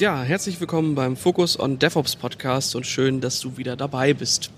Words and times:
Ja, 0.00 0.22
herzlich 0.22 0.60
willkommen 0.60 0.94
beim 0.94 1.16
Focus 1.16 1.58
on 1.58 1.80
DevOps 1.80 2.14
Podcast 2.14 2.76
und 2.76 2.86
schön, 2.86 3.20
dass 3.20 3.40
du 3.40 3.56
wieder 3.56 3.74
dabei 3.74 4.14
bist. 4.14 4.52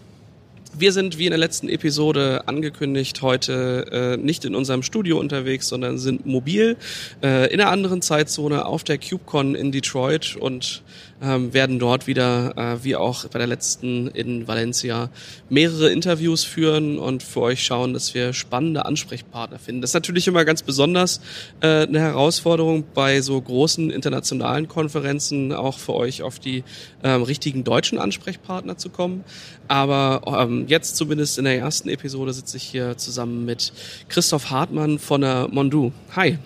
Wir 0.74 0.92
sind 0.92 1.16
wie 1.16 1.24
in 1.24 1.30
der 1.30 1.38
letzten 1.38 1.70
Episode 1.70 2.46
angekündigt 2.46 3.22
heute 3.22 3.86
äh, 3.90 4.16
nicht 4.18 4.44
in 4.44 4.54
unserem 4.54 4.82
Studio 4.82 5.18
unterwegs, 5.18 5.68
sondern 5.68 5.96
sind 5.96 6.26
mobil 6.26 6.76
äh, 7.22 7.50
in 7.50 7.58
einer 7.58 7.70
anderen 7.70 8.02
Zeitzone 8.02 8.66
auf 8.66 8.84
der 8.84 8.98
KubeCon 8.98 9.54
in 9.54 9.72
Detroit 9.72 10.36
und 10.36 10.82
ähm, 11.22 11.52
werden 11.52 11.78
dort 11.78 12.06
wieder, 12.06 12.56
äh, 12.56 12.84
wie 12.84 12.96
auch 12.96 13.26
bei 13.28 13.38
der 13.38 13.46
letzten 13.46 14.08
in 14.08 14.48
Valencia, 14.48 15.10
mehrere 15.48 15.90
Interviews 15.90 16.44
führen 16.44 16.98
und 16.98 17.22
für 17.22 17.42
euch 17.42 17.62
schauen, 17.62 17.92
dass 17.92 18.14
wir 18.14 18.32
spannende 18.32 18.86
Ansprechpartner 18.86 19.58
finden. 19.58 19.80
Das 19.80 19.90
ist 19.90 19.94
natürlich 19.94 20.26
immer 20.28 20.44
ganz 20.44 20.62
besonders 20.62 21.20
äh, 21.60 21.86
eine 21.86 22.00
Herausforderung 22.00 22.84
bei 22.94 23.20
so 23.20 23.40
großen 23.40 23.90
internationalen 23.90 24.68
Konferenzen, 24.68 25.52
auch 25.52 25.78
für 25.78 25.94
euch 25.94 26.22
auf 26.22 26.38
die 26.38 26.64
ähm, 27.02 27.22
richtigen 27.22 27.64
deutschen 27.64 27.98
Ansprechpartner 27.98 28.78
zu 28.78 28.88
kommen. 28.88 29.24
Aber 29.68 30.22
ähm, 30.26 30.64
jetzt 30.66 30.96
zumindest 30.96 31.38
in 31.38 31.44
der 31.44 31.58
ersten 31.58 31.88
Episode 31.88 32.32
sitze 32.32 32.56
ich 32.56 32.64
hier 32.64 32.96
zusammen 32.96 33.44
mit 33.44 33.72
Christoph 34.08 34.50
Hartmann 34.50 34.98
von 34.98 35.20
der 35.20 35.48
Mondu. 35.48 35.92
Hi. 36.16 36.38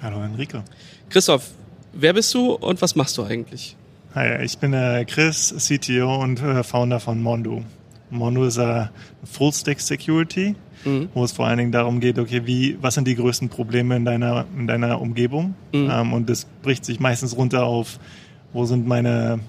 Hallo 0.00 0.22
Enrico. 0.22 0.64
Christoph, 1.10 1.50
wer 1.92 2.12
bist 2.14 2.32
du 2.34 2.52
und 2.52 2.82
was 2.82 2.96
machst 2.96 3.18
du 3.18 3.22
eigentlich? 3.22 3.76
Hi, 4.14 4.44
ich 4.44 4.58
bin 4.58 4.74
äh, 4.74 5.06
Chris, 5.06 5.54
CTO 5.56 6.22
und 6.22 6.42
äh, 6.42 6.62
Founder 6.62 7.00
von 7.00 7.22
Mondu. 7.22 7.62
Mondu 8.10 8.44
ist 8.44 8.58
äh, 8.58 8.84
Full-Stack 9.24 9.80
Security, 9.80 10.54
mhm. 10.84 11.08
wo 11.14 11.24
es 11.24 11.32
vor 11.32 11.46
allen 11.46 11.56
Dingen 11.56 11.72
darum 11.72 11.98
geht, 11.98 12.18
okay, 12.18 12.42
wie, 12.44 12.76
was 12.82 12.92
sind 12.92 13.08
die 13.08 13.14
größten 13.14 13.48
Probleme 13.48 13.96
in 13.96 14.04
deiner, 14.04 14.44
in 14.54 14.66
deiner 14.66 15.00
Umgebung? 15.00 15.54
Mhm. 15.72 15.88
Ähm, 15.90 16.12
und 16.12 16.28
das 16.28 16.44
bricht 16.62 16.84
sich 16.84 17.00
meistens 17.00 17.34
runter 17.38 17.64
auf, 17.64 17.98
wo 18.52 18.66
sind 18.66 18.86
meine 18.86 19.40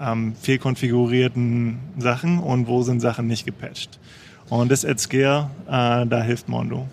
ähm, 0.00 0.34
fehlkonfigurierten 0.34 1.78
Sachen 1.98 2.40
und 2.40 2.66
wo 2.66 2.82
sind 2.82 2.98
Sachen 2.98 3.28
nicht 3.28 3.46
gepatcht. 3.46 4.00
Und 4.48 4.72
das 4.72 4.84
at 4.84 4.98
Scale, 4.98 5.48
äh, 5.68 6.04
da 6.06 6.22
hilft 6.24 6.48
Mondo. 6.48 6.88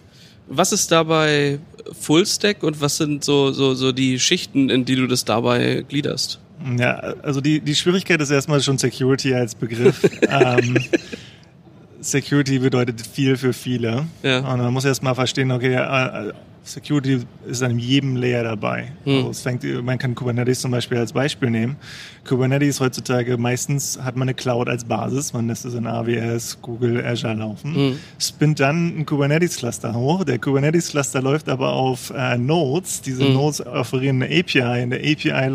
Was 0.48 0.72
ist 0.72 0.92
dabei 0.92 1.58
Fullstack 2.00 2.62
und 2.62 2.82
was 2.82 2.98
sind 2.98 3.24
so, 3.24 3.52
so, 3.52 3.74
so 3.74 3.92
die 3.92 4.20
Schichten, 4.20 4.70
in 4.70 4.86
die 4.86 4.96
du 4.96 5.08
das 5.08 5.26
dabei 5.26 5.84
gliederst? 5.90 6.40
Ja, 6.78 6.96
also 7.22 7.42
die, 7.42 7.60
die 7.60 7.76
Schwierigkeit 7.76 8.22
ist 8.22 8.32
erstmal 8.32 8.62
schon 8.62 8.78
Security 8.78 9.34
als 9.34 9.56
Begriff. 9.56 10.04
ähm, 10.30 10.78
Security 12.06 12.60
bedeutet 12.60 13.02
viel 13.02 13.36
für 13.38 13.54
viele. 13.54 14.08
Ja. 14.24 14.40
Und 14.40 14.60
man 14.60 14.74
muss 14.74 14.86
erstmal 14.86 15.16
verstehen, 15.16 15.52
okay, 15.52 15.74
äh, 15.74 16.34
Security 16.66 17.22
ist 17.48 17.62
an 17.62 17.78
jedem 17.78 18.16
Layer 18.16 18.44
dabei. 18.44 18.92
Hm. 19.04 19.28
Also 19.28 19.34
fängt, 19.34 19.64
man 19.84 19.98
kann 20.00 20.16
Kubernetes 20.16 20.62
zum 20.62 20.72
Beispiel 20.72 20.98
als 20.98 21.14
Beispiel 21.14 21.52
nehmen. 21.52 21.78
Kubernetes 22.28 22.80
heutzutage, 22.80 23.38
meistens 23.38 24.00
hat 24.02 24.16
man 24.16 24.28
eine 24.28 24.34
Cloud 24.34 24.68
als 24.68 24.84
Basis, 24.84 25.32
man 25.32 25.48
lässt 25.48 25.66
es 25.66 25.76
in 25.76 25.86
AWS, 25.86 26.60
Google, 26.64 27.06
Azure 27.06 27.36
laufen, 27.36 27.76
hm. 27.76 28.00
spinnt 28.18 28.60
dann 28.60 29.00
ein 29.00 29.06
Kubernetes-Cluster 29.06 29.94
hoch. 29.94 30.24
Der 30.24 30.40
Kubernetes-Cluster 30.40 31.22
läuft 31.22 31.50
aber 31.50 31.74
auf 31.74 32.12
äh, 32.16 32.38
Nodes. 32.38 33.02
Diese 33.02 33.26
hm. 33.26 33.34
Nodes 33.34 33.66
offerieren 33.66 34.24
eine 34.24 34.40
API. 34.40 34.82
In 34.82 34.90
der 34.90 35.00
API 35.00 35.50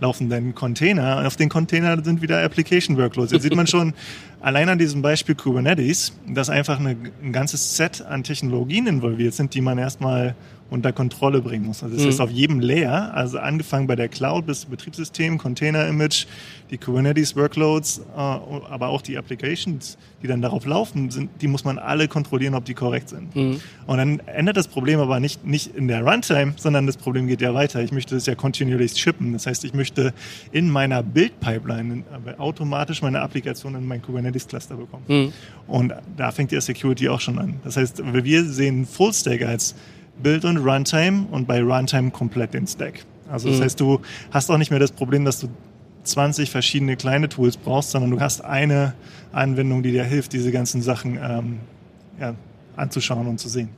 la, 0.00 0.06
la, 0.06 0.06
laufen 0.06 0.28
dann 0.28 0.54
Container. 0.54 1.18
Und 1.18 1.26
auf 1.26 1.36
den 1.36 1.48
Container 1.48 2.02
sind 2.02 2.22
wieder 2.22 2.42
Application 2.42 2.96
Workloads. 2.96 3.32
Jetzt 3.32 3.42
sieht 3.42 3.54
man 3.54 3.66
schon, 3.66 3.94
allein 4.40 4.68
an 4.68 4.78
diesem 4.78 5.02
Beispiel 5.02 5.34
Kubernetes, 5.34 6.12
dass 6.28 6.50
einfach 6.50 6.78
eine, 6.78 6.96
ein 7.22 7.32
ganzes 7.32 7.76
Set 7.76 8.02
an 8.02 8.22
Technologien 8.22 8.86
involviert 8.86 9.34
sind, 9.34 9.54
die 9.54 9.60
man 9.60 9.78
erstmal 9.78 10.34
unter 10.68 10.92
Kontrolle 10.92 11.40
bringen 11.40 11.66
muss. 11.66 11.82
Also 11.82 11.94
das 11.94 12.04
mhm. 12.04 12.10
ist 12.10 12.20
auf 12.20 12.30
jedem 12.30 12.60
Layer, 12.60 13.14
also 13.14 13.38
angefangen 13.38 13.86
bei 13.86 13.96
der 13.96 14.08
Cloud 14.08 14.46
bis 14.46 14.64
Betriebssystem, 14.64 15.38
Container-Image, 15.38 16.26
die 16.70 16.78
Kubernetes-Workloads, 16.78 17.98
äh, 17.98 18.18
aber 18.18 18.88
auch 18.88 19.00
die 19.00 19.16
Applications, 19.16 19.96
die 20.22 20.26
dann 20.26 20.42
darauf 20.42 20.66
laufen, 20.66 21.10
sind, 21.10 21.30
die 21.40 21.46
muss 21.46 21.64
man 21.64 21.78
alle 21.78 22.08
kontrollieren, 22.08 22.54
ob 22.54 22.64
die 22.64 22.74
korrekt 22.74 23.10
sind. 23.10 23.34
Mhm. 23.36 23.60
Und 23.86 23.98
dann 23.98 24.20
ändert 24.26 24.56
das 24.56 24.66
Problem 24.66 24.98
aber 24.98 25.20
nicht, 25.20 25.46
nicht 25.46 25.76
in 25.76 25.86
der 25.86 26.02
Runtime, 26.02 26.54
sondern 26.56 26.86
das 26.86 26.96
Problem 26.96 27.28
geht 27.28 27.40
ja 27.40 27.54
weiter. 27.54 27.80
Ich 27.82 27.92
möchte 27.92 28.16
das 28.16 28.26
ja 28.26 28.34
continuous 28.34 28.98
shippen. 28.98 29.32
Das 29.32 29.46
heißt, 29.46 29.64
ich 29.64 29.74
möchte 29.74 30.12
in 30.50 30.68
meiner 30.68 31.02
Build-Pipeline 31.04 32.02
automatisch 32.38 33.02
meine 33.02 33.20
Applikation 33.20 33.76
in 33.76 33.86
mein 33.86 34.02
Kubernetes-Cluster 34.02 34.74
bekommen. 34.74 35.04
Mhm. 35.06 35.32
Und 35.68 35.94
da 36.16 36.32
fängt 36.32 36.50
ja 36.50 36.60
Security 36.60 37.08
auch 37.08 37.20
schon 37.20 37.38
an. 37.38 37.60
Das 37.62 37.76
heißt, 37.76 38.02
wir 38.04 38.44
sehen 38.44 38.86
Full-Stack 38.86 39.42
als 39.42 39.76
Build 40.22 40.44
und 40.44 40.58
Runtime 40.58 41.26
und 41.30 41.46
bei 41.46 41.62
Runtime 41.62 42.10
komplett 42.10 42.54
den 42.54 42.66
Stack. 42.66 43.04
Also 43.30 43.48
das 43.48 43.58
mhm. 43.58 43.62
heißt, 43.62 43.80
du 43.80 44.00
hast 44.30 44.50
auch 44.50 44.58
nicht 44.58 44.70
mehr 44.70 44.80
das 44.80 44.92
Problem, 44.92 45.24
dass 45.24 45.40
du 45.40 45.48
20 46.04 46.50
verschiedene 46.50 46.96
kleine 46.96 47.28
Tools 47.28 47.56
brauchst, 47.56 47.90
sondern 47.90 48.10
du 48.12 48.20
hast 48.20 48.44
eine 48.44 48.94
Anwendung, 49.32 49.82
die 49.82 49.92
dir 49.92 50.04
hilft, 50.04 50.32
diese 50.32 50.52
ganzen 50.52 50.80
Sachen 50.80 51.18
ähm, 51.20 51.58
ja, 52.20 52.34
anzuschauen 52.76 53.26
und 53.26 53.40
zu 53.40 53.48
sehen. 53.48 53.68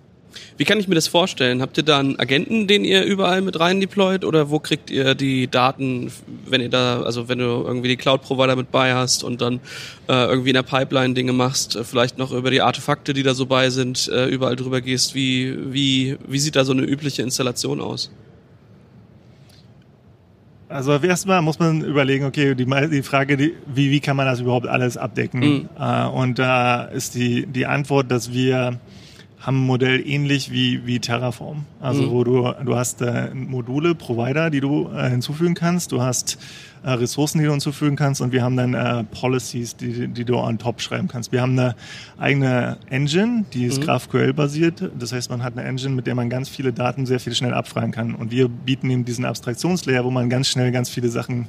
Wie 0.57 0.65
kann 0.65 0.79
ich 0.79 0.89
mir 0.89 0.95
das 0.95 1.09
vorstellen? 1.09 1.63
Habt 1.63 1.77
ihr 1.77 1.83
da 1.83 1.99
einen 1.99 2.19
Agenten, 2.19 2.67
den 2.67 2.85
ihr 2.85 3.05
überall 3.05 3.41
mit 3.41 3.59
rein 3.61 3.81
deployt 3.81 4.25
oder 4.25 4.51
wo 4.51 4.59
kriegt 4.59 4.91
ihr 4.91 5.15
die 5.15 5.49
Daten, 5.49 6.11
wenn 6.47 6.61
ihr 6.61 6.69
da, 6.69 7.03
also 7.03 7.29
wenn 7.29 7.39
du 7.39 7.45
irgendwie 7.45 7.89
die 7.89 7.97
Cloud-Provider 7.97 8.57
mit 8.57 8.71
bei 8.71 8.95
hast 8.95 9.25
und 9.25 9.41
dann 9.41 9.61
äh, 10.09 10.25
irgendwie 10.27 10.51
in 10.51 10.55
der 10.55 10.63
Pipeline 10.63 11.15
Dinge 11.15 11.33
machst, 11.33 11.77
äh, 11.77 11.85
vielleicht 11.85 12.19
noch 12.19 12.33
über 12.33 12.51
die 12.51 12.61
Artefakte, 12.61 13.13
die 13.13 13.23
da 13.23 13.35
so 13.35 13.47
bei 13.47 13.71
sind, 13.71 14.09
äh, 14.09 14.27
überall 14.27 14.57
drüber 14.57 14.81
gehst, 14.81 15.15
wie, 15.15 15.57
wie, 15.73 16.17
wie 16.27 16.39
sieht 16.39 16.57
da 16.57 16.65
so 16.65 16.73
eine 16.73 16.83
übliche 16.83 17.23
Installation 17.23 17.81
aus? 17.81 18.11
Also 20.69 20.97
erstmal 20.97 21.41
muss 21.41 21.59
man 21.59 21.83
überlegen, 21.83 22.27
okay, 22.27 22.55
die, 22.55 22.67
die 22.67 23.03
Frage, 23.03 23.39
die, 23.39 23.55
wie, 23.75 23.91
wie 23.91 24.01
kann 24.01 24.17
man 24.17 24.27
das 24.27 24.41
überhaupt 24.41 24.67
alles 24.67 24.99
abdecken? 24.99 25.41
Mhm. 25.41 25.69
Äh, 25.79 26.07
und 26.09 26.39
da 26.39 26.83
ist 26.83 27.15
die, 27.15 27.47
die 27.47 27.65
Antwort, 27.65 28.11
dass 28.11 28.33
wir 28.33 28.79
haben 29.41 29.63
ein 29.63 29.67
Modell 29.67 30.07
ähnlich 30.07 30.51
wie, 30.51 30.85
wie 30.87 30.99
Terraform. 30.99 31.65
Also 31.81 32.03
mhm. 32.03 32.11
wo 32.11 32.25
du, 32.25 32.53
du 32.65 32.77
hast 32.77 33.01
äh, 33.03 33.33
Module, 33.35 33.95
Provider, 33.95 34.51
die 34.51 34.61
du 34.61 34.89
äh, 34.89 35.09
hinzufügen 35.11 35.55
kannst. 35.55 35.93
Du 35.93 36.03
hast 36.03 36.39
äh, 36.83 36.91
Ressourcen, 36.91 37.39
die 37.39 37.45
du 37.45 37.53
hinzufügen 37.53 37.97
kannst 37.97 38.21
und 38.21 38.33
wir 38.33 38.43
haben 38.43 38.57
dann 38.57 38.75
äh, 38.75 39.05
Policies, 39.05 39.77
die, 39.77 40.09
die 40.09 40.25
du 40.25 40.37
on 40.37 40.59
top 40.59 40.81
schreiben 40.81 41.07
kannst. 41.07 41.31
Wir 41.31 41.41
haben 41.41 41.59
eine 41.59 41.77
eigene 42.19 42.79
Engine, 42.91 43.45
die 43.53 43.67
ist 43.67 43.81
mhm. 43.81 43.85
GraphQL-basiert. 43.85 44.91
Das 44.99 45.13
heißt, 45.13 45.31
man 45.31 45.43
hat 45.43 45.57
eine 45.57 45.67
Engine, 45.67 45.95
mit 45.95 46.07
der 46.07 46.17
man 46.17 46.31
ganz 46.31 46.49
viele 46.49 46.73
Daten 46.73 47.07
sehr 47.07 47.21
viel 47.21 47.35
schnell 47.35 47.55
abfragen 47.55 47.93
kann. 47.93 48.15
Und 48.15 48.33
wir 48.33 48.49
bieten 48.49 48.91
eben 48.91 49.05
diesen 49.05 49.25
Abstraktionslayer, 49.25 50.05
wo 50.05 50.11
man 50.11 50.29
ganz 50.29 50.49
schnell 50.49 50.73
ganz 50.73 50.91
viele 50.91 51.09
Sachen 51.09 51.47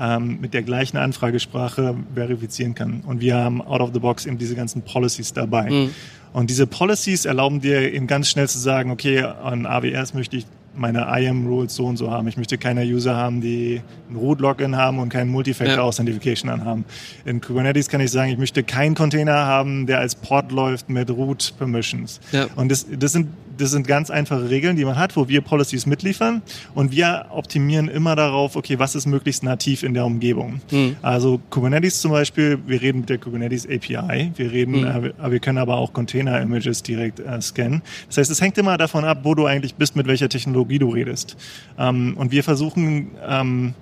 ähm, 0.00 0.38
mit 0.40 0.54
der 0.54 0.62
gleichen 0.62 0.96
Anfragesprache 0.96 1.96
verifizieren 2.14 2.74
kann. 2.74 3.00
Und 3.00 3.20
wir 3.20 3.36
haben 3.36 3.60
out 3.60 3.80
of 3.80 3.90
the 3.92 4.00
box 4.00 4.26
eben 4.26 4.38
diese 4.38 4.54
ganzen 4.54 4.82
Policies 4.82 5.32
dabei. 5.32 5.70
Mhm. 5.70 5.90
Und 6.32 6.50
diese 6.50 6.66
Policies 6.66 7.24
erlauben 7.24 7.60
dir 7.60 7.92
eben 7.92 8.06
ganz 8.06 8.28
schnell 8.28 8.48
zu 8.48 8.58
sagen, 8.58 8.90
okay, 8.90 9.22
an 9.22 9.66
AWS 9.66 10.14
möchte 10.14 10.36
ich 10.36 10.46
meine 10.78 11.06
IAM-Rules 11.08 11.74
so 11.74 11.86
und 11.86 11.96
so 11.96 12.10
haben. 12.10 12.28
Ich 12.28 12.36
möchte 12.36 12.58
keine 12.58 12.82
User 12.82 13.16
haben, 13.16 13.40
die 13.40 13.80
ein 14.10 14.16
Root-Login 14.16 14.76
haben 14.76 14.98
und 14.98 15.08
kein 15.08 15.28
Multifactor-Authentification 15.28 16.50
anhaben. 16.50 16.84
In 17.24 17.40
Kubernetes 17.40 17.88
kann 17.88 18.00
ich 18.00 18.10
sagen, 18.10 18.30
ich 18.30 18.38
möchte 18.38 18.62
keinen 18.62 18.94
Container 18.94 19.34
haben, 19.34 19.86
der 19.86 20.00
als 20.00 20.14
Port 20.14 20.52
läuft 20.52 20.88
mit 20.88 21.10
Root-Permissions. 21.10 22.20
Ja. 22.32 22.46
Und 22.56 22.70
das, 22.70 22.86
das 22.90 23.12
sind 23.12 23.28
das 23.58 23.70
sind 23.72 23.86
ganz 23.86 24.10
einfache 24.10 24.48
Regeln, 24.50 24.76
die 24.76 24.84
man 24.84 24.96
hat, 24.96 25.16
wo 25.16 25.28
wir 25.28 25.40
Policies 25.40 25.86
mitliefern 25.86 26.42
und 26.74 26.92
wir 26.92 27.26
optimieren 27.30 27.88
immer 27.88 28.16
darauf, 28.16 28.56
okay, 28.56 28.78
was 28.78 28.94
ist 28.94 29.06
möglichst 29.06 29.42
nativ 29.42 29.82
in 29.82 29.94
der 29.94 30.04
Umgebung. 30.06 30.60
Mhm. 30.70 30.96
Also 31.02 31.40
Kubernetes 31.50 32.00
zum 32.00 32.12
Beispiel, 32.12 32.58
wir 32.66 32.80
reden 32.80 33.00
mit 33.00 33.10
der 33.10 33.18
Kubernetes 33.18 33.66
API, 33.66 34.32
wir 34.34 34.52
reden, 34.52 34.80
mhm. 34.80 35.12
äh, 35.22 35.30
wir 35.30 35.40
können 35.40 35.58
aber 35.58 35.76
auch 35.76 35.92
Container-Images 35.92 36.82
direkt 36.82 37.20
äh, 37.20 37.40
scannen. 37.40 37.82
Das 38.06 38.18
heißt, 38.18 38.30
es 38.30 38.40
hängt 38.40 38.56
immer 38.58 38.78
davon 38.78 39.04
ab, 39.04 39.20
wo 39.22 39.34
du 39.34 39.46
eigentlich 39.46 39.74
bist, 39.74 39.96
mit 39.96 40.06
welcher 40.06 40.28
Technologie 40.28 40.67
du 40.76 40.90
redest. 40.90 41.38
Ähm, 41.78 42.14
und 42.18 42.30
wir 42.30 42.44
versuchen, 42.44 43.12
ähm, 43.26 43.74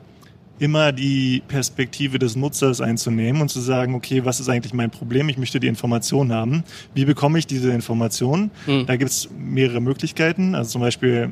immer 0.58 0.92
die 0.92 1.42
Perspektive 1.46 2.18
des 2.18 2.36
Nutzers 2.36 2.80
einzunehmen 2.80 3.42
und 3.42 3.48
zu 3.48 3.60
sagen, 3.60 3.94
okay, 3.94 4.24
was 4.24 4.40
ist 4.40 4.48
eigentlich 4.48 4.72
mein 4.72 4.90
Problem? 4.90 5.28
Ich 5.28 5.38
möchte 5.38 5.60
die 5.60 5.66
Information 5.66 6.32
haben. 6.32 6.64
Wie 6.94 7.04
bekomme 7.04 7.38
ich 7.38 7.46
diese 7.46 7.70
Information? 7.72 8.50
Mhm. 8.66 8.86
Da 8.86 8.96
gibt 8.96 9.10
es 9.10 9.28
mehrere 9.38 9.80
Möglichkeiten. 9.80 10.54
Also 10.54 10.72
zum 10.72 10.80
Beispiel, 10.80 11.30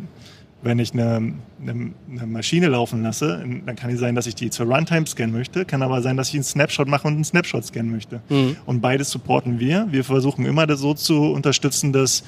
wenn 0.63 0.79
ich 0.79 0.93
eine, 0.93 1.35
eine, 1.63 1.93
eine, 2.11 2.27
Maschine 2.27 2.69
laufen 2.69 3.03
lasse, 3.03 3.45
dann 3.65 3.77
kann 3.77 3.91
es 3.91 4.01
sein, 4.01 4.15
dass 4.15 4.27
ich 4.27 4.35
die 4.35 4.51
zur 4.51 4.67
Runtime 4.67 5.07
scannen 5.07 5.35
möchte, 5.35 5.65
kann 5.65 5.83
aber 5.83 6.03
sein, 6.03 6.17
dass 6.17 6.29
ich 6.29 6.35
einen 6.35 6.45
Snapshot 6.45 6.89
mache 6.89 7.07
und 7.07 7.15
einen 7.15 7.25
Snapshot 7.25 7.65
scannen 7.65 7.93
möchte. 7.93 8.21
Mhm. 8.29 8.57
Und 8.67 8.81
beides 8.81 9.11
supporten 9.11 9.59
wir. 9.59 9.87
Wir 9.91 10.05
versuchen 10.05 10.45
immer 10.45 10.67
das 10.67 10.81
so 10.81 10.95
zu 10.95 11.33
unterstützen, 11.33 11.93
dass 11.93 12.25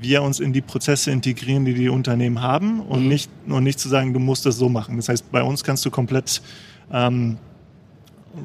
wir 0.00 0.22
uns 0.22 0.40
in 0.40 0.52
die 0.52 0.60
Prozesse 0.60 1.10
integrieren, 1.10 1.64
die 1.64 1.74
die 1.74 1.88
Unternehmen 1.88 2.42
haben 2.42 2.80
und 2.80 3.02
mhm. 3.02 3.08
nicht 3.08 3.30
und 3.48 3.64
nicht 3.64 3.80
zu 3.80 3.88
sagen, 3.88 4.12
du 4.12 4.18
musst 4.18 4.46
das 4.46 4.56
so 4.56 4.68
machen. 4.68 4.96
Das 4.96 5.08
heißt, 5.08 5.30
bei 5.30 5.42
uns 5.42 5.64
kannst 5.64 5.84
du 5.84 5.90
komplett 5.90 6.42
ähm, 6.92 7.38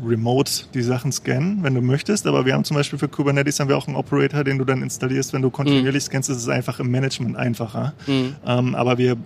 remote 0.05 0.51
die 0.73 0.81
Sachen 0.81 1.11
scannen, 1.11 1.63
wenn 1.63 1.75
du 1.75 1.81
möchtest. 1.81 2.25
Aber 2.27 2.45
wir 2.45 2.53
haben 2.53 2.63
zum 2.63 2.77
Beispiel 2.77 2.97
für 2.97 3.07
Kubernetes 3.07 3.59
haben 3.59 3.69
wir 3.69 3.77
auch 3.77 3.87
einen 3.87 3.97
Operator, 3.97 4.43
den 4.43 4.57
du 4.57 4.65
dann 4.65 4.81
installierst, 4.81 5.33
wenn 5.33 5.41
du 5.41 5.49
kontinuierlich 5.49 6.03
mhm. 6.03 6.07
scannst, 6.07 6.29
ist 6.29 6.37
es 6.37 6.47
einfach 6.47 6.79
im 6.79 6.89
Management 6.89 7.35
einfacher. 7.35 7.93
Mhm. 8.07 8.35
Ähm, 8.45 8.75
aber 8.75 8.97
wir 8.97 9.17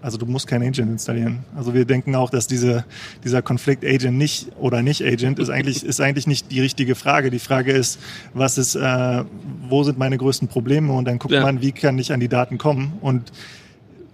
also 0.00 0.16
du 0.16 0.26
musst 0.26 0.46
kein 0.46 0.62
Agent 0.62 0.90
installieren. 0.90 1.40
Also 1.56 1.74
wir 1.74 1.84
denken 1.84 2.14
auch, 2.14 2.30
dass 2.30 2.46
diese, 2.46 2.84
dieser 3.24 3.42
Konflikt 3.42 3.84
Agent 3.84 4.16
nicht 4.16 4.48
oder 4.58 4.82
nicht 4.82 5.02
Agent 5.02 5.38
ist 5.38 5.50
eigentlich, 5.50 5.84
ist 5.84 6.00
eigentlich 6.00 6.26
nicht 6.26 6.52
die 6.52 6.60
richtige 6.60 6.94
Frage. 6.94 7.30
Die 7.30 7.40
Frage 7.40 7.72
ist, 7.72 7.98
was 8.32 8.58
ist, 8.58 8.76
äh, 8.76 9.24
wo 9.68 9.82
sind 9.82 9.98
meine 9.98 10.16
größten 10.16 10.48
Probleme? 10.48 10.92
Und 10.92 11.06
dann 11.06 11.18
guckt 11.18 11.34
ja. 11.34 11.42
man, 11.42 11.60
wie 11.62 11.72
kann 11.72 11.98
ich 11.98 12.12
an 12.12 12.20
die 12.20 12.28
Daten 12.28 12.58
kommen? 12.58 12.92
Und 13.00 13.32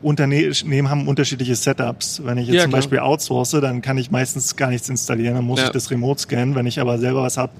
Unternehmen 0.00 0.90
haben 0.90 1.08
unterschiedliche 1.08 1.54
Setups. 1.54 2.22
Wenn 2.24 2.38
ich 2.38 2.46
jetzt 2.48 2.56
ja, 2.56 2.62
zum. 2.62 2.72
Beispiel 2.72 2.98
outsource, 2.98 3.52
dann 3.52 3.82
kann 3.82 3.98
ich 3.98 4.10
meistens 4.10 4.56
gar 4.56 4.70
nichts 4.70 4.88
installieren, 4.88 5.34
dann 5.34 5.44
muss 5.44 5.60
ja. 5.60 5.66
ich 5.66 5.72
das 5.72 5.90
remote 5.90 6.20
scannen. 6.20 6.54
Wenn 6.54 6.66
ich 6.66 6.78
aber 6.78 6.98
selber 6.98 7.22
was 7.22 7.36
habe, 7.36 7.52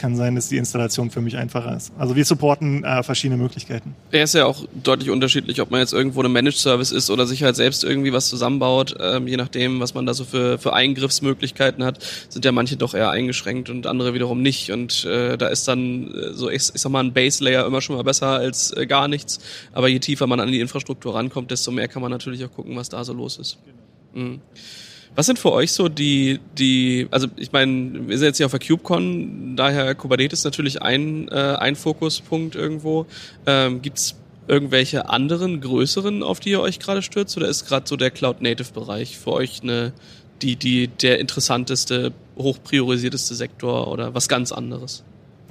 kann 0.00 0.16
sein, 0.16 0.34
dass 0.34 0.48
die 0.48 0.56
Installation 0.56 1.10
für 1.10 1.20
mich 1.20 1.36
einfacher 1.36 1.76
ist. 1.76 1.92
Also 1.98 2.16
wir 2.16 2.24
supporten 2.24 2.82
äh, 2.82 3.02
verschiedene 3.02 3.40
Möglichkeiten. 3.40 3.94
Er 4.10 4.24
ist 4.24 4.34
ja 4.34 4.46
auch 4.46 4.66
deutlich 4.82 5.10
unterschiedlich, 5.10 5.60
ob 5.60 5.70
man 5.70 5.80
jetzt 5.80 5.92
irgendwo 5.92 6.20
eine 6.20 6.28
Managed 6.28 6.58
Service 6.58 6.90
ist 6.90 7.10
oder 7.10 7.26
sich 7.26 7.42
halt 7.42 7.54
selbst 7.54 7.84
irgendwie 7.84 8.12
was 8.12 8.28
zusammenbaut. 8.28 8.96
Ähm, 8.98 9.28
je 9.28 9.36
nachdem, 9.36 9.78
was 9.78 9.94
man 9.94 10.06
da 10.06 10.14
so 10.14 10.24
für, 10.24 10.58
für 10.58 10.72
Eingriffsmöglichkeiten 10.72 11.84
hat, 11.84 12.02
sind 12.28 12.44
ja 12.44 12.50
manche 12.50 12.76
doch 12.76 12.94
eher 12.94 13.10
eingeschränkt 13.10 13.70
und 13.70 13.86
andere 13.86 14.14
wiederum 14.14 14.42
nicht. 14.42 14.72
Und 14.72 15.04
äh, 15.04 15.36
da 15.36 15.48
ist 15.48 15.68
dann 15.68 16.12
äh, 16.12 16.32
so, 16.32 16.48
ich, 16.48 16.70
ich 16.74 16.80
sag 16.80 16.90
mal, 16.90 17.04
ein 17.04 17.12
Base 17.12 17.44
Layer 17.44 17.66
immer 17.66 17.82
schon 17.82 17.96
mal 17.96 18.02
besser 18.02 18.28
als 18.28 18.72
äh, 18.72 18.86
gar 18.86 19.06
nichts. 19.06 19.38
Aber 19.72 19.88
je 19.88 19.98
tiefer 19.98 20.26
man 20.26 20.40
an 20.40 20.50
die 20.50 20.60
Infrastruktur 20.60 21.14
rankommt, 21.14 21.50
desto 21.50 21.70
mehr 21.70 21.88
kann 21.88 22.02
man 22.02 22.10
natürlich 22.10 22.44
auch 22.44 22.52
gucken, 22.52 22.74
was 22.76 22.88
da 22.88 23.04
so 23.04 23.12
los 23.12 23.38
ist. 23.38 23.58
Genau. 24.14 24.26
Mhm. 24.26 24.40
Was 25.20 25.26
sind 25.26 25.38
für 25.38 25.52
euch 25.52 25.72
so 25.72 25.90
die, 25.90 26.40
die, 26.56 27.06
also 27.10 27.28
ich 27.36 27.52
meine, 27.52 28.08
wir 28.08 28.16
sind 28.16 28.28
jetzt 28.28 28.38
hier 28.38 28.46
auf 28.46 28.52
der 28.52 28.60
KubeCon, 28.66 29.54
daher 29.54 29.94
Kubernetes 29.94 30.44
natürlich 30.44 30.80
ein, 30.80 31.28
äh, 31.28 31.56
ein 31.58 31.76
Fokuspunkt 31.76 32.54
irgendwo. 32.54 33.04
Ähm, 33.44 33.82
Gibt 33.82 34.14
irgendwelche 34.48 35.10
anderen, 35.10 35.60
größeren, 35.60 36.22
auf 36.22 36.40
die 36.40 36.52
ihr 36.52 36.62
euch 36.62 36.78
gerade 36.78 37.02
stürzt, 37.02 37.36
oder 37.36 37.48
ist 37.48 37.66
gerade 37.66 37.86
so 37.86 37.96
der 37.96 38.10
Cloud-Native-Bereich 38.10 39.18
für 39.18 39.32
euch 39.32 39.62
eine, 39.62 39.92
die, 40.40 40.56
die, 40.56 40.88
der 40.88 41.18
interessanteste, 41.18 42.14
hochpriorisierteste 42.38 43.34
Sektor 43.34 43.88
oder 43.88 44.14
was 44.14 44.26
ganz 44.26 44.52
anderes? 44.52 45.04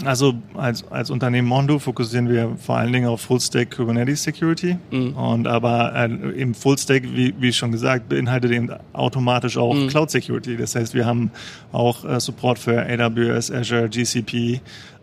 Also 0.05 0.33
als, 0.53 0.89
als 0.91 1.09
Unternehmen 1.09 1.47
Mondo 1.47 1.77
fokussieren 1.77 2.29
wir 2.29 2.55
vor 2.57 2.77
allen 2.77 2.93
Dingen 2.93 3.07
auf 3.07 3.21
Full-Stack 3.21 3.75
Kubernetes 3.75 4.23
Security. 4.23 4.77
Mhm. 4.91 5.13
Und 5.13 5.47
aber 5.47 5.93
äh, 5.93 6.05
im 6.39 6.53
Full-Stack, 6.53 7.03
wie, 7.03 7.33
wie 7.39 7.51
schon 7.51 7.71
gesagt, 7.71 8.07
beinhaltet 8.07 8.51
eben 8.51 8.69
automatisch 8.93 9.57
auch 9.57 9.73
mhm. 9.73 9.87
Cloud 9.87 10.09
Security. 10.09 10.55
Das 10.55 10.75
heißt, 10.75 10.93
wir 10.93 11.05
haben 11.05 11.31
auch 11.71 12.05
äh, 12.05 12.19
Support 12.19 12.59
für 12.59 12.81
AWS, 12.81 13.51
Azure, 13.51 13.89
GCP 13.89 14.61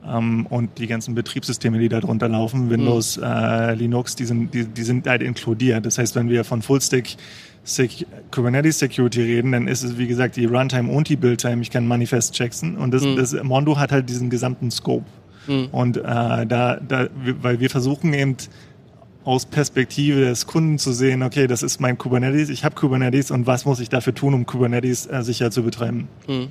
ähm, 0.09 0.47
und 0.47 0.79
die 0.79 0.87
ganzen 0.87 1.15
Betriebssysteme, 1.15 1.79
die 1.79 1.89
da 1.89 2.01
drunter 2.01 2.29
laufen, 2.29 2.71
Windows, 2.71 3.17
mhm. 3.17 3.25
äh, 3.25 3.75
Linux, 3.75 4.17
die 4.17 4.25
sind, 4.25 4.55
die, 4.55 4.65
die 4.65 4.83
sind 4.83 5.07
halt 5.07 5.23
inkludiert. 5.23 5.85
Das 5.85 5.99
heißt, 5.99 6.15
wenn 6.15 6.29
wir 6.29 6.45
von 6.45 6.63
Full-Stack 6.63 7.17
Sec 7.65 8.07
Kubernetes 8.31 8.79
Security 8.79 9.23
reden, 9.23 9.53
dann 9.53 9.67
ist 9.67 9.83
es 9.83 9.99
wie 9.99 10.07
gesagt 10.07 10.37
die 10.37 10.45
Runtime 10.45 10.91
und 10.91 11.09
die 11.09 11.17
Buildtime. 11.17 11.63
Ich 11.63 11.71
kann 11.71 11.87
Manifest 11.87 12.35
checken 12.35 12.77
und 12.77 12.93
das, 12.93 13.03
mhm. 13.03 13.17
das 13.17 13.35
Mondo 13.43 13.77
hat 13.77 13.91
halt 13.91 14.09
diesen 14.09 14.31
gesamten 14.31 14.71
Scope. 14.71 15.05
Mhm. 15.49 15.69
Und 15.73 15.97
äh, 15.97 16.03
da, 16.03 16.79
da, 16.87 17.09
weil 17.43 17.59
wir 17.59 17.69
versuchen 17.69 18.15
eben 18.15 18.37
aus 19.25 19.45
Perspektive 19.45 20.21
des 20.21 20.47
Kunden 20.47 20.79
zu 20.79 20.93
sehen, 20.93 21.25
okay, 21.25 21.49
das 21.49 21.65
ist 21.65 21.81
mein 21.81 21.99
Kubernetes, 21.99 22.49
ich 22.49 22.65
habe 22.65 22.77
Kubernetes 22.77 23.33
und 23.33 23.49
was 23.49 23.65
muss 23.65 23.81
ich 23.81 23.89
dafür 23.89 24.15
tun, 24.15 24.35
um 24.35 24.47
Kubernetes 24.47 25.07
äh, 25.07 25.23
sicher 25.23 25.51
zu 25.51 25.65
betreiben. 25.65 26.07
Mhm. 26.29 26.49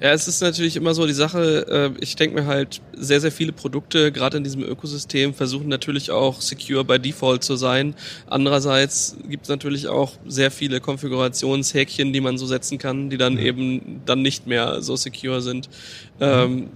Ja, 0.00 0.12
es 0.12 0.26
ist 0.28 0.40
natürlich 0.40 0.76
immer 0.76 0.94
so 0.94 1.06
die 1.06 1.12
Sache, 1.12 1.94
äh, 1.96 2.02
ich 2.02 2.16
denke 2.16 2.40
mir 2.40 2.46
halt, 2.46 2.80
sehr, 2.96 3.20
sehr 3.20 3.32
viele 3.32 3.52
Produkte, 3.52 4.12
gerade 4.12 4.36
in 4.36 4.44
diesem 4.44 4.62
Ökosystem, 4.62 5.34
versuchen 5.34 5.68
natürlich 5.68 6.10
auch 6.10 6.40
secure 6.40 6.84
by 6.84 6.98
default 6.98 7.44
zu 7.44 7.56
sein. 7.56 7.94
Andererseits 8.26 9.16
gibt 9.28 9.44
es 9.44 9.48
natürlich 9.48 9.88
auch 9.88 10.12
sehr 10.26 10.50
viele 10.50 10.80
Konfigurationshäkchen, 10.80 12.12
die 12.12 12.20
man 12.20 12.38
so 12.38 12.46
setzen 12.46 12.78
kann, 12.78 13.10
die 13.10 13.18
dann 13.18 13.34
mhm. 13.34 13.40
eben 13.40 14.00
dann 14.04 14.22
nicht 14.22 14.46
mehr 14.46 14.82
so 14.82 14.96
secure 14.96 15.40
sind. 15.40 15.68
Mhm. 16.18 16.24
Ähm, 16.24 16.68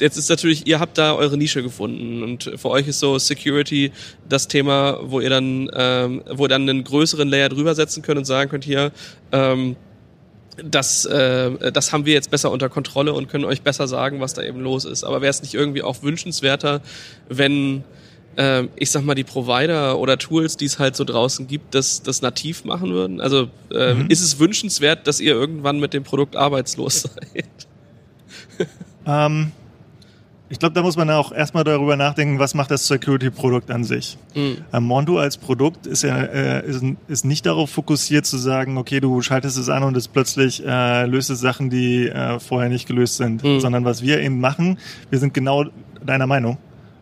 jetzt 0.00 0.16
ist 0.16 0.28
natürlich, 0.28 0.66
ihr 0.66 0.80
habt 0.80 0.98
da 0.98 1.14
eure 1.14 1.36
Nische 1.36 1.62
gefunden 1.62 2.22
und 2.22 2.50
für 2.56 2.70
euch 2.70 2.88
ist 2.88 3.00
so 3.00 3.18
Security 3.18 3.92
das 4.28 4.48
Thema, 4.48 5.00
wo 5.02 5.20
ihr 5.20 5.30
dann, 5.30 5.70
ähm, 5.74 6.22
wo 6.30 6.44
ihr 6.44 6.48
dann 6.48 6.68
einen 6.68 6.84
größeren 6.84 7.28
Layer 7.28 7.48
drüber 7.48 7.74
setzen 7.74 8.02
könnt 8.02 8.18
und 8.18 8.24
sagen 8.24 8.50
könnt 8.50 8.64
hier, 8.64 8.92
ähm, 9.32 9.76
das, 10.56 11.04
äh, 11.04 11.72
das 11.72 11.92
haben 11.92 12.06
wir 12.06 12.14
jetzt 12.14 12.30
besser 12.30 12.50
unter 12.50 12.68
Kontrolle 12.68 13.12
und 13.12 13.28
können 13.28 13.44
euch 13.44 13.62
besser 13.62 13.88
sagen, 13.88 14.20
was 14.20 14.34
da 14.34 14.42
eben 14.42 14.60
los 14.60 14.84
ist. 14.84 15.04
Aber 15.04 15.20
wäre 15.20 15.30
es 15.30 15.42
nicht 15.42 15.54
irgendwie 15.54 15.82
auch 15.82 16.02
wünschenswerter, 16.02 16.80
wenn 17.28 17.84
äh, 18.36 18.64
ich 18.76 18.90
sag 18.90 19.04
mal, 19.04 19.14
die 19.14 19.24
Provider 19.24 19.98
oder 19.98 20.18
Tools, 20.18 20.56
die 20.56 20.66
es 20.66 20.78
halt 20.78 20.96
so 20.96 21.04
draußen 21.04 21.46
gibt, 21.46 21.74
das, 21.74 22.02
das 22.02 22.22
nativ 22.22 22.64
machen 22.64 22.90
würden? 22.90 23.20
Also 23.20 23.48
äh, 23.70 23.94
mhm. 23.94 24.10
ist 24.10 24.22
es 24.22 24.38
wünschenswert, 24.38 25.06
dass 25.06 25.20
ihr 25.20 25.34
irgendwann 25.34 25.80
mit 25.80 25.94
dem 25.94 26.04
Produkt 26.04 26.36
arbeitslos 26.36 27.02
seid? 27.34 27.46
ähm, 29.06 29.52
ich 30.48 30.58
glaube, 30.58 30.74
da 30.74 30.82
muss 30.82 30.96
man 30.96 31.10
auch 31.10 31.32
erstmal 31.32 31.64
darüber 31.64 31.96
nachdenken, 31.96 32.38
was 32.38 32.54
macht 32.54 32.70
das 32.70 32.86
Security-Produkt 32.86 33.70
an 33.70 33.82
sich. 33.84 34.16
Mhm. 34.34 34.58
Ähm, 34.72 34.84
Mondo 34.84 35.18
als 35.18 35.36
Produkt 35.36 35.86
ist 35.86 36.02
ja 36.02 36.16
äh, 36.16 36.66
ist, 36.66 36.84
ist 37.08 37.24
nicht 37.24 37.46
darauf 37.46 37.70
fokussiert 37.70 38.26
zu 38.26 38.38
sagen, 38.38 38.78
okay, 38.78 39.00
du 39.00 39.20
schaltest 39.22 39.58
es 39.58 39.68
an 39.68 39.82
und 39.82 39.96
es 39.96 40.06
plötzlich 40.08 40.64
äh, 40.64 41.06
löst 41.06 41.30
es 41.30 41.40
Sachen, 41.40 41.70
die 41.70 42.08
äh, 42.08 42.38
vorher 42.38 42.68
nicht 42.68 42.86
gelöst 42.86 43.16
sind, 43.16 43.42
mhm. 43.42 43.60
sondern 43.60 43.84
was 43.84 44.02
wir 44.02 44.20
eben 44.20 44.38
machen, 44.38 44.78
wir 45.10 45.18
sind 45.18 45.34
genau 45.34 45.64
deiner 46.04 46.26
Meinung. 46.26 46.58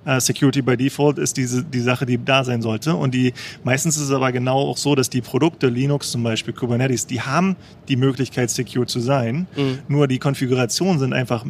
Uh, 0.07 0.21
Security 0.21 0.61
by 0.61 0.77
Default 0.77 1.17
ist 1.17 1.39
diese 1.39 1.65
die 1.65 1.81
Sache, 1.81 2.05
die 2.05 2.23
da 2.23 2.45
sein 2.45 2.61
sollte. 2.61 2.95
Und 2.95 3.15
die 3.15 3.33
meistens 3.63 3.97
ist 3.97 4.03
es 4.03 4.11
aber 4.11 4.33
genau 4.33 4.59
auch 4.59 4.77
so, 4.77 4.95
dass 4.95 5.09
die 5.09 5.23
Produkte 5.23 5.69
Linux 5.69 6.11
zum 6.11 6.23
Beispiel 6.23 6.53
Kubernetes, 6.53 7.07
die 7.07 7.23
haben 7.23 7.57
die 7.89 7.97
Möglichkeit 7.97 8.51
secure 8.51 8.85
zu 8.85 9.01
sein. 9.01 9.47
Mhm. 9.57 9.79
Nur 9.89 10.07
die 10.07 10.19
Konfigurationen 10.19 10.99
sind 10.99 11.15
einfach 11.15 11.47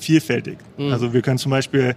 vielfältig. 0.00 0.58
Mhm. 0.76 0.92
Also 0.92 1.12
wir 1.12 1.22
können 1.22 1.38
zum 1.38 1.50
Beispiel 1.50 1.94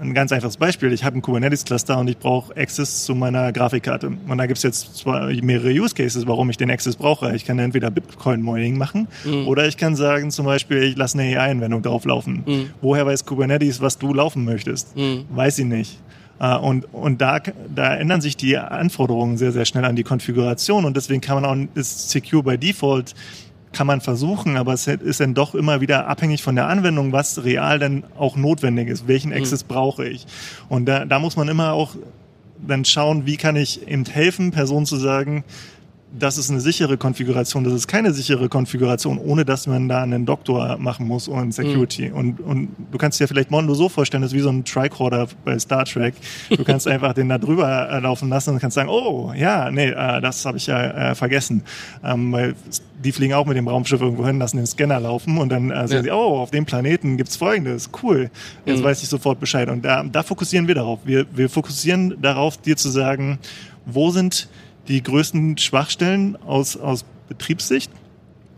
ein 0.00 0.14
ganz 0.14 0.32
einfaches 0.32 0.56
Beispiel. 0.56 0.92
Ich 0.92 1.04
habe 1.04 1.16
ein 1.16 1.22
Kubernetes-Cluster 1.22 1.98
und 1.98 2.08
ich 2.08 2.18
brauche 2.18 2.56
Access 2.56 3.04
zu 3.04 3.14
meiner 3.14 3.52
Grafikkarte. 3.52 4.12
Und 4.28 4.38
da 4.38 4.46
gibt 4.46 4.58
es 4.58 4.62
jetzt 4.62 4.96
zwar 4.96 5.28
mehrere 5.42 5.70
Use 5.70 5.94
Cases, 5.94 6.26
warum 6.26 6.50
ich 6.50 6.56
den 6.56 6.70
Access 6.70 6.96
brauche. 6.96 7.34
Ich 7.34 7.44
kann 7.44 7.58
entweder 7.58 7.90
Bitcoin-Mining 7.90 8.76
machen 8.76 9.08
mhm. 9.24 9.48
oder 9.48 9.66
ich 9.66 9.76
kann 9.76 9.96
sagen 9.96 10.30
zum 10.30 10.46
Beispiel, 10.46 10.82
ich 10.82 10.96
lasse 10.96 11.18
eine 11.18 11.38
AI-Anwendung 11.38 11.82
drauflaufen. 11.82 12.42
Mhm. 12.46 12.70
Woher 12.80 13.06
weiß 13.06 13.24
Kubernetes, 13.24 13.80
was 13.80 13.98
du 13.98 14.12
laufen 14.12 14.44
möchtest? 14.44 14.96
Mhm. 14.96 15.24
Weiß 15.30 15.58
ich 15.58 15.66
nicht. 15.66 15.98
Äh, 16.38 16.56
und, 16.56 16.92
und 16.92 17.20
da, 17.20 17.40
da 17.74 17.94
ändern 17.96 18.20
sich 18.20 18.36
die 18.36 18.56
Anforderungen 18.56 19.38
sehr, 19.38 19.52
sehr 19.52 19.64
schnell 19.64 19.84
an 19.84 19.96
die 19.96 20.02
Konfiguration 20.02 20.84
und 20.84 20.96
deswegen 20.96 21.20
kann 21.20 21.40
man 21.40 21.44
auch 21.44 21.68
ist 21.74 22.10
Secure 22.10 22.42
by 22.42 22.58
Default 22.58 23.14
kann 23.76 23.86
man 23.86 24.00
versuchen, 24.00 24.56
aber 24.56 24.72
es 24.72 24.86
ist 24.86 25.20
dann 25.20 25.34
doch 25.34 25.54
immer 25.54 25.82
wieder 25.82 26.08
abhängig 26.08 26.42
von 26.42 26.56
der 26.56 26.66
Anwendung, 26.66 27.12
was 27.12 27.44
real 27.44 27.78
dann 27.78 28.04
auch 28.18 28.34
notwendig 28.34 28.88
ist. 28.88 29.06
Welchen 29.06 29.30
mhm. 29.30 29.36
Access 29.36 29.64
mhm. 29.64 29.68
brauche 29.68 30.08
ich? 30.08 30.26
Und 30.70 30.86
da, 30.86 31.04
da 31.04 31.18
muss 31.18 31.36
man 31.36 31.46
immer 31.48 31.72
auch 31.74 31.94
dann 32.66 32.86
schauen, 32.86 33.26
wie 33.26 33.36
kann 33.36 33.54
ich 33.54 33.86
eben 33.86 34.06
helfen, 34.06 34.50
Personen 34.50 34.86
zu 34.86 34.96
sagen, 34.96 35.44
das 36.18 36.38
ist 36.38 36.50
eine 36.50 36.60
sichere 36.60 36.96
Konfiguration, 36.96 37.64
das 37.64 37.72
ist 37.72 37.88
keine 37.88 38.12
sichere 38.12 38.48
Konfiguration, 38.48 39.18
ohne 39.18 39.44
dass 39.44 39.66
man 39.66 39.88
da 39.88 40.02
einen 40.02 40.26
Doktor 40.26 40.76
machen 40.78 41.06
muss 41.06 41.28
und 41.28 41.52
Security. 41.52 42.08
Mhm. 42.08 42.14
Und, 42.14 42.40
und 42.40 42.68
du 42.90 42.98
kannst 42.98 43.20
dir 43.20 43.28
vielleicht 43.28 43.50
Mondo 43.50 43.74
so 43.74 43.88
vorstellen, 43.88 44.22
das 44.22 44.32
ist 44.32 44.36
wie 44.36 44.42
so 44.42 44.50
ein 44.50 44.64
Tricorder 44.64 45.28
bei 45.44 45.58
Star 45.58 45.84
Trek. 45.84 46.14
Du 46.50 46.64
kannst 46.64 46.88
einfach 46.88 47.12
den 47.12 47.28
da 47.28 47.38
drüber 47.38 47.90
äh, 47.90 48.00
laufen 48.00 48.28
lassen 48.28 48.50
und 48.50 48.60
kannst 48.60 48.74
sagen, 48.74 48.88
oh, 48.88 49.32
ja, 49.36 49.70
nee, 49.70 49.88
äh, 49.88 50.20
das 50.20 50.44
habe 50.44 50.56
ich 50.56 50.66
ja 50.66 51.10
äh, 51.10 51.14
vergessen. 51.14 51.62
Ähm, 52.04 52.32
weil 52.32 52.54
die 53.02 53.12
fliegen 53.12 53.34
auch 53.34 53.46
mit 53.46 53.56
dem 53.56 53.68
Raumschiff 53.68 54.00
irgendwo 54.00 54.26
hin, 54.26 54.38
lassen 54.38 54.56
den 54.56 54.66
Scanner 54.66 55.00
laufen 55.00 55.38
und 55.38 55.50
dann 55.50 55.70
äh, 55.70 55.86
sagen 55.86 55.92
ja. 55.92 56.02
sie, 56.02 56.10
oh, 56.10 56.38
auf 56.38 56.50
dem 56.50 56.64
Planeten 56.64 57.16
gibt's 57.16 57.36
Folgendes, 57.36 57.90
cool. 58.02 58.30
Jetzt 58.64 58.80
mhm. 58.80 58.84
weiß 58.84 59.02
ich 59.02 59.08
sofort 59.08 59.38
Bescheid. 59.38 59.68
Und 59.68 59.84
da, 59.84 60.02
da 60.02 60.22
fokussieren 60.22 60.66
wir 60.66 60.74
darauf. 60.74 61.00
Wir, 61.04 61.26
wir 61.32 61.50
fokussieren 61.50 62.16
darauf, 62.20 62.56
dir 62.56 62.76
zu 62.76 62.88
sagen, 62.88 63.38
wo 63.84 64.10
sind 64.10 64.48
die 64.88 65.02
größten 65.02 65.58
Schwachstellen 65.58 66.36
aus, 66.42 66.76
aus 66.76 67.04
Betriebssicht. 67.28 67.90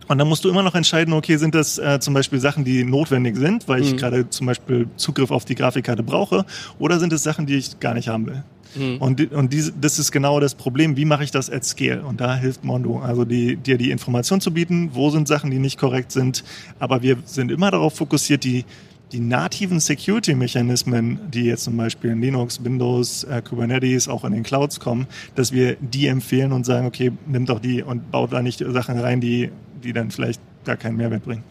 Und 0.09 0.17
dann 0.17 0.27
musst 0.27 0.45
du 0.45 0.49
immer 0.49 0.63
noch 0.63 0.75
entscheiden, 0.75 1.13
okay, 1.13 1.37
sind 1.37 1.55
das 1.55 1.77
äh, 1.79 2.01
zum 2.01 2.15
Beispiel 2.15 2.41
Sachen, 2.41 2.65
die 2.65 2.83
notwendig 2.83 3.37
sind, 3.37 3.69
weil 3.69 3.83
ich 3.83 3.93
mhm. 3.93 3.97
gerade 3.99 4.31
zum 4.31 4.47
Beispiel 4.47 4.89
Zugriff 4.97 5.31
auf 5.31 5.45
die 5.45 5.55
Grafikkarte 5.55 6.03
brauche, 6.03 6.47
oder 6.79 6.99
sind 6.99 7.13
es 7.13 7.23
Sachen, 7.23 7.45
die 7.45 7.57
ich 7.57 7.79
gar 7.79 7.93
nicht 7.93 8.09
haben 8.09 8.27
will? 8.27 8.43
Mhm. 8.75 8.97
Und, 8.99 9.33
und 9.33 9.53
diese, 9.53 9.73
das 9.73 9.99
ist 9.99 10.11
genau 10.11 10.41
das 10.41 10.55
Problem, 10.55 10.97
wie 10.97 11.05
mache 11.05 11.25
ich 11.25 11.31
das 11.31 11.51
at 11.51 11.65
scale? 11.65 12.03
Und 12.03 12.21
da 12.21 12.37
hilft 12.37 12.65
Mondo, 12.65 13.01
also 13.01 13.25
die, 13.25 13.57
dir 13.57 13.77
die 13.77 13.91
Information 13.91 14.41
zu 14.41 14.53
bieten, 14.53 14.91
wo 14.95 15.11
sind 15.11 15.29
Sachen, 15.29 15.51
die 15.51 15.59
nicht 15.59 15.79
korrekt 15.79 16.13
sind, 16.13 16.43
aber 16.79 17.03
wir 17.03 17.19
sind 17.25 17.51
immer 17.51 17.71
darauf 17.71 17.95
fokussiert, 17.95 18.45
die 18.45 18.65
die 19.13 19.21
nativen 19.21 19.81
Security-Mechanismen, 19.81 21.19
die 21.33 21.45
jetzt 21.45 21.65
zum 21.65 21.77
Beispiel 21.77 22.11
in 22.11 22.21
Linux, 22.21 22.63
Windows, 22.63 23.25
äh, 23.25 23.43
Kubernetes 23.43 24.09
auch 24.09 24.25
in 24.25 24.33
den 24.33 24.43
Clouds 24.43 24.81
kommen, 24.81 25.07
dass 25.35 25.53
wir 25.53 25.77
die 25.81 26.07
empfehlen 26.07 26.53
und 26.53 26.67
sagen, 26.67 26.87
okay, 26.87 27.13
nimm 27.27 27.47
doch 27.47 27.61
die 27.61 27.83
und 27.83 28.11
baut 28.11 28.33
da 28.33 28.43
nicht 28.43 28.63
Sachen 28.67 28.99
rein, 28.99 29.21
die, 29.21 29.51
die 29.83 29.93
dann 29.93 30.11
vielleicht 30.11 30.41
gar 30.65 30.77
keinen 30.77 30.97
Mehrwert 30.97 31.25
bringen. 31.25 31.43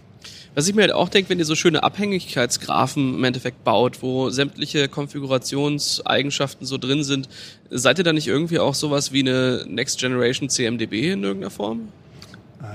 Was 0.58 0.68
ich 0.68 0.74
mir 0.74 0.82
halt 0.82 0.92
auch 0.92 1.10
denke, 1.10 1.30
wenn 1.30 1.38
ihr 1.38 1.46
so 1.46 1.54
schöne 1.54 1.84
Abhängigkeitsgraphen 1.84 3.16
im 3.16 3.24
Endeffekt 3.24 3.64
baut, 3.64 4.02
wo 4.02 4.32
sämtliche 4.32 4.88
Konfigurationseigenschaften 4.88 6.66
so 6.66 6.80
drin 6.80 7.04
sind, 7.04 7.30
seid 7.70 8.00
ihr 8.00 8.04
da 8.04 8.12
nicht 8.12 8.28
irgendwie 8.28 8.58
auch 8.58 8.74
sowas 8.74 9.12
wie 9.12 9.20
eine 9.20 9.66
Next 9.68 10.00
Generation 10.00 10.50
CMDB 10.50 11.12
in 11.12 11.24
irgendeiner 11.24 11.52
Form? 11.52 11.90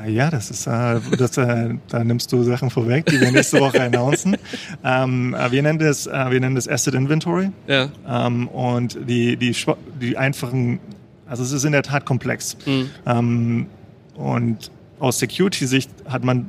Äh, 0.04 0.12
ja, 0.12 0.30
das 0.30 0.50
ist, 0.50 0.66
äh, 0.66 1.00
das, 1.16 1.36
äh, 1.36 1.74
da 1.88 2.04
nimmst 2.04 2.32
du 2.32 2.42
Sachen 2.44 2.70
vorweg, 2.70 3.06
die 3.06 3.20
wir 3.20 3.32
nächste 3.32 3.60
Woche 3.60 3.82
announcen. 3.82 4.36
Ähm, 4.84 5.34
äh, 5.34 5.50
wir 5.50 5.62
nennen 5.62 5.78
das, 5.78 6.06
äh, 6.06 6.30
wir 6.30 6.40
nennen 6.40 6.54
das 6.54 6.68
Asset 6.68 6.94
Inventory. 6.94 7.50
Ja. 7.66 7.88
Ähm, 8.08 8.48
und 8.48 8.98
die, 9.08 9.36
die, 9.36 9.54
die 10.00 10.16
einfachen, 10.16 10.78
also 11.26 11.42
es 11.42 11.52
ist 11.52 11.64
in 11.64 11.72
der 11.72 11.82
Tat 11.82 12.04
komplex. 12.04 12.56
Mhm. 12.66 12.90
Ähm, 13.06 13.66
und 14.14 14.70
aus 15.00 15.18
Security-Sicht 15.18 15.90
hat 16.08 16.22
man 16.22 16.48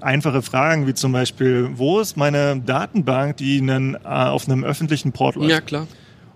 einfache 0.00 0.42
Fragen, 0.42 0.86
wie 0.86 0.94
zum 0.94 1.12
Beispiel, 1.12 1.70
wo 1.74 2.00
ist 2.00 2.16
meine 2.16 2.60
Datenbank, 2.60 3.38
die 3.38 3.58
einen, 3.58 3.94
äh, 3.94 3.98
auf 4.08 4.48
einem 4.48 4.64
öffentlichen 4.64 5.12
Port 5.12 5.36
läuft? 5.36 5.50
Ja, 5.50 5.60
klar. 5.60 5.86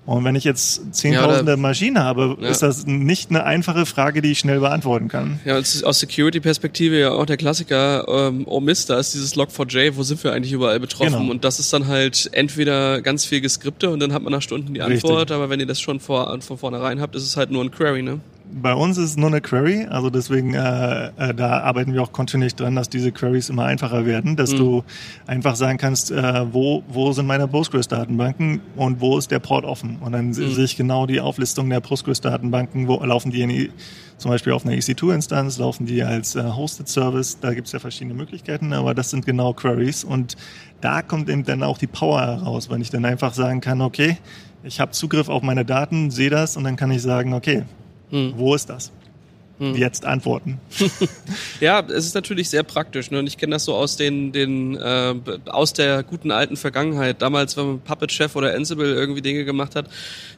Und 0.04 0.24
wenn 0.24 0.34
ich 0.34 0.42
jetzt 0.42 0.94
zehntausende 0.94 1.52
ja, 1.52 1.56
Maschinen 1.56 2.00
habe, 2.00 2.36
ja. 2.40 2.48
ist 2.48 2.60
das 2.60 2.86
nicht 2.86 3.30
eine 3.30 3.44
einfache 3.44 3.86
Frage, 3.86 4.20
die 4.20 4.32
ich 4.32 4.40
schnell 4.40 4.58
beantworten 4.58 5.06
kann. 5.06 5.38
Ja, 5.44 5.56
aus 5.58 6.00
Security-Perspektive 6.00 6.98
ja 6.98 7.12
auch 7.12 7.24
der 7.24 7.36
Klassiker, 7.36 8.06
ähm, 8.08 8.42
oh 8.46 8.60
Mist, 8.60 8.90
da 8.90 8.98
ist 8.98 9.14
dieses 9.14 9.36
Log4j, 9.36 9.92
wo 9.94 10.02
sind 10.02 10.22
wir 10.24 10.32
eigentlich 10.32 10.52
überall 10.52 10.80
betroffen? 10.80 11.12
Genau. 11.12 11.30
Und 11.30 11.44
das 11.44 11.60
ist 11.60 11.72
dann 11.72 11.86
halt 11.86 12.28
entweder 12.32 13.00
ganz 13.00 13.24
viel 13.24 13.40
Geskripte 13.40 13.90
und 13.90 14.00
dann 14.00 14.12
hat 14.12 14.22
man 14.22 14.32
nach 14.32 14.42
Stunden 14.42 14.74
die 14.74 14.82
Antwort, 14.82 15.20
Richtig. 15.20 15.36
aber 15.36 15.50
wenn 15.50 15.60
ihr 15.60 15.66
das 15.66 15.80
schon 15.80 16.00
vor, 16.00 16.36
von 16.40 16.58
vornherein 16.58 17.00
habt, 17.00 17.14
ist 17.14 17.22
es 17.22 17.36
halt 17.36 17.52
nur 17.52 17.62
ein 17.62 17.70
Query, 17.70 18.02
ne? 18.02 18.18
Bei 18.54 18.74
uns 18.74 18.98
ist 18.98 19.10
es 19.10 19.16
nur 19.16 19.28
eine 19.28 19.40
Query, 19.40 19.86
also 19.88 20.10
deswegen 20.10 20.54
äh, 20.54 21.06
äh, 21.16 21.34
da 21.34 21.60
arbeiten 21.60 21.94
wir 21.94 22.02
auch 22.02 22.12
kontinuierlich 22.12 22.54
dran, 22.54 22.74
dass 22.74 22.88
diese 22.88 23.12
Queries 23.12 23.48
immer 23.48 23.64
einfacher 23.64 24.04
werden, 24.04 24.36
dass 24.36 24.52
mhm. 24.52 24.56
du 24.58 24.84
einfach 25.26 25.56
sagen 25.56 25.78
kannst, 25.78 26.10
äh, 26.10 26.52
wo 26.52 26.82
wo 26.88 27.12
sind 27.12 27.26
meine 27.26 27.48
Postgres-Datenbanken 27.48 28.60
und 28.76 29.00
wo 29.00 29.16
ist 29.16 29.30
der 29.30 29.38
Port 29.38 29.64
offen 29.64 29.98
und 30.00 30.12
dann 30.12 30.28
mhm. 30.28 30.32
sehe 30.32 30.64
ich 30.64 30.76
genau 30.76 31.06
die 31.06 31.20
Auflistung 31.20 31.70
der 31.70 31.80
Postgres-Datenbanken, 31.80 32.88
wo 32.88 33.02
laufen 33.02 33.30
die 33.30 33.42
in, 33.42 33.70
zum 34.18 34.30
Beispiel 34.30 34.52
auf 34.52 34.66
einer 34.66 34.74
EC2-Instanz, 34.74 35.58
laufen 35.58 35.86
die 35.86 36.02
als 36.02 36.36
äh, 36.36 36.42
Hosted 36.42 36.88
Service, 36.88 37.38
da 37.40 37.54
gibt 37.54 37.68
es 37.68 37.72
ja 37.72 37.78
verschiedene 37.78 38.14
Möglichkeiten, 38.14 38.72
aber 38.72 38.94
das 38.94 39.10
sind 39.10 39.24
genau 39.24 39.52
Queries 39.54 40.04
und 40.04 40.36
da 40.80 41.02
kommt 41.02 41.28
eben 41.30 41.44
dann 41.44 41.62
auch 41.62 41.78
die 41.78 41.86
Power 41.86 42.20
heraus, 42.20 42.68
wenn 42.68 42.82
ich 42.82 42.90
dann 42.90 43.04
einfach 43.04 43.34
sagen 43.34 43.60
kann, 43.60 43.80
okay, 43.80 44.18
ich 44.64 44.78
habe 44.78 44.92
Zugriff 44.92 45.28
auf 45.28 45.42
meine 45.42 45.64
Daten, 45.64 46.10
sehe 46.10 46.30
das 46.30 46.56
und 46.56 46.64
dann 46.64 46.76
kann 46.76 46.90
ich 46.90 47.02
sagen, 47.02 47.34
okay, 47.34 47.64
hm. 48.12 48.34
Wo 48.36 48.54
ist 48.54 48.68
das? 48.68 48.92
Hm. 49.58 49.76
Jetzt 49.76 50.04
antworten. 50.06 50.58
ja, 51.60 51.80
es 51.80 52.06
ist 52.06 52.14
natürlich 52.14 52.48
sehr 52.48 52.62
praktisch. 52.62 53.10
Ne? 53.10 53.18
Und 53.18 53.26
ich 53.26 53.36
kenne 53.36 53.52
das 53.52 53.64
so 53.64 53.74
aus 53.74 53.96
den, 53.96 54.32
den 54.32 54.76
äh, 54.76 55.14
aus 55.46 55.72
der 55.72 56.02
guten 56.02 56.30
alten 56.30 56.56
Vergangenheit. 56.56 57.20
Damals, 57.20 57.56
wenn 57.56 57.66
man 57.66 57.80
Puppet 57.80 58.10
Chef 58.12 58.34
oder 58.34 58.54
Ansible 58.54 58.92
irgendwie 58.92 59.20
Dinge 59.20 59.44
gemacht 59.44 59.76
hat, 59.76 59.88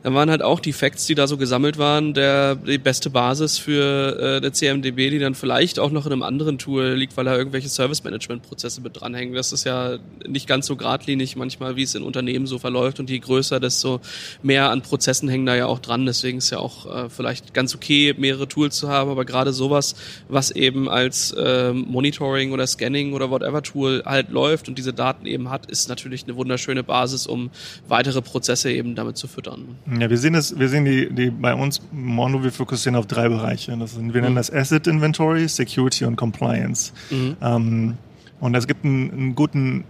dann 0.02 0.14
waren 0.14 0.30
halt 0.30 0.42
auch 0.42 0.61
die 0.61 0.73
Facts, 0.73 1.06
die 1.06 1.14
da 1.14 1.26
so 1.26 1.37
gesammelt 1.37 1.78
waren, 1.78 2.12
der 2.12 2.56
die 2.56 2.76
beste 2.76 3.09
Basis 3.09 3.56
für 3.56 4.18
äh, 4.21 4.37
eine 4.38 4.52
CMDB, 4.52 5.11
die 5.11 5.21
dann 5.21 5.35
vielleicht 5.35 5.78
auch 5.78 5.90
noch 5.90 6.06
in 6.06 6.12
einem 6.12 6.23
anderen 6.23 6.59
Tool 6.59 6.94
liegt, 6.94 7.16
weil 7.16 7.25
da 7.25 7.37
irgendwelche 7.37 7.68
Service-Management-Prozesse 7.68 8.80
mit 8.80 9.00
dranhängen. 9.00 9.35
Das 9.35 9.52
ist 9.52 9.64
ja 9.64 9.99
nicht 10.26 10.47
ganz 10.47 10.66
so 10.66 10.76
geradlinig 10.76 11.37
manchmal, 11.37 11.76
wie 11.76 11.85
es 11.85 11.94
in 11.94 12.02
Unternehmen 12.02 12.47
so 12.47 12.59
verläuft. 12.59 13.00
Und 13.00 13.09
je 13.09 13.21
größer, 13.21 13.61
desto 13.61 14.00
mehr 14.42 14.71
an 14.71 14.83
Prozessen 14.83 15.28
hängen 15.28 15.47
da 15.47 15.54
ja 15.54 15.66
auch 15.66 15.78
dran. 15.78 16.04
Deswegen 16.04 16.38
ist 16.38 16.50
ja 16.50 16.59
auch 16.59 17.04
äh, 17.06 17.09
vielleicht 17.09 17.54
ganz 17.54 17.75
okay, 17.75 18.14
mehrere 18.18 18.49
Tools 18.49 18.76
zu 18.76 18.88
haben 18.88 19.03
habe, 19.04 19.12
aber 19.12 19.25
gerade 19.25 19.52
sowas, 19.52 19.94
was 20.28 20.50
eben 20.50 20.88
als 20.88 21.34
ähm, 21.38 21.84
Monitoring 21.88 22.52
oder 22.52 22.66
Scanning 22.66 23.12
oder 23.12 23.30
whatever 23.30 23.62
Tool 23.62 24.02
halt 24.04 24.30
läuft 24.30 24.68
und 24.68 24.78
diese 24.78 24.92
Daten 24.92 25.26
eben 25.26 25.50
hat, 25.50 25.66
ist 25.66 25.88
natürlich 25.88 26.25
eine 26.25 26.37
wunderschöne 26.37 26.82
Basis, 26.82 27.26
um 27.26 27.50
weitere 27.88 28.23
Prozesse 28.23 28.73
eben 28.73 28.94
damit 28.94 29.16
zu 29.16 29.28
füttern. 29.28 29.76
Ja, 30.00 30.11
wir 30.11 30.18
sehen 30.18 30.32
das, 30.32 30.58
wir 30.58 30.68
sehen 30.68 30.84
die, 30.84 31.12
die 31.12 31.30
bei 31.30 31.54
uns 31.54 31.80
Mondo, 31.92 32.42
wir 32.42 32.52
fokussieren 32.52 32.96
auf 32.96 33.06
drei 33.06 33.28
Bereiche. 33.28 33.76
Das 33.76 33.94
sind, 33.94 34.14
wir 34.14 34.20
nennen 34.20 34.34
mhm. 34.34 34.38
das 34.38 34.52
Asset 34.52 34.87
Inventory, 34.87 35.49
Security 35.49 36.04
und 36.04 36.16
Compliance. 36.16 36.92
Mhm. 37.11 37.37
Ähm, 37.42 37.94
und 38.40 38.54
es 38.54 38.66
gibt 38.66 38.84
einen, 38.84 39.11
einen 39.11 39.34
guten 39.34 39.84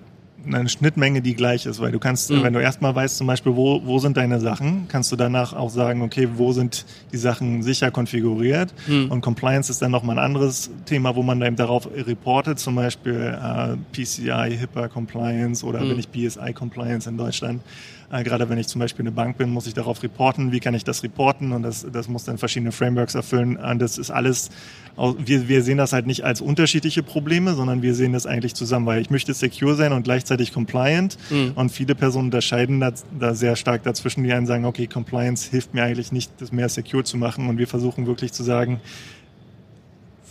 eine 0.47 0.69
Schnittmenge, 0.69 1.23
die 1.23 1.35
gleich 1.35 1.67
ist, 1.67 1.81
weil 1.81 1.93
du 1.93 1.99
kannst, 1.99 2.31
mhm. 2.31 2.43
wenn 2.43 2.53
du 2.53 2.61
erstmal 2.61 2.95
weißt, 2.95 3.17
zum 3.17 3.27
Beispiel, 3.27 3.57
wo, 3.57 3.81
wo 3.85 3.99
sind 3.99 4.17
deine 4.17 4.41
Sachen, 4.41 4.87
kannst 4.89 5.11
du 5.11 5.17
danach 5.17 5.53
auch 5.53 5.71
sagen, 5.71 6.03
okay, 6.03 6.29
wo 6.35 6.53
sind 6.53 6.85
die 7.13 7.17
Sachen 7.17 7.63
sicher 7.63 7.91
konfiguriert 7.91 8.75
mhm. 8.87 9.11
und 9.11 9.21
Compliance 9.21 9.71
ist 9.71 9.81
dann 9.81 9.91
nochmal 9.91 10.19
ein 10.19 10.25
anderes 10.25 10.71
Thema, 10.85 11.17
wo 11.17 11.23
man 11.23 11.41
dann 11.41 11.57
darauf 11.57 11.89
reportet, 11.95 12.59
zum 12.59 12.75
Beispiel 12.75 13.39
äh, 13.41 13.77
PCI, 13.93 14.57
HIPAA 14.59 14.89
Compliance 14.89 15.65
oder 15.65 15.81
mhm. 15.81 15.91
wenn 15.91 15.99
ich 15.99 16.09
BSI 16.09 16.53
Compliance 16.53 17.09
in 17.09 17.17
Deutschland 17.17 17.63
äh, 18.11 18.23
gerade 18.23 18.49
wenn 18.49 18.59
ich 18.59 18.69
zum 18.69 18.81
Beispiel 18.81 19.03
eine 19.03 19.13
Bank 19.13 19.39
bin, 19.39 19.51
muss 19.51 19.67
ich 19.67 19.75
darauf 19.75 20.03
reporten. 20.03 20.53
Wie 20.53 20.61
kann 20.61 20.75
ich 20.75 20.85
das 20.85 21.03
reporten? 21.03 21.53
Und 21.53 21.63
das, 21.63 21.87
das 21.91 22.09
muss 22.09 22.25
dann 22.25 22.39
verschiedene 22.39 22.73
Frameworks 22.73 23.15
erfüllen. 23.15 23.57
Und 23.57 23.81
das 23.81 23.99
ist 23.99 24.11
alles, 24.11 24.51
wir, 24.97 25.49
wir 25.49 25.63
sehen 25.63 25.79
das 25.79 25.93
halt 25.93 26.07
nicht 26.07 26.25
als 26.25 26.41
unterschiedliche 26.41 27.03
Probleme, 27.03 27.55
sondern 27.55 27.83
wir 27.83 27.95
sehen 27.95 28.13
das 28.13 28.27
eigentlich 28.27 28.55
zusammen, 28.55 28.87
weil 28.87 29.01
ich 29.01 29.11
möchte 29.11 29.35
secure 29.35 29.75
sein 29.75 29.93
und 29.93 30.05
gleichzeitig 30.05 30.53
compliant. 30.53 31.19
Mhm. 31.31 31.53
Und 31.55 31.71
viele 31.71 31.95
Personen 31.95 32.27
unterscheiden 32.27 32.81
da, 32.81 32.93
da 33.19 33.35
sehr 33.35 33.57
stark 33.57 33.83
dazwischen, 33.83 34.25
die 34.25 34.33
einen 34.33 34.47
sagen, 34.47 34.65
okay, 34.65 34.87
Compliance 34.87 35.51
hilft 35.51 35.75
mir 35.75 35.85
eigentlich 35.85 36.13
nicht, 36.13 36.31
das 36.39 36.53
mehr 36.53 36.69
secure 36.69 37.05
zu 37.05 37.17
machen. 37.17 37.49
Und 37.49 37.59
wir 37.59 37.67
versuchen 37.67 38.07
wirklich 38.07 38.33
zu 38.33 38.43
sagen, 38.43 38.81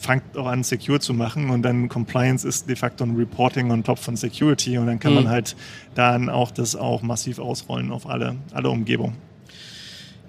fangt 0.04 0.38
auch 0.38 0.48
an, 0.48 0.64
secure 0.64 1.00
zu 1.00 1.14
machen 1.14 1.50
und 1.50 1.62
dann 1.64 1.90
Compliance 1.90 2.48
ist 2.48 2.70
de 2.70 2.76
facto 2.76 3.04
ein 3.04 3.16
Reporting 3.16 3.72
on 3.72 3.84
top 3.84 4.00
von 4.00 4.16
Security 4.16 4.78
und 4.78 4.88
dann 4.88 5.00
kann 5.00 5.14
mhm. 5.14 5.24
man 5.24 5.30
halt 5.30 5.56
dann 5.96 6.30
auch 6.30 6.52
das 6.52 6.76
auch 6.76 7.02
massiv 7.02 7.40
ausrollen 7.40 7.92
auf 7.92 8.08
alle, 8.08 8.36
alle 8.54 8.70
Umgebungen. 8.70 9.16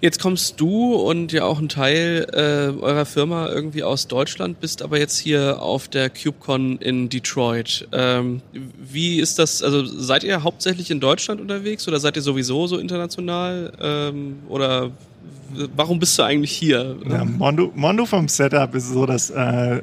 Jetzt 0.00 0.20
kommst 0.20 0.60
du 0.60 0.96
und 0.96 1.32
ja 1.32 1.44
auch 1.44 1.58
ein 1.58 1.70
Teil 1.70 2.26
äh, 2.32 2.78
eurer 2.78 3.06
Firma 3.06 3.48
irgendwie 3.48 3.82
aus 3.82 4.06
Deutschland, 4.06 4.60
bist 4.60 4.82
aber 4.82 4.98
jetzt 4.98 5.18
hier 5.18 5.62
auf 5.62 5.88
der 5.88 6.10
KubeCon 6.10 6.76
in 6.76 7.08
Detroit. 7.08 7.88
Ähm, 7.90 8.42
wie 8.52 9.18
ist 9.18 9.38
das, 9.38 9.62
also 9.62 9.82
seid 9.86 10.22
ihr 10.22 10.42
hauptsächlich 10.42 10.90
in 10.90 11.00
Deutschland 11.00 11.40
unterwegs 11.40 11.88
oder 11.88 12.00
seid 12.00 12.16
ihr 12.16 12.22
sowieso 12.22 12.66
so 12.66 12.76
international? 12.76 13.72
Ähm, 13.80 14.40
oder 14.48 14.90
warum 15.76 15.98
bist 15.98 16.18
du 16.18 16.22
eigentlich 16.22 16.52
hier? 16.52 16.96
Ja, 17.08 17.24
Mondo, 17.24 17.72
Mondo 17.74 18.06
vom 18.06 18.28
Setup 18.28 18.74
ist 18.74 18.88
so, 18.88 19.06
dass 19.06 19.30
äh, 19.30 19.82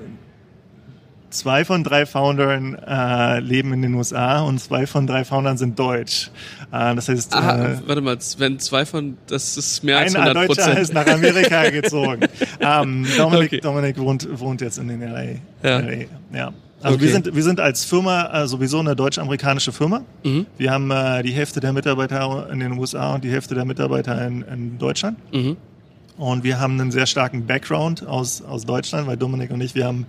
zwei 1.31 1.65
von 1.65 1.83
drei 1.83 2.05
Foundern 2.05 2.75
äh, 2.75 3.39
leben 3.39 3.73
in 3.73 3.81
den 3.81 3.93
USA 3.95 4.41
und 4.41 4.59
zwei 4.59 4.85
von 4.85 5.07
drei 5.07 5.25
Foundern 5.25 5.57
sind 5.57 5.79
deutsch. 5.79 6.29
Äh, 6.71 6.95
das 6.95 7.09
heißt, 7.09 7.33
Aha, 7.33 7.65
äh, 7.65 7.77
warte 7.85 8.01
mal, 8.01 8.17
wenn 8.37 8.59
zwei 8.59 8.85
von, 8.85 9.17
das 9.27 9.57
ist 9.57 9.83
mehr 9.83 9.97
als 9.99 10.15
100 10.15 10.45
Prozent. 10.45 10.67
Ein 10.67 10.75
Deutscher 10.75 10.81
ist 10.81 10.93
nach 10.93 11.07
Amerika 11.07 11.69
gezogen. 11.69 12.21
ähm, 12.59 13.05
Dominik, 13.17 13.47
okay. 13.47 13.59
Dominik 13.61 13.97
wohnt, 13.97 14.27
wohnt 14.39 14.61
jetzt 14.61 14.77
in 14.77 14.87
den 14.87 15.01
LA. 15.01 15.23
Ja. 15.63 15.79
LA. 15.79 16.05
ja. 16.33 16.53
Also 16.81 16.95
okay. 16.95 17.05
wir 17.05 17.11
sind 17.11 17.35
wir 17.35 17.43
sind 17.43 17.59
als 17.59 17.85
Firma 17.85 18.43
äh, 18.43 18.47
sowieso 18.47 18.79
eine 18.79 18.95
deutsch-amerikanische 18.95 19.71
Firma. 19.71 20.03
Mhm. 20.23 20.45
Wir 20.57 20.71
haben 20.71 20.89
äh, 20.91 21.23
die 21.23 21.31
Hälfte 21.31 21.59
der 21.59 21.73
Mitarbeiter 21.73 22.49
in 22.51 22.59
den 22.59 22.73
USA 22.73 23.15
und 23.15 23.23
die 23.23 23.31
Hälfte 23.31 23.55
der 23.55 23.65
Mitarbeiter 23.65 24.25
in, 24.25 24.41
in 24.43 24.77
Deutschland. 24.77 25.17
Mhm. 25.33 25.57
Und 26.17 26.43
wir 26.43 26.59
haben 26.59 26.79
einen 26.79 26.91
sehr 26.91 27.05
starken 27.05 27.45
Background 27.45 28.05
aus, 28.05 28.41
aus 28.41 28.65
Deutschland, 28.65 29.07
weil 29.07 29.17
Dominik 29.17 29.51
und 29.51 29.61
ich, 29.61 29.75
wir 29.75 29.85
haben 29.85 30.05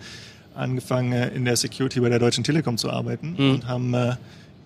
angefangen 0.54 1.12
äh, 1.12 1.28
in 1.28 1.44
der 1.44 1.56
Security 1.56 2.00
bei 2.00 2.08
der 2.08 2.18
Deutschen 2.18 2.44
Telekom 2.44 2.76
zu 2.76 2.90
arbeiten 2.90 3.34
mhm. 3.38 3.50
und 3.50 3.66
haben 3.66 3.94
äh, 3.94 4.16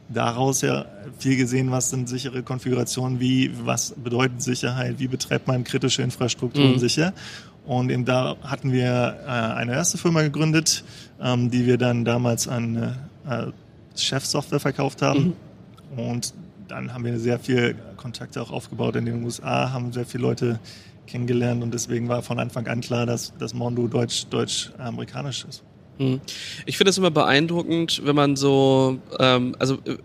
daraus 0.08 0.62
ja 0.62 0.86
viel 1.18 1.36
gesehen, 1.36 1.70
was 1.70 1.90
sind 1.90 2.08
sichere 2.08 2.42
Konfigurationen, 2.42 3.20
wie, 3.20 3.50
was 3.64 3.94
bedeutet 3.96 4.42
Sicherheit, 4.42 4.98
wie 4.98 5.08
betreibt 5.08 5.46
man 5.46 5.64
kritische 5.64 6.02
Infrastrukturen 6.02 6.72
mhm. 6.72 6.78
sicher. 6.78 7.12
Und 7.66 7.90
eben 7.90 8.04
da 8.04 8.36
hatten 8.42 8.72
wir 8.72 9.18
äh, 9.26 9.28
eine 9.28 9.72
erste 9.72 9.98
Firma 9.98 10.22
gegründet, 10.22 10.84
ähm, 11.20 11.50
die 11.50 11.66
wir 11.66 11.78
dann 11.78 12.04
damals 12.04 12.46
an 12.46 12.96
äh, 13.28 13.46
Chef-Software 13.96 14.60
verkauft 14.60 15.02
haben. 15.02 15.34
Mhm. 15.94 15.98
Und 15.98 16.34
dann 16.68 16.92
haben 16.92 17.04
wir 17.04 17.18
sehr 17.18 17.38
viel 17.38 17.76
Kontakte 17.96 18.40
auch 18.40 18.50
aufgebaut 18.50 18.96
in 18.96 19.04
den 19.04 19.24
USA, 19.24 19.72
haben 19.72 19.92
sehr 19.92 20.06
viele 20.06 20.22
Leute 20.22 20.60
kennengelernt 21.06 21.62
und 21.62 21.72
deswegen 21.72 22.08
war 22.08 22.22
von 22.22 22.38
Anfang 22.38 22.66
an 22.66 22.80
klar, 22.80 23.06
dass, 23.06 23.32
dass 23.38 23.54
Mondo 23.54 23.86
deutsch, 23.86 24.26
deutsch-amerikanisch 24.28 25.44
ist. 25.48 25.62
Mhm. 25.98 26.20
Ich 26.66 26.76
finde 26.76 26.90
es 26.90 26.98
immer 26.98 27.10
beeindruckend, 27.10 28.02
wenn 28.04 28.16
man 28.16 28.36
so, 28.36 28.98
ähm, 29.18 29.54
also 29.58 29.78
äh, 29.84 29.96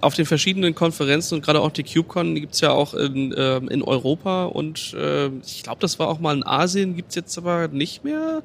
auf 0.00 0.14
den 0.14 0.26
verschiedenen 0.26 0.74
Konferenzen 0.74 1.34
und 1.36 1.44
gerade 1.44 1.60
auch 1.60 1.70
die 1.70 1.84
KubeCon 1.84 2.34
die 2.34 2.40
gibt's 2.42 2.60
ja 2.60 2.70
auch 2.70 2.94
in, 2.94 3.32
äh, 3.32 3.56
in 3.56 3.82
Europa 3.82 4.44
und 4.46 4.94
äh, 4.94 5.28
ich 5.44 5.62
glaube, 5.62 5.80
das 5.80 5.98
war 5.98 6.08
auch 6.08 6.20
mal 6.20 6.36
in 6.36 6.46
Asien, 6.46 6.96
gibt's 6.96 7.14
jetzt 7.14 7.36
aber 7.38 7.68
nicht 7.68 8.04
mehr 8.04 8.42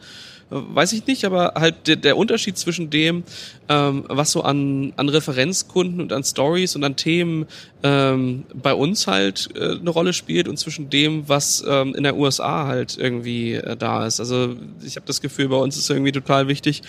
weiß 0.50 0.94
ich 0.94 1.08
nicht, 1.08 1.26
aber 1.26 1.54
halt 1.56 1.88
der, 1.88 1.96
der 1.96 2.18
Unterschied 2.18 2.58
zwischen 2.58 2.90
dem, 2.90 3.24
ähm, 3.68 4.06
was 4.08 4.32
so 4.32 4.44
an, 4.44 4.94
an 4.96 5.10
Referenzkunden 5.10 6.02
und 6.02 6.14
an 6.14 6.24
Stories 6.24 6.76
und 6.76 6.84
an 6.84 6.96
Themen 6.96 7.48
ähm, 7.84 8.46
bei 8.54 8.74
uns 8.74 9.08
halt 9.08 9.50
äh, 9.56 9.72
eine 9.80 9.90
Rolle 9.90 10.14
spielt 10.14 10.48
und 10.48 10.58
zwischen 10.58 10.90
dem, 10.90 11.28
was 11.28 11.64
ähm, 11.68 11.96
in 11.96 12.04
der 12.04 12.16
USA 12.16 12.68
halt 12.68 12.98
irgendwie 12.98 13.54
äh, 13.54 13.76
da 13.76 14.06
ist. 14.06 14.20
Also 14.20 14.56
ich 14.86 14.98
habe 14.98 15.08
das 15.08 15.22
Gefühl, 15.22 15.50
bei 15.50 15.58
uns 15.58 15.78
ist 15.78 15.90
irgendwie 15.90 16.12
total 16.12 16.48
wichtig, 16.48 16.84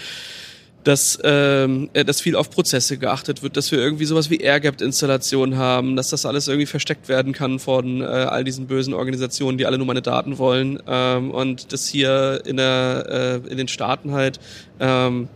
dass, 0.87 1.19
ähm, 1.25 1.91
äh, 1.95 2.05
dass 2.05 2.21
viel 2.21 2.37
auf 2.37 2.49
Prozesse 2.49 2.97
geachtet 2.97 3.43
wird, 3.43 3.57
dass 3.57 3.73
wir 3.73 3.81
irgendwie 3.81 4.05
sowas 4.05 4.31
wie 4.31 4.37
Air-Gapped-Installationen 4.37 5.59
haben, 5.59 5.97
dass 5.97 6.11
das 6.11 6.25
alles 6.25 6.47
irgendwie 6.47 6.67
versteckt 6.67 7.09
werden 7.09 7.33
kann 7.33 7.59
von 7.59 8.03
äh, 8.03 8.05
all 8.05 8.45
diesen 8.45 8.69
bösen 8.69 8.95
Organisationen, 8.95 9.59
die 9.59 9.67
alle 9.67 9.79
nur 9.79 9.87
meine 9.89 10.03
Daten 10.03 10.39
wollen 10.39 10.81
ähm, 10.87 11.33
und 11.33 11.73
dass 11.73 11.89
hier 11.89 12.41
in, 12.45 12.59
der, 12.59 13.43
äh, 13.45 13.51
in 13.51 13.57
den 13.57 13.67
Staaten 13.67 14.13
halt 14.13 14.39
ähm, 14.79 15.29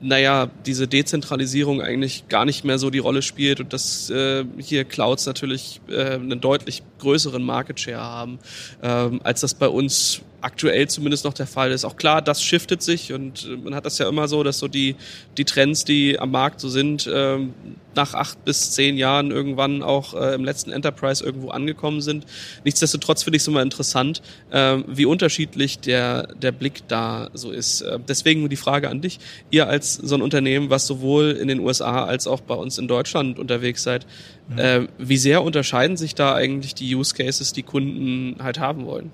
naja, 0.00 0.48
diese 0.66 0.86
Dezentralisierung 0.86 1.82
eigentlich 1.82 2.28
gar 2.28 2.44
nicht 2.44 2.64
mehr 2.64 2.78
so 2.78 2.90
die 2.90 2.98
Rolle 2.98 3.22
spielt 3.22 3.60
und 3.60 3.72
dass 3.72 4.10
äh, 4.10 4.44
hier 4.58 4.84
Clouds 4.84 5.26
natürlich 5.26 5.80
äh, 5.88 6.14
einen 6.14 6.40
deutlich 6.40 6.82
größeren 6.98 7.42
Market 7.42 7.80
Share 7.80 8.00
haben, 8.00 8.38
ähm, 8.82 9.20
als 9.24 9.40
das 9.40 9.54
bei 9.54 9.68
uns 9.68 10.22
aktuell 10.40 10.88
zumindest 10.88 11.24
noch 11.24 11.34
der 11.34 11.46
Fall 11.46 11.72
ist. 11.72 11.84
Auch 11.84 11.96
klar, 11.96 12.22
das 12.22 12.42
shiftet 12.42 12.82
sich 12.82 13.12
und 13.12 13.44
äh, 13.44 13.56
man 13.56 13.74
hat 13.74 13.86
das 13.86 13.98
ja 13.98 14.08
immer 14.08 14.28
so, 14.28 14.42
dass 14.42 14.58
so 14.58 14.68
die, 14.68 14.94
die 15.36 15.44
Trends, 15.44 15.84
die 15.84 16.18
am 16.18 16.30
Markt 16.30 16.60
so 16.60 16.68
sind, 16.68 17.10
ähm, 17.12 17.54
nach 17.94 18.14
acht 18.14 18.44
bis 18.44 18.70
zehn 18.70 18.96
Jahren 18.96 19.32
irgendwann 19.32 19.82
auch 19.82 20.14
äh, 20.14 20.34
im 20.34 20.44
letzten 20.44 20.70
Enterprise 20.70 21.24
irgendwo 21.24 21.50
angekommen 21.50 22.00
sind. 22.00 22.26
Nichtsdestotrotz 22.64 23.24
finde 23.24 23.36
ich 23.36 23.42
es 23.42 23.48
immer 23.48 23.62
interessant, 23.62 24.22
äh, 24.50 24.78
wie 24.86 25.04
unterschiedlich 25.04 25.80
der, 25.80 26.28
der 26.34 26.52
Blick 26.52 26.86
da 26.86 27.28
so 27.34 27.50
ist. 27.50 27.80
Äh, 27.80 27.98
deswegen 28.06 28.48
die 28.48 28.56
Frage 28.56 28.88
an 28.88 29.00
dich, 29.00 29.18
ihr 29.50 29.68
als 29.68 29.87
so 29.94 30.14
ein 30.14 30.22
Unternehmen, 30.22 30.70
was 30.70 30.86
sowohl 30.86 31.32
in 31.32 31.48
den 31.48 31.60
USA 31.60 32.04
als 32.04 32.26
auch 32.26 32.40
bei 32.40 32.54
uns 32.54 32.78
in 32.78 32.88
Deutschland 32.88 33.38
unterwegs 33.38 33.82
seid, 33.82 34.06
mhm. 34.48 34.58
äh, 34.58 34.88
wie 34.98 35.16
sehr 35.16 35.42
unterscheiden 35.42 35.96
sich 35.96 36.14
da 36.14 36.34
eigentlich 36.34 36.74
die 36.74 36.94
Use 36.94 37.14
Cases, 37.14 37.52
die 37.52 37.62
Kunden 37.62 38.36
halt 38.42 38.58
haben 38.58 38.86
wollen? 38.86 39.10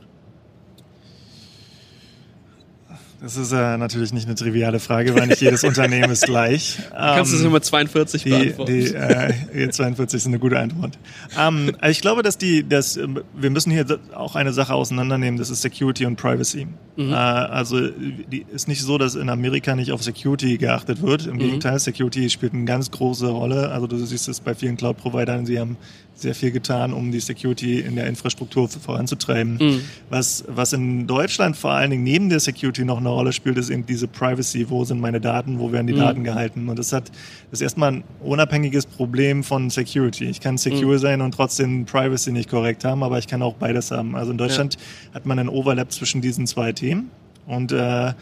Das 3.24 3.38
ist 3.38 3.52
äh, 3.52 3.78
natürlich 3.78 4.12
nicht 4.12 4.26
eine 4.26 4.34
triviale 4.34 4.78
Frage, 4.80 5.14
weil 5.14 5.28
nicht 5.28 5.40
jedes 5.40 5.64
Unternehmen 5.64 6.10
ist 6.10 6.26
gleich. 6.26 6.76
Du 6.76 6.94
kannst 6.94 7.32
ähm, 7.32 7.38
es 7.38 7.42
Nummer 7.42 7.62
42 7.62 8.22
die, 8.22 8.28
beantworten. 8.28 8.70
Die, 8.70 9.60
äh, 9.62 9.70
42 9.70 10.18
ist 10.18 10.26
eine 10.26 10.38
gute 10.38 10.58
Antwort. 10.58 10.98
Ähm, 11.38 11.74
ich 11.88 12.02
glaube, 12.02 12.22
dass 12.22 12.36
die, 12.36 12.68
dass 12.68 12.98
ähm, 12.98 13.22
wir 13.34 13.48
müssen 13.48 13.70
hier 13.70 13.86
auch 14.14 14.36
eine 14.36 14.52
Sache 14.52 14.74
auseinandernehmen. 14.74 15.38
Das 15.38 15.48
ist 15.48 15.62
Security 15.62 16.04
und 16.04 16.16
Privacy. 16.16 16.66
Mhm. 16.96 17.12
Äh, 17.12 17.14
also 17.14 17.88
die, 17.88 18.44
ist 18.52 18.68
nicht 18.68 18.82
so, 18.82 18.98
dass 18.98 19.14
in 19.14 19.30
Amerika 19.30 19.74
nicht 19.74 19.92
auf 19.92 20.02
Security 20.02 20.58
geachtet 20.58 21.00
wird. 21.00 21.26
Im 21.26 21.36
mhm. 21.36 21.38
Gegenteil, 21.38 21.78
Security 21.78 22.28
spielt 22.28 22.52
eine 22.52 22.66
ganz 22.66 22.90
große 22.90 23.28
Rolle. 23.28 23.70
Also 23.70 23.86
du 23.86 23.96
siehst 23.96 24.28
es 24.28 24.40
bei 24.40 24.54
vielen 24.54 24.76
Cloud-Providern. 24.76 25.46
Sie 25.46 25.58
haben 25.58 25.78
sehr 26.14 26.34
viel 26.34 26.50
getan, 26.50 26.92
um 26.92 27.10
die 27.10 27.20
Security 27.20 27.80
in 27.80 27.96
der 27.96 28.06
Infrastruktur 28.06 28.68
voranzutreiben. 28.68 29.56
Mhm. 29.60 29.80
Was, 30.10 30.44
was 30.48 30.72
in 30.72 31.06
Deutschland 31.06 31.56
vor 31.56 31.72
allen 31.72 31.90
Dingen 31.90 32.04
neben 32.04 32.28
der 32.28 32.40
Security 32.40 32.84
noch 32.84 32.98
eine 32.98 33.08
Rolle 33.08 33.32
spielt, 33.32 33.58
ist 33.58 33.70
eben 33.70 33.84
diese 33.84 34.06
Privacy. 34.06 34.70
Wo 34.70 34.84
sind 34.84 35.00
meine 35.00 35.20
Daten? 35.20 35.58
Wo 35.58 35.72
werden 35.72 35.86
die 35.86 35.92
mhm. 35.92 35.98
Daten 35.98 36.24
gehalten? 36.24 36.68
Und 36.68 36.78
das 36.78 36.92
hat, 36.92 37.08
das 37.50 37.60
ist 37.60 37.62
erstmal 37.62 37.92
ein 37.92 38.04
unabhängiges 38.20 38.86
Problem 38.86 39.42
von 39.42 39.70
Security. 39.70 40.26
Ich 40.26 40.40
kann 40.40 40.56
secure 40.56 40.94
mhm. 40.94 40.98
sein 40.98 41.20
und 41.20 41.32
trotzdem 41.34 41.84
Privacy 41.84 42.32
nicht 42.32 42.48
korrekt 42.48 42.84
haben, 42.84 43.02
aber 43.02 43.18
ich 43.18 43.26
kann 43.26 43.42
auch 43.42 43.54
beides 43.54 43.90
haben. 43.90 44.14
Also 44.14 44.30
in 44.30 44.38
Deutschland 44.38 44.74
ja. 44.74 45.14
hat 45.14 45.26
man 45.26 45.38
einen 45.38 45.48
Overlap 45.48 45.92
zwischen 45.92 46.20
diesen 46.20 46.46
zwei 46.46 46.72
Themen. 46.72 47.10
Und 47.46 47.72
äh, 47.72 48.12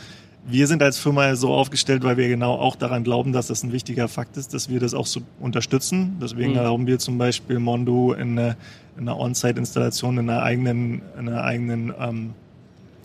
wir 0.44 0.66
sind 0.66 0.82
als 0.82 0.98
Firma 0.98 1.34
so 1.36 1.52
aufgestellt, 1.52 2.02
weil 2.02 2.16
wir 2.16 2.28
genau 2.28 2.54
auch 2.54 2.74
daran 2.74 3.04
glauben, 3.04 3.32
dass 3.32 3.46
das 3.46 3.62
ein 3.62 3.72
wichtiger 3.72 4.08
Fakt 4.08 4.36
ist, 4.36 4.54
dass 4.54 4.68
wir 4.68 4.80
das 4.80 4.92
auch 4.92 5.06
so 5.06 5.20
unterstützen. 5.40 6.16
Deswegen 6.20 6.52
mhm. 6.52 6.58
erlauben 6.58 6.86
wir 6.86 6.98
zum 6.98 7.16
Beispiel 7.18 7.58
Mondo 7.58 8.12
in, 8.12 8.38
eine, 8.38 8.56
in 8.96 9.08
einer 9.08 9.18
On-Site-Installation 9.18 10.18
in 10.18 10.28
einer 10.28 10.42
eigenen, 10.42 11.02
in 11.18 11.28
einer 11.28 11.44
eigenen 11.44 11.94
ähm, 11.98 12.34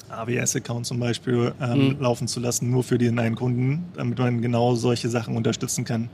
AWS-Account 0.09 0.85
zum 0.85 0.99
Beispiel 0.99 1.53
ähm, 1.61 1.89
mhm. 1.89 1.97
laufen 1.99 2.27
zu 2.27 2.39
lassen, 2.39 2.71
nur 2.71 2.83
für 2.83 2.97
den 2.97 3.19
einen 3.19 3.35
Kunden, 3.35 3.85
damit 3.95 4.17
man 4.17 4.41
genau 4.41 4.75
solche 4.75 5.09
Sachen 5.09 5.35
unterstützen 5.35 5.85
kann. 5.85 6.09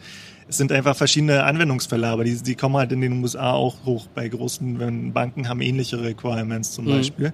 Es 0.49 0.57
sind 0.57 0.73
einfach 0.73 0.95
verschiedene 0.95 1.43
Anwendungsfälle, 1.43 2.07
aber 2.07 2.25
die, 2.25 2.35
die 2.35 2.55
kommen 2.55 2.75
halt 2.75 2.91
in 2.91 2.99
den 2.99 3.21
USA 3.21 3.53
auch 3.53 3.85
hoch 3.85 4.07
bei 4.13 4.27
großen, 4.27 4.77
wenn 4.77 5.13
Banken 5.13 5.47
haben 5.47 5.61
ähnliche 5.61 6.01
Requirements 6.01 6.73
zum 6.73 6.85
mhm. 6.85 6.89
Beispiel. 6.89 7.33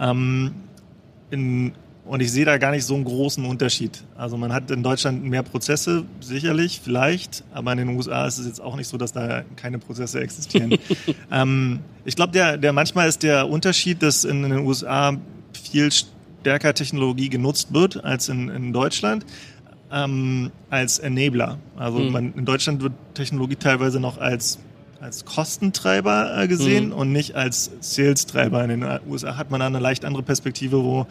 Ähm, 0.00 0.52
in 1.30 1.72
und 2.06 2.20
ich 2.20 2.30
sehe 2.30 2.44
da 2.44 2.56
gar 2.58 2.70
nicht 2.70 2.84
so 2.84 2.94
einen 2.94 3.04
großen 3.04 3.44
Unterschied. 3.44 4.02
Also 4.16 4.36
man 4.36 4.52
hat 4.52 4.70
in 4.70 4.82
Deutschland 4.82 5.24
mehr 5.24 5.42
Prozesse, 5.42 6.04
sicherlich, 6.20 6.80
vielleicht, 6.82 7.42
aber 7.52 7.72
in 7.72 7.78
den 7.78 7.88
USA 7.96 8.26
ist 8.26 8.38
es 8.38 8.46
jetzt 8.46 8.60
auch 8.60 8.76
nicht 8.76 8.88
so, 8.88 8.96
dass 8.96 9.12
da 9.12 9.42
keine 9.56 9.78
Prozesse 9.78 10.20
existieren. 10.20 10.78
ähm, 11.32 11.80
ich 12.04 12.14
glaube, 12.14 12.32
der, 12.32 12.58
der 12.58 12.72
manchmal 12.72 13.08
ist 13.08 13.22
der 13.22 13.48
Unterschied, 13.48 14.02
dass 14.02 14.24
in, 14.24 14.44
in, 14.44 14.50
den 14.50 14.66
USA 14.66 15.16
viel 15.52 15.90
stärker 15.90 16.74
Technologie 16.74 17.28
genutzt 17.28 17.74
wird 17.74 18.04
als 18.04 18.28
in, 18.28 18.48
in 18.50 18.72
Deutschland. 18.72 19.26
Ähm, 19.92 20.50
als 20.68 20.98
Enabler. 20.98 21.58
Also 21.76 21.98
mhm. 21.98 22.10
man, 22.10 22.34
in 22.34 22.44
Deutschland 22.44 22.82
wird 22.82 22.92
Technologie 23.14 23.54
teilweise 23.54 24.00
noch 24.00 24.18
als 24.18 24.58
als 25.00 25.24
Kostentreiber 25.24 26.42
äh, 26.42 26.48
gesehen 26.48 26.86
mhm. 26.86 26.92
und 26.94 27.12
nicht 27.12 27.36
als 27.36 27.70
Sales-Treiber. 27.80 28.64
In 28.64 28.80
den 28.80 29.00
USA 29.08 29.36
hat 29.36 29.50
man 29.50 29.62
eine 29.62 29.78
leicht 29.78 30.04
andere 30.04 30.22
Perspektive, 30.22 30.82
wo 30.82 31.06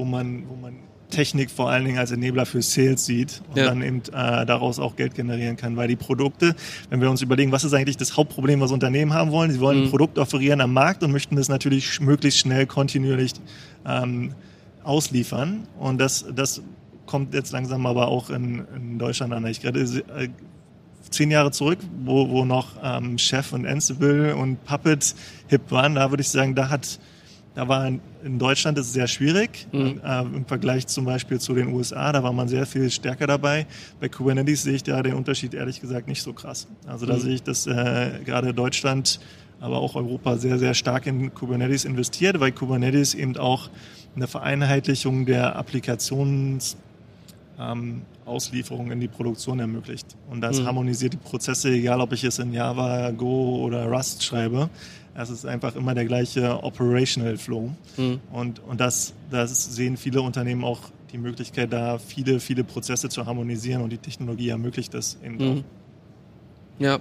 wo 0.00 0.04
man, 0.06 0.48
wo 0.48 0.56
man 0.56 0.72
Technik 1.10 1.50
vor 1.50 1.68
allen 1.68 1.84
Dingen 1.84 1.98
als 1.98 2.10
Enabler 2.10 2.46
für 2.46 2.62
Sales 2.62 3.04
sieht 3.04 3.42
und 3.50 3.58
ja. 3.58 3.66
dann 3.66 3.82
eben 3.82 3.98
äh, 4.12 4.46
daraus 4.46 4.78
auch 4.78 4.96
Geld 4.96 5.14
generieren 5.14 5.56
kann. 5.56 5.76
Weil 5.76 5.88
die 5.88 5.96
Produkte, 5.96 6.54
wenn 6.88 7.00
wir 7.00 7.10
uns 7.10 7.20
überlegen, 7.20 7.52
was 7.52 7.64
ist 7.64 7.74
eigentlich 7.74 7.96
das 7.96 8.16
Hauptproblem, 8.16 8.60
was 8.60 8.72
Unternehmen 8.72 9.12
haben 9.12 9.30
wollen, 9.30 9.50
sie 9.50 9.60
wollen 9.60 9.78
mhm. 9.78 9.84
ein 9.84 9.90
Produkt 9.90 10.18
offerieren 10.18 10.60
am 10.60 10.72
Markt 10.72 11.02
und 11.02 11.12
möchten 11.12 11.36
das 11.36 11.48
natürlich 11.48 12.00
möglichst 12.00 12.38
schnell 12.38 12.66
kontinuierlich 12.66 13.32
ähm, 13.86 14.32
ausliefern. 14.84 15.66
Und 15.78 15.98
das, 15.98 16.24
das 16.34 16.62
kommt 17.04 17.34
jetzt 17.34 17.52
langsam 17.52 17.84
aber 17.86 18.08
auch 18.08 18.30
in, 18.30 18.64
in 18.74 18.98
Deutschland 18.98 19.32
an. 19.34 19.44
Ich 19.46 19.60
gerade 19.60 19.80
äh, 19.80 20.28
zehn 21.10 21.30
Jahre 21.30 21.50
zurück, 21.50 21.78
wo, 22.04 22.30
wo 22.30 22.44
noch 22.44 22.76
ähm, 22.82 23.18
Chef 23.18 23.52
und 23.52 23.66
Ansible 23.66 24.34
und 24.36 24.64
Puppet 24.64 25.14
hip 25.48 25.70
waren, 25.70 25.96
da 25.96 26.10
würde 26.10 26.22
ich 26.22 26.28
sagen, 26.28 26.54
da 26.54 26.70
hat 26.70 27.00
in, 27.86 28.00
in 28.24 28.38
Deutschland 28.38 28.78
ist 28.78 28.86
es 28.86 28.92
sehr 28.92 29.06
schwierig 29.06 29.66
mhm. 29.72 30.00
äh, 30.04 30.20
im 30.22 30.44
Vergleich 30.46 30.86
zum 30.86 31.04
Beispiel 31.04 31.40
zu 31.40 31.54
den 31.54 31.72
USA. 31.72 32.12
Da 32.12 32.22
war 32.22 32.32
man 32.32 32.48
sehr 32.48 32.66
viel 32.66 32.90
stärker 32.90 33.26
dabei. 33.26 33.66
Bei 34.00 34.08
Kubernetes 34.08 34.62
sehe 34.62 34.74
ich 34.74 34.82
da 34.82 35.02
den 35.02 35.14
Unterschied 35.14 35.54
ehrlich 35.54 35.80
gesagt 35.80 36.08
nicht 36.08 36.22
so 36.22 36.32
krass. 36.32 36.66
Also 36.86 37.06
da 37.06 37.14
mhm. 37.14 37.20
sehe 37.20 37.34
ich, 37.34 37.42
dass 37.42 37.66
äh, 37.66 38.20
gerade 38.24 38.54
Deutschland, 38.54 39.20
aber 39.60 39.78
auch 39.78 39.94
Europa 39.94 40.36
sehr, 40.36 40.58
sehr 40.58 40.74
stark 40.74 41.06
in 41.06 41.34
Kubernetes 41.34 41.84
investiert, 41.84 42.40
weil 42.40 42.52
Kubernetes 42.52 43.14
eben 43.14 43.36
auch 43.36 43.68
eine 44.16 44.26
Vereinheitlichung 44.26 45.26
der 45.26 45.56
Applikations 45.56 46.76
ähm, 47.58 48.02
Auslieferung 48.24 48.90
in 48.90 49.00
die 49.00 49.08
Produktion 49.08 49.58
ermöglicht. 49.60 50.16
Und 50.30 50.40
das 50.40 50.60
mhm. 50.60 50.66
harmonisiert 50.66 51.12
die 51.12 51.18
Prozesse, 51.18 51.70
egal 51.70 52.00
ob 52.00 52.12
ich 52.12 52.24
es 52.24 52.38
in 52.38 52.52
Java, 52.52 53.10
Go 53.10 53.64
oder 53.64 53.86
Rust 53.86 54.22
schreibe. 54.22 54.70
Es 55.14 55.30
ist 55.30 55.44
einfach 55.44 55.74
immer 55.76 55.94
der 55.94 56.04
gleiche 56.04 56.62
Operational 56.62 57.36
Flow. 57.36 57.70
Mhm. 57.96 58.20
Und, 58.32 58.60
und 58.60 58.80
das, 58.80 59.14
das 59.30 59.74
sehen 59.74 59.96
viele 59.96 60.22
Unternehmen 60.22 60.64
auch 60.64 60.90
die 61.12 61.18
Möglichkeit, 61.18 61.72
da 61.72 61.98
viele, 61.98 62.40
viele 62.40 62.64
Prozesse 62.64 63.08
zu 63.08 63.26
harmonisieren 63.26 63.82
und 63.82 63.90
die 63.90 63.98
Technologie 63.98 64.50
ermöglicht 64.50 64.94
das 64.94 65.18
eben 65.24 65.36
mhm. 65.36 65.58
auch. 65.58 65.64
Ja, 66.78 66.98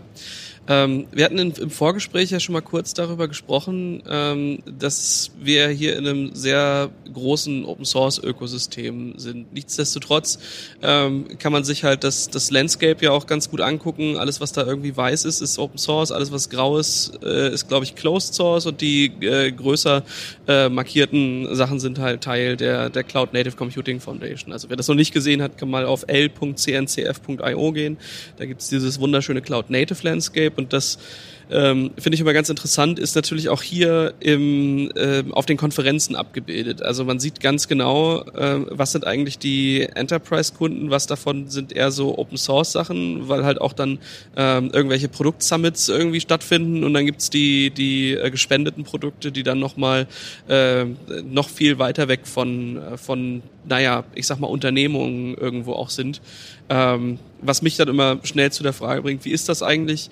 ähm, 0.69 1.07
wir 1.11 1.25
hatten 1.25 1.39
im 1.39 1.71
Vorgespräch 1.71 2.29
ja 2.29 2.39
schon 2.39 2.53
mal 2.53 2.61
kurz 2.61 2.93
darüber 2.93 3.27
gesprochen, 3.27 4.03
ähm, 4.07 4.59
dass 4.77 5.31
wir 5.41 5.67
hier 5.69 5.97
in 5.97 6.07
einem 6.07 6.35
sehr 6.35 6.91
großen 7.11 7.65
Open 7.65 7.85
Source 7.85 8.19
Ökosystem 8.19 9.17
sind. 9.17 9.51
Nichtsdestotrotz 9.51 10.37
ähm, 10.83 11.25
kann 11.39 11.51
man 11.51 11.63
sich 11.63 11.83
halt 11.83 12.03
das, 12.03 12.29
das 12.29 12.51
Landscape 12.51 13.03
ja 13.03 13.09
auch 13.09 13.25
ganz 13.25 13.49
gut 13.49 13.61
angucken. 13.61 14.17
Alles, 14.17 14.41
was 14.41 14.51
da 14.51 14.63
irgendwie 14.63 14.95
weiß 14.95 15.25
ist, 15.25 15.41
ist 15.41 15.57
Open 15.57 15.79
Source. 15.79 16.11
Alles, 16.11 16.31
was 16.31 16.51
grau 16.51 16.77
ist, 16.77 17.13
äh, 17.23 17.51
ist, 17.51 17.67
glaube 17.67 17.85
ich, 17.85 17.95
Closed 17.95 18.35
Source 18.35 18.67
und 18.67 18.79
die 18.81 19.05
äh, 19.21 19.51
größer 19.51 20.03
äh, 20.47 20.69
markierten 20.69 21.55
Sachen 21.55 21.79
sind 21.79 21.97
halt 21.97 22.21
Teil 22.21 22.57
der, 22.57 22.91
der 22.91 23.03
Cloud 23.03 23.33
Native 23.33 23.55
Computing 23.55 23.99
Foundation. 23.99 24.53
Also 24.53 24.69
wer 24.69 24.77
das 24.77 24.87
noch 24.87 24.93
nicht 24.93 25.15
gesehen 25.15 25.41
hat, 25.41 25.57
kann 25.57 25.71
mal 25.71 25.85
auf 25.85 26.05
l.cncf.io 26.05 27.71
gehen. 27.71 27.97
Da 28.37 28.45
gibt's 28.45 28.69
dieses 28.69 28.99
wunderschöne 28.99 29.41
Cloud 29.41 29.71
Native 29.71 30.03
Landscape 30.03 30.58
und 30.59 30.73
das 30.73 30.99
ähm, 31.51 31.91
finde 31.97 32.15
ich 32.15 32.21
immer 32.21 32.33
ganz 32.33 32.49
interessant, 32.49 32.99
ist 32.99 33.15
natürlich 33.15 33.49
auch 33.49 33.63
hier 33.63 34.13
im, 34.19 34.91
äh, 34.95 35.23
auf 35.31 35.47
den 35.47 35.57
Konferenzen 35.57 36.15
abgebildet. 36.15 36.83
Also 36.83 37.05
man 37.05 37.19
sieht 37.19 37.39
ganz 37.39 37.67
genau, 37.67 38.21
äh, 38.21 38.59
was 38.69 38.91
sind 38.91 39.05
eigentlich 39.05 39.39
die 39.39 39.81
Enterprise-Kunden, 39.81 40.91
was 40.91 41.07
davon 41.07 41.49
sind 41.49 41.73
eher 41.73 41.89
so 41.89 42.17
Open-Source-Sachen, 42.17 43.29
weil 43.29 43.45
halt 43.45 43.59
auch 43.61 43.73
dann 43.73 43.97
ähm, 44.35 44.69
irgendwelche 44.71 45.07
Produkt-Summits 45.07 45.89
irgendwie 45.89 46.21
stattfinden 46.21 46.83
und 46.83 46.93
dann 46.93 47.07
gibt's 47.07 47.31
die, 47.31 47.71
die 47.71 48.13
äh, 48.13 48.29
gespendeten 48.29 48.83
Produkte, 48.83 49.31
die 49.31 49.41
dann 49.41 49.59
nochmal 49.59 50.07
äh, 50.47 50.85
noch 51.23 51.49
viel 51.49 51.79
weiter 51.79 52.07
weg 52.07 52.21
von, 52.27 52.77
äh, 52.77 52.97
von, 52.97 53.41
naja, 53.67 54.03
ich 54.13 54.27
sag 54.27 54.39
mal, 54.39 54.47
Unternehmungen 54.47 55.33
irgendwo 55.33 55.73
auch 55.73 55.89
sind. 55.89 56.21
Ähm, 56.69 57.17
was 57.41 57.63
mich 57.63 57.75
dann 57.77 57.87
immer 57.87 58.19
schnell 58.21 58.51
zu 58.51 58.61
der 58.61 58.73
Frage 58.73 59.01
bringt, 59.01 59.25
wie 59.25 59.31
ist 59.31 59.49
das 59.49 59.63
eigentlich? 59.63 60.11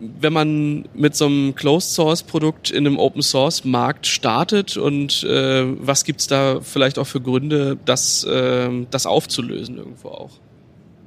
Wenn 0.00 0.32
man 0.32 0.88
mit 0.94 1.14
so 1.14 1.26
einem 1.26 1.54
Closed 1.54 1.90
Source 1.92 2.22
Produkt 2.22 2.70
in 2.70 2.86
einem 2.86 2.98
Open 2.98 3.22
Source 3.22 3.64
Markt 3.64 4.06
startet 4.06 4.76
und 4.76 5.22
äh, 5.24 5.64
was 5.78 6.04
gibt's 6.04 6.26
da 6.26 6.60
vielleicht 6.60 6.98
auch 6.98 7.06
für 7.06 7.20
Gründe, 7.20 7.78
das, 7.84 8.24
äh, 8.24 8.70
das 8.90 9.06
aufzulösen 9.06 9.76
irgendwo 9.76 10.08
auch? 10.08 10.30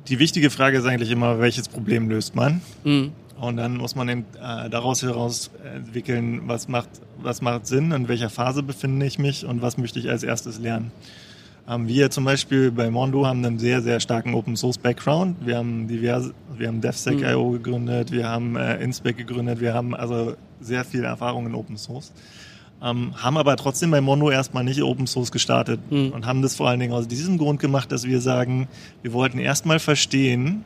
die 0.08 0.19
wichtige 0.19 0.49
Frage 0.49 0.77
ist 0.77 0.86
eigentlich 0.86 1.12
immer, 1.12 1.39
welches 1.39 1.69
Problem 1.69 2.10
löst 2.10 2.36
man? 2.36 2.62
Mhm. 2.84 3.12
Und 3.39 3.58
dann 3.58 3.77
muss 3.77 3.95
man 3.95 4.08
eben, 4.10 4.25
äh, 4.36 4.69
daraus 4.69 5.01
heraus 5.01 5.51
entwickeln, 5.75 6.43
was 6.45 6.67
macht, 6.67 6.89
was 7.21 7.41
macht 7.41 7.67
Sinn, 7.67 7.91
in 7.91 8.08
welcher 8.08 8.29
Phase 8.29 8.63
befinde 8.63 9.06
ich 9.06 9.19
mich 9.19 9.45
und 9.45 9.62
was 9.62 9.77
möchte 9.77 9.99
ich 9.99 10.10
als 10.10 10.23
erstes 10.23 10.60
lernen. 10.60 10.91
Ähm, 11.67 11.88
wir 11.88 12.12
zum 12.12 12.26
Beispiel 12.26 12.71
bei 12.71 12.89
Mondo 12.89 13.26
haben 13.26 13.43
einen 13.45 13.60
sehr, 13.60 13.82
sehr 13.82 13.99
starken 13.99 14.34
Open 14.34 14.56
Source 14.56 14.78
Background. 14.78 15.38
Wir 15.45 15.58
haben 15.58 15.88
diverse, 15.88 16.34
wir 16.58 16.67
haben 16.67 16.82
DevSec.io 16.82 17.49
mhm. 17.49 17.54
gegründet, 17.54 18.12
wir 18.12 18.28
haben 18.28 18.56
äh, 18.56 18.84
Inspec 18.84 19.17
gegründet, 19.17 19.62
wir 19.62 19.73
haben 19.73 19.95
also 19.95 20.36
sehr 20.60 20.84
viel 20.84 21.04
Erfahrung 21.04 21.45
in 21.45 21.56
Open 21.56 21.78
Source. 21.78 22.12
Ähm, 22.82 23.13
haben 23.15 23.38
aber 23.38 23.56
trotzdem 23.56 23.91
bei 23.91 24.02
Mondo 24.02 24.30
erstmal 24.30 24.65
nicht 24.65 24.84
Open 24.84 25.08
Source 25.08 25.32
gestartet 25.32 25.80
mhm. 25.89 26.12
und 26.12 26.26
haben 26.26 26.41
das 26.41 26.56
vor 26.56 26.67
allen 26.67 26.82
Dingen 26.82 26.93
aus 26.93 27.08
diesem 27.08 27.38
Grund 27.38 27.62
gemacht, 27.62 27.91
dass 27.93 28.04
wir 28.04 28.19
sagen, 28.19 28.67
wir 29.02 29.13
wollten 29.13 29.39
erstmal 29.39 29.80
verstehen, 29.80 30.65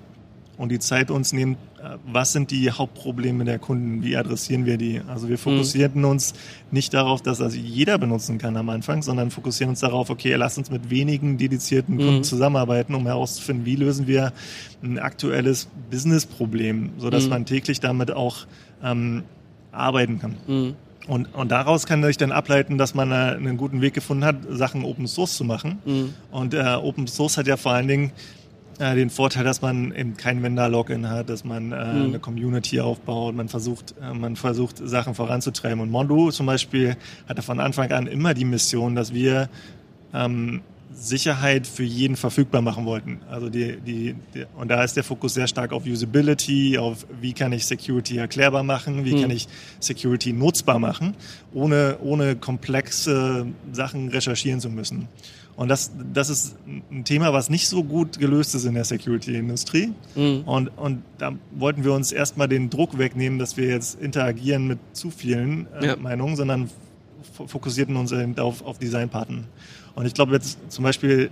und 0.58 0.70
die 0.70 0.80
Zeit 0.80 1.12
uns 1.12 1.34
nehmen, 1.34 1.56
äh, 1.82 1.98
was 2.06 2.34
sind 2.34 2.52
die 2.52 2.72
Hauptprobleme 2.72 3.46
der 3.46 3.60
Kunden, 3.60 4.04
wie 4.04 4.18
adressieren 4.18 4.66
wir 4.66 4.78
die. 4.78 5.02
Also 5.08 5.30
wir 5.30 5.38
fokussierten 5.38 6.02
mhm. 6.02 6.10
uns 6.10 6.34
nicht 6.72 6.94
darauf, 6.94 7.22
dass 7.22 7.38
das 7.38 7.56
jeder 7.56 7.98
benutzen 7.98 8.38
kann 8.40 8.58
am 8.58 8.70
Anfang, 8.70 9.04
sondern 9.04 9.32
fokussieren 9.32 9.70
uns 9.70 9.82
darauf, 9.82 10.10
okay, 10.10 10.34
lass 10.36 10.58
uns 10.58 10.72
mit 10.72 10.90
wenigen 10.90 11.38
dedizierten 11.38 11.96
mhm. 11.96 12.00
Kunden 12.00 12.24
zusammenarbeiten, 12.24 12.96
um 12.96 13.06
herauszufinden, 13.06 13.66
wie 13.66 13.76
lösen 13.76 14.08
wir 14.08 14.34
ein 14.84 15.00
aktuelles 15.00 15.70
Businessproblem, 15.92 16.92
sodass 16.98 17.26
mhm. 17.26 17.30
man 17.30 17.46
täglich 17.46 17.80
damit 17.80 18.12
auch 18.12 18.48
ähm, 18.84 19.24
arbeiten 19.72 20.20
kann. 20.20 20.36
Mhm. 20.48 20.76
Und, 21.08 21.34
und 21.34 21.52
daraus 21.52 21.86
kann 21.86 22.04
sich 22.04 22.18
dann 22.18 22.34
ableiten, 22.34 22.78
dass 22.78 22.94
man 22.94 23.12
äh, 23.12 23.16
einen 23.16 23.56
guten 23.56 23.82
Weg 23.82 23.94
gefunden 23.94 24.26
hat, 24.26 24.36
Sachen 24.50 24.84
Open 24.84 25.08
Source 25.08 25.38
zu 25.38 25.46
machen. 25.46 25.80
Mhm. 25.86 26.14
Und 26.32 26.54
äh, 26.54 26.76
Open 26.82 27.08
Source 27.08 27.38
hat 27.38 27.48
ja 27.48 27.56
vor 27.56 27.72
allen 27.72 27.88
Dingen 27.88 28.12
äh, 28.80 28.96
den 28.96 29.10
Vorteil, 29.10 29.44
dass 29.44 29.62
man 29.62 29.94
eben 29.94 30.18
kein 30.18 30.44
Vendor-Login 30.44 31.10
hat, 31.10 31.30
dass 31.30 31.44
man 31.44 31.72
äh, 31.72 31.94
mhm. 31.94 32.06
eine 32.06 32.20
Community 32.20 32.80
aufbaut, 32.80 33.36
man 33.36 33.50
versucht, 33.50 33.96
äh, 34.02 34.14
man 34.14 34.36
versucht 34.36 34.78
Sachen 34.78 35.16
voranzutreiben. 35.16 35.80
Und 35.80 35.90
Mondo 35.90 36.32
zum 36.32 36.46
Beispiel 36.46 36.96
hatte 37.28 37.42
von 37.42 37.60
Anfang 37.60 37.92
an 37.92 38.08
immer 38.08 38.34
die 38.34 38.46
Mission, 38.46 38.96
dass 38.96 39.14
wir 39.14 39.50
ähm, 40.14 40.62
Sicherheit 40.94 41.68
für 41.68 41.84
jeden 41.84 42.16
verfügbar 42.16 42.62
machen 42.62 42.86
wollten. 42.86 43.20
Also 43.30 43.50
die, 43.50 43.78
die, 43.78 44.16
die, 44.34 44.46
und 44.58 44.70
da 44.70 44.84
ist 44.84 44.96
der 44.96 45.04
Fokus 45.04 45.34
sehr 45.34 45.48
stark 45.48 45.72
auf 45.72 45.86
Usability, 45.86 46.78
auf 46.78 47.06
wie 47.22 47.34
kann 47.34 47.52
ich 47.52 47.66
Security 47.66 48.18
erklärbar 48.18 48.64
machen, 48.64 49.06
wie 49.06 49.16
mhm. 49.16 49.22
kann 49.22 49.32
ich 49.32 49.48
Security 49.80 50.34
nutzbar 50.34 50.80
machen, 50.80 51.16
ohne, 51.54 51.98
ohne 52.02 52.36
komplexe 52.36 53.46
Sachen 53.72 54.10
recherchieren 54.10 54.60
zu 54.60 54.70
müssen. 54.70 55.08
Und 55.58 55.70
das, 55.70 55.92
das 56.14 56.30
ist 56.30 56.56
ein 56.92 57.04
Thema, 57.04 57.34
was 57.34 57.50
nicht 57.50 57.68
so 57.68 57.84
gut 57.84 58.20
gelöst 58.20 58.54
ist 58.54 58.66
in 58.66 58.76
der 58.76 58.86
Security-Industrie. 58.86 59.92
Mhm. 60.16 60.44
Und, 60.46 60.68
und 60.78 61.02
da 61.18 61.34
wollten 61.52 61.84
wir 61.84 61.94
uns 61.94 62.12
erstmal 62.12 62.48
den 62.48 62.70
Druck 62.70 63.00
wegnehmen, 63.00 63.40
dass 63.40 63.58
wir 63.58 63.66
jetzt 63.66 64.00
interagieren 64.00 64.68
mit 64.68 64.78
zu 64.94 65.10
vielen 65.10 65.66
äh, 65.82 65.88
ja. 65.88 65.96
Meinungen, 65.96 66.36
sondern 66.36 66.70
fokussierten 67.48 67.96
uns 67.96 68.12
eben 68.12 68.38
auf, 68.38 68.64
auf 68.64 68.78
Designpartner. 68.78 69.46
Und 69.96 70.06
ich 70.06 70.14
glaube 70.14 70.34
jetzt 70.34 70.60
zum 70.70 70.84
Beispiel 70.84 71.32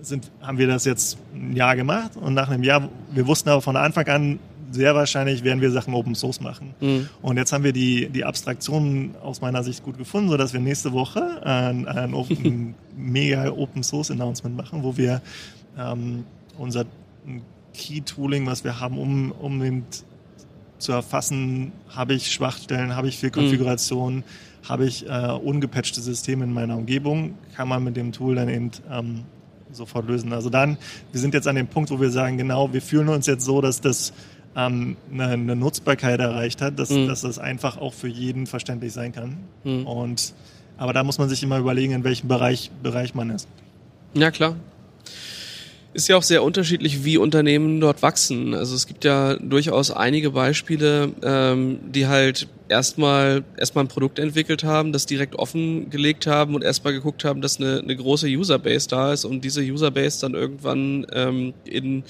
sind, 0.00 0.30
haben 0.40 0.58
wir 0.58 0.68
das 0.68 0.84
jetzt 0.84 1.18
ein 1.34 1.56
Jahr 1.56 1.74
gemacht 1.74 2.12
und 2.16 2.34
nach 2.34 2.48
einem 2.48 2.62
Jahr, 2.62 2.88
wir 3.10 3.26
wussten 3.26 3.48
aber 3.48 3.62
von 3.62 3.76
Anfang 3.76 4.06
an, 4.06 4.38
sehr 4.70 4.94
wahrscheinlich 4.94 5.44
werden 5.44 5.60
wir 5.60 5.70
Sachen 5.70 5.94
Open 5.94 6.14
Source 6.14 6.40
machen. 6.40 6.74
Mhm. 6.80 7.08
Und 7.22 7.36
jetzt 7.36 7.52
haben 7.52 7.64
wir 7.64 7.72
die, 7.72 8.08
die 8.08 8.24
Abstraktion 8.24 9.14
aus 9.22 9.40
meiner 9.40 9.62
Sicht 9.62 9.82
gut 9.82 9.98
gefunden, 9.98 10.28
sodass 10.28 10.52
wir 10.52 10.60
nächste 10.60 10.92
Woche 10.92 11.42
ein, 11.44 11.86
ein, 11.86 12.14
ein 12.44 12.74
mega 12.96 13.50
Open 13.50 13.82
Source 13.82 14.10
Announcement 14.10 14.56
machen, 14.56 14.82
wo 14.82 14.96
wir 14.96 15.22
ähm, 15.78 16.24
unser 16.58 16.84
Key 17.74 18.00
Tooling, 18.00 18.46
was 18.46 18.64
wir 18.64 18.80
haben, 18.80 18.98
um, 18.98 19.32
um 19.32 19.60
den 19.60 19.84
zu 20.78 20.92
erfassen, 20.92 21.72
habe 21.88 22.14
ich 22.14 22.30
Schwachstellen, 22.30 22.96
habe 22.96 23.08
ich 23.08 23.18
viel. 23.18 23.30
Konfiguration, 23.30 24.16
mhm. 24.16 24.24
habe 24.68 24.86
ich 24.86 25.08
äh, 25.08 25.30
ungepatchte 25.32 26.00
Systeme 26.00 26.44
in 26.44 26.52
meiner 26.52 26.76
Umgebung, 26.76 27.34
kann 27.54 27.68
man 27.68 27.82
mit 27.82 27.96
dem 27.96 28.12
Tool 28.12 28.34
dann 28.34 28.48
eben 28.48 28.70
ähm, 28.90 29.24
sofort 29.72 30.06
lösen. 30.06 30.32
Also 30.32 30.50
dann, 30.50 30.78
wir 31.12 31.20
sind 31.20 31.34
jetzt 31.34 31.48
an 31.48 31.56
dem 31.56 31.66
Punkt, 31.66 31.90
wo 31.90 32.00
wir 32.00 32.10
sagen, 32.10 32.36
genau, 32.36 32.72
wir 32.72 32.82
fühlen 32.82 33.08
uns 33.08 33.26
jetzt 33.26 33.44
so, 33.44 33.60
dass 33.60 33.80
das 33.80 34.12
ähm, 34.56 34.96
eine, 35.12 35.28
eine, 35.28 35.56
Nutzbarkeit 35.56 36.18
erreicht 36.18 36.62
hat, 36.62 36.78
dass, 36.78 36.90
mhm. 36.90 37.06
dass 37.06 37.20
das 37.20 37.38
einfach 37.38 37.76
auch 37.76 37.92
für 37.92 38.08
jeden 38.08 38.46
verständlich 38.46 38.92
sein 38.92 39.12
kann. 39.12 39.38
Mhm. 39.64 39.86
Und 39.86 40.34
aber 40.78 40.92
da 40.92 41.04
muss 41.04 41.18
man 41.18 41.28
sich 41.28 41.42
immer 41.42 41.58
überlegen, 41.58 41.92
in 41.92 42.04
welchem 42.04 42.28
Bereich, 42.28 42.70
Bereich 42.82 43.14
man 43.14 43.30
ist. 43.30 43.48
Ja, 44.14 44.30
klar. 44.30 44.56
Ist 45.94 46.08
ja 46.08 46.16
auch 46.16 46.22
sehr 46.22 46.42
unterschiedlich, 46.42 47.04
wie 47.04 47.16
Unternehmen 47.16 47.80
dort 47.80 48.02
wachsen. 48.02 48.52
Also 48.52 48.74
es 48.74 48.86
gibt 48.86 49.04
ja 49.04 49.36
durchaus 49.36 49.90
einige 49.90 50.32
Beispiele, 50.32 51.12
ähm, 51.22 51.78
die 51.90 52.06
halt 52.06 52.48
erstmal 52.68 53.44
erstmal 53.56 53.84
ein 53.84 53.88
Produkt 53.88 54.18
entwickelt 54.18 54.64
haben, 54.64 54.92
das 54.92 55.06
direkt 55.06 55.36
offengelegt 55.36 56.26
haben 56.26 56.54
und 56.54 56.62
erstmal 56.62 56.92
geguckt 56.92 57.24
haben, 57.24 57.40
dass 57.40 57.58
eine, 57.60 57.80
eine 57.80 57.96
große 57.96 58.28
Userbase 58.28 58.88
da 58.88 59.12
ist 59.12 59.24
und 59.24 59.44
diese 59.44 59.62
Userbase 59.62 60.20
dann 60.20 60.34
irgendwann 60.34 61.06
ähm, 61.12 61.54
in 61.64 62.04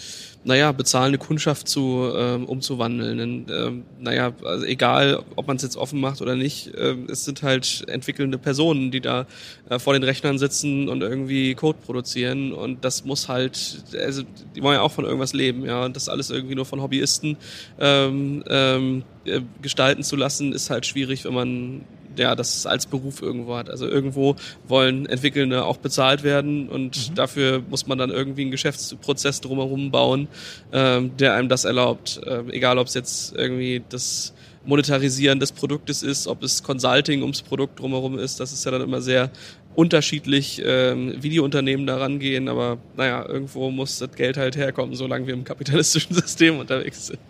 naja, 0.46 0.70
bezahlende 0.70 1.18
Kundschaft 1.18 1.66
zu 1.66 2.08
ähm, 2.16 2.44
umzuwandeln. 2.44 3.18
Und, 3.18 3.50
ähm, 3.50 3.82
naja, 3.98 4.32
also 4.44 4.64
egal, 4.64 5.24
ob 5.34 5.48
man 5.48 5.56
es 5.56 5.64
jetzt 5.64 5.76
offen 5.76 6.00
macht 6.00 6.22
oder 6.22 6.36
nicht, 6.36 6.72
äh, 6.72 6.94
es 7.10 7.24
sind 7.24 7.42
halt 7.42 7.84
entwickelnde 7.88 8.38
Personen, 8.38 8.92
die 8.92 9.00
da 9.00 9.26
äh, 9.68 9.80
vor 9.80 9.94
den 9.94 10.04
Rechnern 10.04 10.38
sitzen 10.38 10.88
und 10.88 11.02
irgendwie 11.02 11.56
Code 11.56 11.78
produzieren. 11.84 12.52
Und 12.52 12.84
das 12.84 13.04
muss 13.04 13.28
halt, 13.28 13.82
also 14.00 14.22
die 14.54 14.62
wollen 14.62 14.76
ja 14.76 14.82
auch 14.82 14.92
von 14.92 15.04
irgendwas 15.04 15.32
leben, 15.32 15.64
ja. 15.64 15.84
Und 15.84 15.96
das 15.96 16.08
alles 16.08 16.30
irgendwie 16.30 16.54
nur 16.54 16.64
von 16.64 16.80
Hobbyisten 16.80 17.36
ähm, 17.80 18.44
ähm, 18.48 19.02
äh, 19.26 19.42
gestalten 19.62 20.02
zu 20.02 20.16
lassen, 20.16 20.52
ist 20.52 20.70
halt 20.70 20.86
schwierig, 20.86 21.24
wenn 21.24 21.34
man 21.34 21.84
ja, 22.18 22.34
das 22.34 22.66
als 22.66 22.86
Beruf 22.86 23.22
irgendwo 23.22 23.56
hat. 23.56 23.70
Also 23.70 23.86
irgendwo 23.86 24.36
wollen 24.66 25.06
Entwickelnde 25.06 25.64
auch 25.64 25.76
bezahlt 25.76 26.22
werden 26.22 26.68
und 26.68 27.10
mhm. 27.10 27.14
dafür 27.14 27.62
muss 27.68 27.86
man 27.86 27.98
dann 27.98 28.10
irgendwie 28.10 28.42
einen 28.42 28.50
Geschäftsprozess 28.50 29.40
drumherum 29.40 29.90
bauen, 29.90 30.28
ähm, 30.72 31.16
der 31.18 31.34
einem 31.34 31.48
das 31.48 31.64
erlaubt. 31.64 32.20
Ähm, 32.26 32.50
egal, 32.50 32.78
ob 32.78 32.86
es 32.86 32.94
jetzt 32.94 33.34
irgendwie 33.36 33.82
das 33.88 34.32
Monetarisieren 34.64 35.38
des 35.38 35.52
Produktes 35.52 36.02
ist, 36.02 36.26
ob 36.26 36.42
es 36.42 36.62
Consulting 36.62 37.22
ums 37.22 37.42
Produkt 37.42 37.78
drumherum 37.78 38.18
ist, 38.18 38.40
das 38.40 38.52
ist 38.52 38.64
ja 38.64 38.72
dann 38.72 38.82
immer 38.82 39.00
sehr 39.00 39.30
unterschiedlich, 39.76 40.60
ähm, 40.64 41.14
wie 41.20 41.28
die 41.28 41.38
Unternehmen 41.38 41.86
da 41.86 41.98
rangehen, 41.98 42.48
aber 42.48 42.78
naja, 42.96 43.26
irgendwo 43.28 43.70
muss 43.70 43.98
das 43.98 44.10
Geld 44.12 44.38
halt 44.38 44.56
herkommen, 44.56 44.94
solange 44.94 45.26
wir 45.26 45.34
im 45.34 45.44
kapitalistischen 45.44 46.14
System 46.16 46.58
unterwegs 46.58 47.08
sind. 47.08 47.20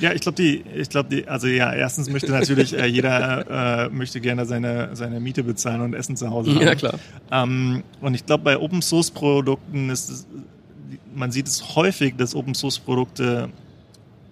Ja, 0.00 0.12
ich 0.12 0.20
glaube, 0.20 0.36
die, 0.36 0.62
ich 0.74 0.88
glaube, 0.88 1.08
die, 1.08 1.26
also 1.26 1.46
ja, 1.46 1.72
erstens 1.72 2.10
möchte 2.10 2.30
natürlich 2.30 2.76
äh, 2.76 2.86
jeder 2.86 3.86
äh, 3.86 3.88
möchte 3.88 4.20
gerne 4.20 4.44
seine, 4.44 4.94
seine 4.94 5.20
Miete 5.20 5.42
bezahlen 5.42 5.80
und 5.80 5.94
Essen 5.94 6.16
zu 6.16 6.30
Hause 6.30 6.54
haben. 6.54 6.62
Ja, 6.62 6.74
klar. 6.74 6.98
Ähm, 7.30 7.82
und 8.00 8.14
ich 8.14 8.26
glaube, 8.26 8.44
bei 8.44 8.58
Open 8.58 8.82
Source 8.82 9.10
Produkten 9.10 9.90
ist 9.90 10.10
es, 10.10 10.26
man 11.14 11.30
sieht 11.32 11.46
es 11.46 11.76
häufig, 11.76 12.14
dass 12.16 12.34
Open 12.34 12.54
Source 12.54 12.78
Produkte 12.78 13.48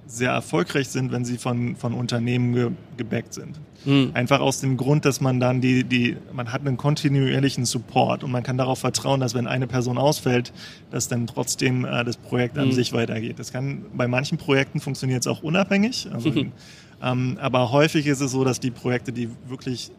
sehr 0.06 0.30
erfolgreich 0.30 0.88
sind, 0.88 1.12
wenn 1.12 1.24
sie 1.24 1.38
von, 1.38 1.76
von 1.76 1.94
Unternehmen 1.94 2.52
ge, 2.52 2.70
gebackt 2.96 3.34
sind. 3.34 3.58
Mhm. 3.84 4.10
Einfach 4.14 4.40
aus 4.40 4.60
dem 4.60 4.76
Grund, 4.76 5.04
dass 5.04 5.20
man 5.20 5.40
dann 5.40 5.60
die, 5.60 5.84
die, 5.84 6.16
man 6.32 6.52
hat 6.52 6.60
einen 6.60 6.76
kontinuierlichen 6.76 7.64
Support 7.64 8.22
und 8.24 8.30
man 8.30 8.42
kann 8.42 8.58
darauf 8.58 8.78
vertrauen, 8.78 9.20
dass 9.20 9.34
wenn 9.34 9.46
eine 9.46 9.66
Person 9.66 9.98
ausfällt, 9.98 10.52
dass 10.90 11.08
dann 11.08 11.26
trotzdem 11.26 11.84
äh, 11.84 12.04
das 12.04 12.16
Projekt 12.16 12.58
an 12.58 12.68
mhm. 12.68 12.72
sich 12.72 12.92
weitergeht. 12.92 13.38
Das 13.38 13.52
kann 13.52 13.86
bei 13.94 14.06
manchen 14.06 14.38
Projekten 14.38 14.80
funktioniert 14.80 15.22
es 15.22 15.26
auch 15.26 15.42
unabhängig, 15.42 16.08
also, 16.12 16.32
ähm, 17.02 17.38
aber 17.40 17.72
häufig 17.72 18.06
ist 18.06 18.20
es 18.20 18.32
so, 18.32 18.44
dass 18.44 18.60
die 18.60 18.70
Projekte, 18.70 19.12
die 19.12 19.28
wirklich 19.48 19.90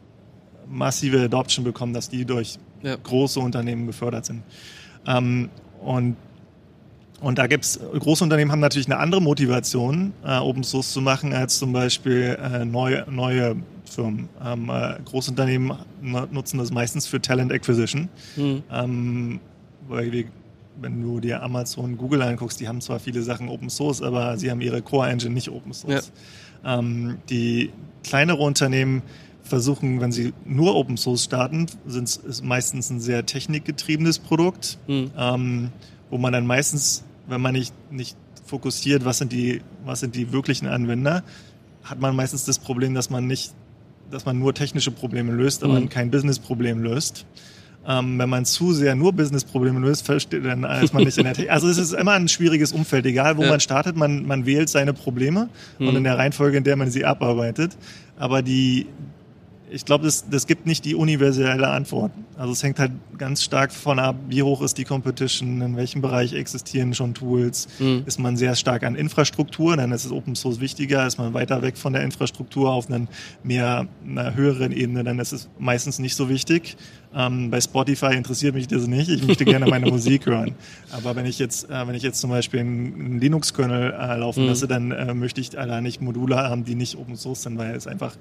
massive 0.68 1.22
Adoption 1.22 1.64
bekommen, 1.64 1.94
dass 1.94 2.10
die 2.10 2.26
durch 2.26 2.58
ja. 2.82 2.96
große 2.96 3.40
Unternehmen 3.40 3.88
gefördert 3.88 4.26
sind. 4.26 4.44
Ähm, 5.08 5.50
und 5.82 6.16
und 7.22 7.38
da 7.38 7.48
gibt's 7.48 7.80
große 7.80 8.24
Unternehmen 8.24 8.52
haben 8.52 8.60
natürlich 8.60 8.88
eine 8.88 8.98
andere 8.98 9.22
Motivation, 9.22 10.14
äh, 10.24 10.38
Open 10.38 10.64
Source 10.64 10.92
zu 10.92 11.02
machen, 11.02 11.34
als 11.34 11.58
zum 11.58 11.72
Beispiel 11.72 12.38
äh, 12.42 12.66
neue, 12.66 13.06
neue 13.10 13.56
Firmen. 13.86 14.30
Ähm, 14.44 14.70
äh, 14.70 14.96
Großunternehmen 15.06 15.74
nutzen 16.02 16.58
das 16.58 16.72
meistens 16.72 17.08
für 17.08 17.22
Talent 17.22 17.52
Acquisition. 17.52 18.10
Mhm. 18.36 18.64
Ähm, 18.72 19.40
weil 19.88 20.12
wir, 20.12 20.26
wenn 20.82 21.02
du 21.02 21.20
dir 21.20 21.42
Amazon, 21.42 21.98
Google 21.98 22.22
anguckst, 22.22 22.60
die 22.60 22.68
haben 22.68 22.82
zwar 22.82 23.00
viele 23.00 23.22
Sachen 23.22 23.50
Open 23.50 23.70
Source, 23.70 24.02
aber 24.02 24.38
sie 24.38 24.52
haben 24.52 24.62
ihre 24.62 24.82
Core 24.82 25.10
Engine 25.10 25.34
nicht 25.34 25.50
Open 25.50 25.74
Source. 25.74 26.12
Ja. 26.64 26.80
Ähm, 26.80 27.18
die 27.30 27.72
kleinere 28.04 28.42
Unternehmen 28.42 29.04
versuchen, 29.44 30.02
wenn 30.02 30.12
sie 30.12 30.34
nur 30.44 30.76
Open 30.76 30.98
Source 30.98 31.24
starten, 31.24 31.68
sind 31.86 32.08
es 32.08 32.42
meistens 32.42 32.90
ein 32.90 33.00
sehr 33.00 33.26
technikgetriebenes 33.26 34.20
Produkt. 34.20 34.80
Mhm. 34.88 35.12
Wo 36.10 36.18
man 36.18 36.34
dann 36.34 36.46
meistens, 36.46 37.04
wenn 37.28 37.42
man 37.42 37.54
nicht, 37.54 37.74
nicht 37.92 38.16
fokussiert, 38.46 39.06
was 39.06 39.18
sind 39.18 39.32
die, 39.32 39.62
was 39.84 40.00
sind 40.00 40.16
die 40.16 40.32
wirklichen 40.32 40.68
Anwender, 40.68 41.24
hat 41.84 42.00
man 42.00 42.16
meistens 42.16 42.46
das 42.46 42.60
Problem, 42.60 42.94
dass 42.94 43.10
man 43.10 43.28
nicht, 43.28 43.54
dass 44.12 44.26
man 44.26 44.40
nur 44.40 44.54
technische 44.54 44.92
Probleme 44.92 45.32
löst, 45.32 45.64
aber 45.64 45.80
mhm. 45.80 45.90
kein 45.90 46.12
Business-Problem 46.12 46.82
löst. 46.82 47.26
Ähm, 47.88 48.18
wenn 48.18 48.30
man 48.30 48.46
zu 48.46 48.74
sehr 48.74 48.96
nur 48.96 49.14
Business-Probleme 49.14 49.80
löst, 49.80 50.06
versteht, 50.06 50.44
dann 50.44 50.64
ist 50.64 50.94
man 50.94 51.04
nicht 51.04 51.20
in 51.20 51.26
der 51.26 51.34
Technik. 51.34 51.52
Also 51.54 51.70
es 51.70 51.78
ist 51.78 51.94
immer 51.94 52.14
ein 52.14 52.28
schwieriges 52.28 52.72
Umfeld, 52.72 53.06
egal 53.06 53.38
wo 53.38 53.44
ja. 53.44 53.50
man 53.50 53.60
startet, 53.60 53.96
man, 53.96 54.26
man 54.26 54.48
wählt 54.48 54.70
seine 54.70 54.94
Probleme 54.94 55.50
mhm. 55.78 55.88
und 55.88 55.96
in 55.96 56.04
der 56.04 56.18
Reihenfolge, 56.18 56.58
in 56.58 56.64
der 56.64 56.76
man 56.78 56.90
sie 56.90 57.06
abarbeitet. 57.06 57.78
Aber 58.18 58.42
die, 58.42 58.88
ich 59.76 59.84
glaube, 59.84 60.06
das, 60.06 60.30
das 60.30 60.48
gibt 60.48 60.66
nicht 60.66 60.86
die 60.86 60.96
universelle 60.96 61.68
Antwort. 61.68 62.14
Also 62.38 62.54
es 62.54 62.64
hängt 62.64 62.80
halt 62.80 62.94
ganz 63.18 63.44
stark 63.44 63.74
von 63.74 64.00
ab, 64.00 64.16
wie 64.30 64.42
hoch 64.42 64.62
ist 64.62 64.78
die 64.78 64.86
Competition, 64.86 65.62
in 65.62 65.76
welchem 65.76 66.02
Bereich 66.02 66.32
existieren 66.32 66.94
schon 66.94 67.14
Tools. 67.14 67.68
Mhm. 67.80 68.04
Ist 68.06 68.18
man 68.18 68.38
sehr 68.38 68.56
stark 68.56 68.84
an 68.84 68.96
Infrastruktur, 68.96 69.76
dann 69.76 69.92
ist 69.92 70.06
es 70.06 70.14
Open 70.14 70.36
Source 70.36 70.62
wichtiger. 70.62 71.06
Ist 71.06 71.18
man 71.18 71.34
weiter 71.34 71.62
weg 71.62 71.78
von 71.78 71.92
der 71.92 72.04
Infrastruktur 72.04 72.72
auf 72.72 72.90
einen 72.90 73.10
mehr 73.44 73.86
einer 74.06 74.34
höheren 74.34 74.72
Ebene, 74.72 75.04
dann 75.04 75.20
ist 75.20 75.34
es 75.34 75.50
meistens 75.60 76.00
nicht 76.00 76.16
so 76.16 76.30
wichtig. 76.30 76.78
Ähm, 77.14 77.52
bei 77.52 77.60
Spotify 77.60 78.16
interessiert 78.16 78.56
mich 78.56 78.70
das 78.70 78.88
nicht. 78.88 79.10
Ich 79.10 79.28
möchte 79.28 79.44
gerne 79.44 79.66
meine 79.66 79.88
Musik 79.92 80.26
hören. 80.26 80.56
Aber 80.92 81.18
wenn 81.18 81.26
ich 81.26 81.38
jetzt, 81.38 81.70
äh, 81.70 81.86
wenn 81.86 81.96
ich 81.96 82.04
jetzt 82.04 82.22
zum 82.22 82.30
Beispiel 82.30 82.62
einen 82.62 83.20
Linux-Kernel 83.20 83.92
äh, 83.92 84.18
laufen 84.20 84.44
mhm. 84.44 84.50
lasse, 84.50 84.70
dann 84.70 84.92
äh, 84.92 85.14
möchte 85.14 85.42
ich 85.42 85.60
allein 85.60 85.84
nicht 85.84 86.02
Module 86.02 86.38
haben, 86.38 86.64
die 86.64 86.76
nicht 86.76 86.98
Open 86.98 87.18
Source 87.18 87.44
sind, 87.44 87.58
weil 87.58 87.76
es 87.76 87.88
einfach 87.88 88.16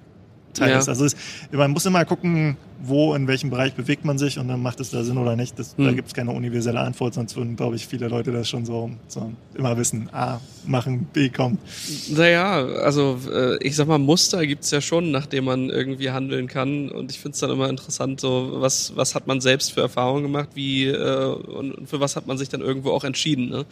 Teil 0.55 0.71
ja. 0.71 0.79
ist. 0.79 0.88
Also 0.88 1.05
es, 1.05 1.17
man 1.53 1.71
muss 1.73 1.87
immer 1.87 2.05
gucken, 2.05 2.57
wo, 2.83 3.14
in 3.14 3.27
welchem 3.29 3.51
Bereich 3.51 3.75
bewegt 3.75 4.05
man 4.05 4.19
sich 4.19 4.38
und 4.38 4.49
dann 4.49 4.62
macht 4.62 4.81
es 4.81 4.90
da 4.90 5.05
Sinn 5.05 5.19
oder 5.19 5.37
nicht. 5.37 5.59
Das, 5.59 5.77
hm. 5.77 5.85
Da 5.85 5.93
gibt 5.93 6.09
es 6.09 6.14
keine 6.14 6.33
universelle 6.33 6.81
Antwort, 6.81 7.14
sonst 7.14 7.37
würden, 7.37 7.57
glaube 7.57 7.77
ich, 7.77 7.87
viele 7.87 8.09
Leute 8.09 8.33
das 8.33 8.49
schon 8.49 8.64
so, 8.64 8.90
so 9.09 9.33
immer 9.55 9.77
wissen. 9.77 10.09
A 10.12 10.40
machen, 10.67 11.07
B 11.12 11.29
kommt. 11.29 11.61
Naja, 12.11 12.64
also 12.64 13.19
äh, 13.33 13.57
ich 13.62 13.77
sag 13.77 13.87
mal, 13.87 13.99
Muster 13.99 14.47
gibt 14.47 14.64
es 14.64 14.71
ja 14.71 14.81
schon, 14.81 15.11
nach 15.11 15.27
dem 15.27 15.45
man 15.45 15.71
irgendwie 15.71 16.11
handeln 16.11 16.47
kann. 16.47 16.90
Und 16.90 17.11
ich 17.11 17.19
finde 17.19 17.35
es 17.35 17.40
dann 17.40 17.51
immer 17.51 17.69
interessant, 17.69 18.21
so 18.21 18.51
was, 18.55 18.97
was 18.97 19.14
hat 19.14 19.27
man 19.27 19.40
selbst 19.40 19.73
für 19.73 19.81
Erfahrungen 19.81 20.23
gemacht, 20.23 20.51
wie 20.55 20.87
äh, 20.87 21.35
und 21.35 21.88
für 21.88 22.01
was 22.01 22.17
hat 22.17 22.27
man 22.27 22.38
sich 22.38 22.49
dann 22.49 22.61
irgendwo 22.61 22.90
auch 22.90 23.05
entschieden. 23.05 23.49
Ne? 23.49 23.67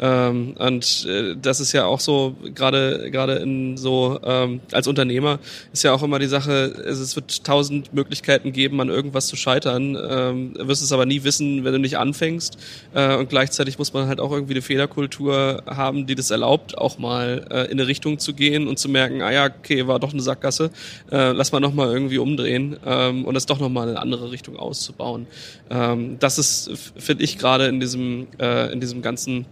Ähm, 0.00 0.54
und 0.58 1.06
äh, 1.08 1.36
das 1.40 1.60
ist 1.60 1.72
ja 1.72 1.86
auch 1.86 2.00
so, 2.00 2.36
gerade 2.54 3.10
gerade 3.10 3.34
in 3.34 3.76
so 3.76 4.20
ähm, 4.24 4.60
als 4.72 4.86
Unternehmer 4.86 5.38
ist 5.72 5.82
ja 5.82 5.92
auch 5.92 6.02
immer 6.02 6.18
die 6.18 6.25
Sache, 6.28 6.84
es 6.86 7.16
wird 7.16 7.44
tausend 7.44 7.92
Möglichkeiten 7.94 8.52
geben, 8.52 8.80
an 8.80 8.88
irgendwas 8.88 9.26
zu 9.26 9.36
scheitern. 9.36 9.96
Ähm, 10.08 10.54
wirst 10.58 10.82
es 10.82 10.92
aber 10.92 11.06
nie 11.06 11.24
wissen, 11.24 11.64
wenn 11.64 11.72
du 11.72 11.78
nicht 11.78 11.98
anfängst. 11.98 12.58
Äh, 12.94 13.16
und 13.16 13.28
gleichzeitig 13.28 13.78
muss 13.78 13.92
man 13.92 14.08
halt 14.08 14.20
auch 14.20 14.32
irgendwie 14.32 14.54
eine 14.54 14.62
Fehlerkultur 14.62 15.62
haben, 15.66 16.06
die 16.06 16.14
das 16.14 16.30
erlaubt, 16.30 16.76
auch 16.78 16.98
mal 16.98 17.46
äh, 17.50 17.64
in 17.64 17.72
eine 17.72 17.86
Richtung 17.86 18.18
zu 18.18 18.34
gehen 18.34 18.68
und 18.68 18.78
zu 18.78 18.88
merken, 18.88 19.22
ah 19.22 19.32
ja, 19.32 19.46
okay, 19.46 19.86
war 19.86 19.98
doch 20.00 20.12
eine 20.12 20.22
Sackgasse, 20.22 20.70
äh, 21.10 21.32
lass 21.32 21.52
mal 21.52 21.60
nochmal 21.60 21.92
irgendwie 21.92 22.18
umdrehen 22.18 22.76
ähm, 22.84 23.24
und 23.24 23.34
das 23.34 23.46
doch 23.46 23.58
nochmal 23.58 23.88
in 23.88 23.90
eine 23.90 24.00
andere 24.02 24.30
Richtung 24.30 24.56
auszubauen. 24.56 25.26
Ähm, 25.70 26.18
das 26.18 26.38
ist, 26.38 26.70
finde 26.96 27.24
ich, 27.24 27.38
gerade 27.38 27.66
in 27.66 27.80
diesem, 27.80 28.26
äh, 28.38 28.72
in 28.72 28.80
diesem 28.80 29.02
ganzen 29.02 29.46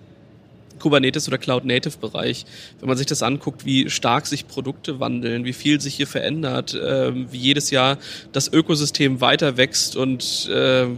Kubernetes 0.85 1.27
oder 1.29 1.39
Cloud 1.39 1.65
Native 1.65 1.97
Bereich, 1.97 2.45
wenn 2.79 2.89
man 2.91 2.99
sich 2.99 3.07
das 3.07 3.23
anguckt, 3.23 3.65
wie 3.65 3.89
stark 3.89 4.27
sich 4.27 4.47
Produkte 4.47 5.01
wandeln, 5.01 5.47
wie 5.47 5.55
viel 5.55 5.81
sich 5.81 5.95
hier 5.95 6.07
verändert, 6.07 6.75
äh, 6.75 7.11
wie 7.33 7.39
jedes 7.39 7.71
Jahr 7.71 7.97
das 8.33 8.53
Ökosystem 8.53 9.23
weiter 9.23 9.57
wächst 9.57 9.97
und 9.97 10.47
äh, 10.53 10.89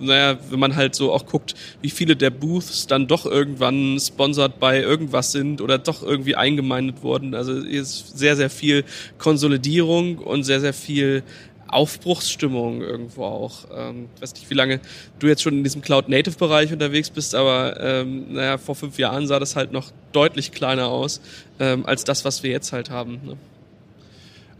naja, 0.00 0.38
wenn 0.50 0.58
man 0.58 0.74
halt 0.74 0.96
so 0.96 1.12
auch 1.12 1.26
guckt, 1.26 1.54
wie 1.82 1.90
viele 1.90 2.16
der 2.16 2.30
Booths 2.30 2.88
dann 2.88 3.06
doch 3.06 3.26
irgendwann 3.26 3.98
sponsert 4.00 4.58
bei 4.58 4.80
irgendwas 4.80 5.30
sind 5.30 5.60
oder 5.60 5.78
doch 5.78 6.02
irgendwie 6.02 6.34
eingemeindet 6.34 7.02
wurden. 7.02 7.34
Also 7.34 7.52
ist 7.52 8.18
sehr, 8.18 8.36
sehr 8.36 8.50
viel 8.50 8.84
Konsolidierung 9.18 10.18
und 10.18 10.42
sehr, 10.42 10.60
sehr 10.60 10.74
viel 10.74 11.22
Aufbruchsstimmung 11.68 12.82
irgendwo 12.82 13.24
auch. 13.24 13.66
Ähm, 13.74 14.08
ich 14.16 14.22
weiß 14.22 14.34
nicht, 14.34 14.50
wie 14.50 14.54
lange 14.54 14.80
du 15.18 15.26
jetzt 15.26 15.42
schon 15.42 15.54
in 15.54 15.64
diesem 15.64 15.82
Cloud-Native-Bereich 15.82 16.72
unterwegs 16.72 17.10
bist, 17.10 17.34
aber 17.34 17.78
ähm, 17.80 18.32
naja, 18.34 18.58
vor 18.58 18.74
fünf 18.74 18.98
Jahren 18.98 19.26
sah 19.26 19.38
das 19.38 19.56
halt 19.56 19.72
noch 19.72 19.90
deutlich 20.12 20.52
kleiner 20.52 20.88
aus 20.88 21.20
ähm, 21.60 21.86
als 21.86 22.04
das, 22.04 22.24
was 22.24 22.42
wir 22.42 22.50
jetzt 22.50 22.72
halt 22.72 22.90
haben. 22.90 23.20
Ne? 23.24 23.36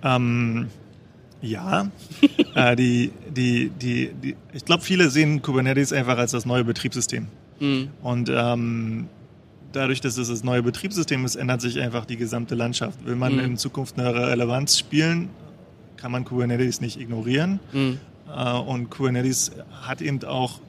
Ähm, 0.02 0.68
ja, 1.40 1.90
äh, 2.54 2.76
die, 2.76 3.12
die, 3.28 3.70
die, 3.70 4.12
die, 4.12 4.36
ich 4.52 4.64
glaube, 4.64 4.82
viele 4.82 5.10
sehen 5.10 5.42
Kubernetes 5.42 5.92
einfach 5.92 6.18
als 6.18 6.32
das 6.32 6.46
neue 6.46 6.64
Betriebssystem. 6.64 7.28
Mhm. 7.60 7.88
Und 8.02 8.30
ähm, 8.32 9.08
dadurch, 9.72 10.00
dass 10.00 10.16
es 10.16 10.28
das 10.28 10.44
neue 10.44 10.62
Betriebssystem 10.62 11.24
ist, 11.24 11.36
ändert 11.36 11.60
sich 11.60 11.80
einfach 11.80 12.04
die 12.04 12.16
gesamte 12.16 12.54
Landschaft. 12.54 13.04
Will 13.04 13.16
man 13.16 13.34
mhm. 13.34 13.40
in 13.40 13.56
Zukunft 13.56 13.98
eine 13.98 14.14
Relevanz 14.14 14.78
spielen, 14.78 15.30
kann 15.98 16.12
man 16.12 16.24
Kubernetes 16.24 16.80
nicht 16.80 17.00
ignorieren. 17.00 17.60
Mhm. 17.72 17.98
und 18.66 18.90
Kubernetes 18.90 19.52
hat 19.82 20.00
eben 20.00 20.22
auch, 20.24 20.60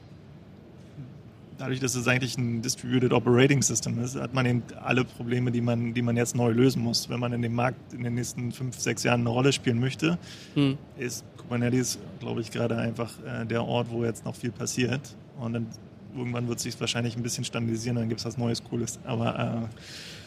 dadurch, 1.58 1.80
dass 1.80 1.94
es 1.94 2.08
eigentlich 2.08 2.38
ein 2.38 2.62
Distributed 2.62 3.12
Operating 3.12 3.62
System 3.62 4.02
ist, 4.02 4.16
hat 4.16 4.32
man 4.34 4.46
eben 4.46 4.62
alle 4.82 5.04
Probleme, 5.04 5.50
die 5.50 5.60
man, 5.60 5.92
die 5.92 6.02
man 6.02 6.16
jetzt 6.16 6.34
neu 6.34 6.50
lösen 6.50 6.82
muss. 6.82 7.08
Wenn 7.08 7.20
man 7.20 7.32
in 7.32 7.42
dem 7.42 7.54
Markt 7.54 7.92
in 7.92 8.02
den 8.02 8.14
nächsten 8.14 8.50
fünf, 8.52 8.78
sechs 8.78 9.02
Jahren 9.02 9.20
eine 9.20 9.30
Rolle 9.30 9.52
spielen 9.52 9.78
möchte, 9.78 10.18
mhm. 10.54 10.78
ist 10.98 11.24
Kubernetes, 11.36 11.98
glaube 12.18 12.40
ich, 12.40 12.50
gerade 12.50 12.76
einfach 12.76 13.12
äh, 13.24 13.44
der 13.44 13.64
Ort, 13.64 13.88
wo 13.90 14.04
jetzt 14.04 14.24
noch 14.24 14.34
viel 14.34 14.52
passiert. 14.52 15.14
Und 15.38 15.52
dann 15.52 15.66
irgendwann 16.16 16.48
wird 16.48 16.58
es 16.58 16.64
sich 16.64 16.80
wahrscheinlich 16.80 17.16
ein 17.16 17.22
bisschen 17.22 17.44
standardisieren, 17.44 17.96
dann 17.96 18.08
gibt 18.08 18.20
es 18.20 18.26
was 18.26 18.38
Neues, 18.38 18.64
Cooles. 18.64 18.98
Aber 19.04 19.68
äh, 19.68 20.19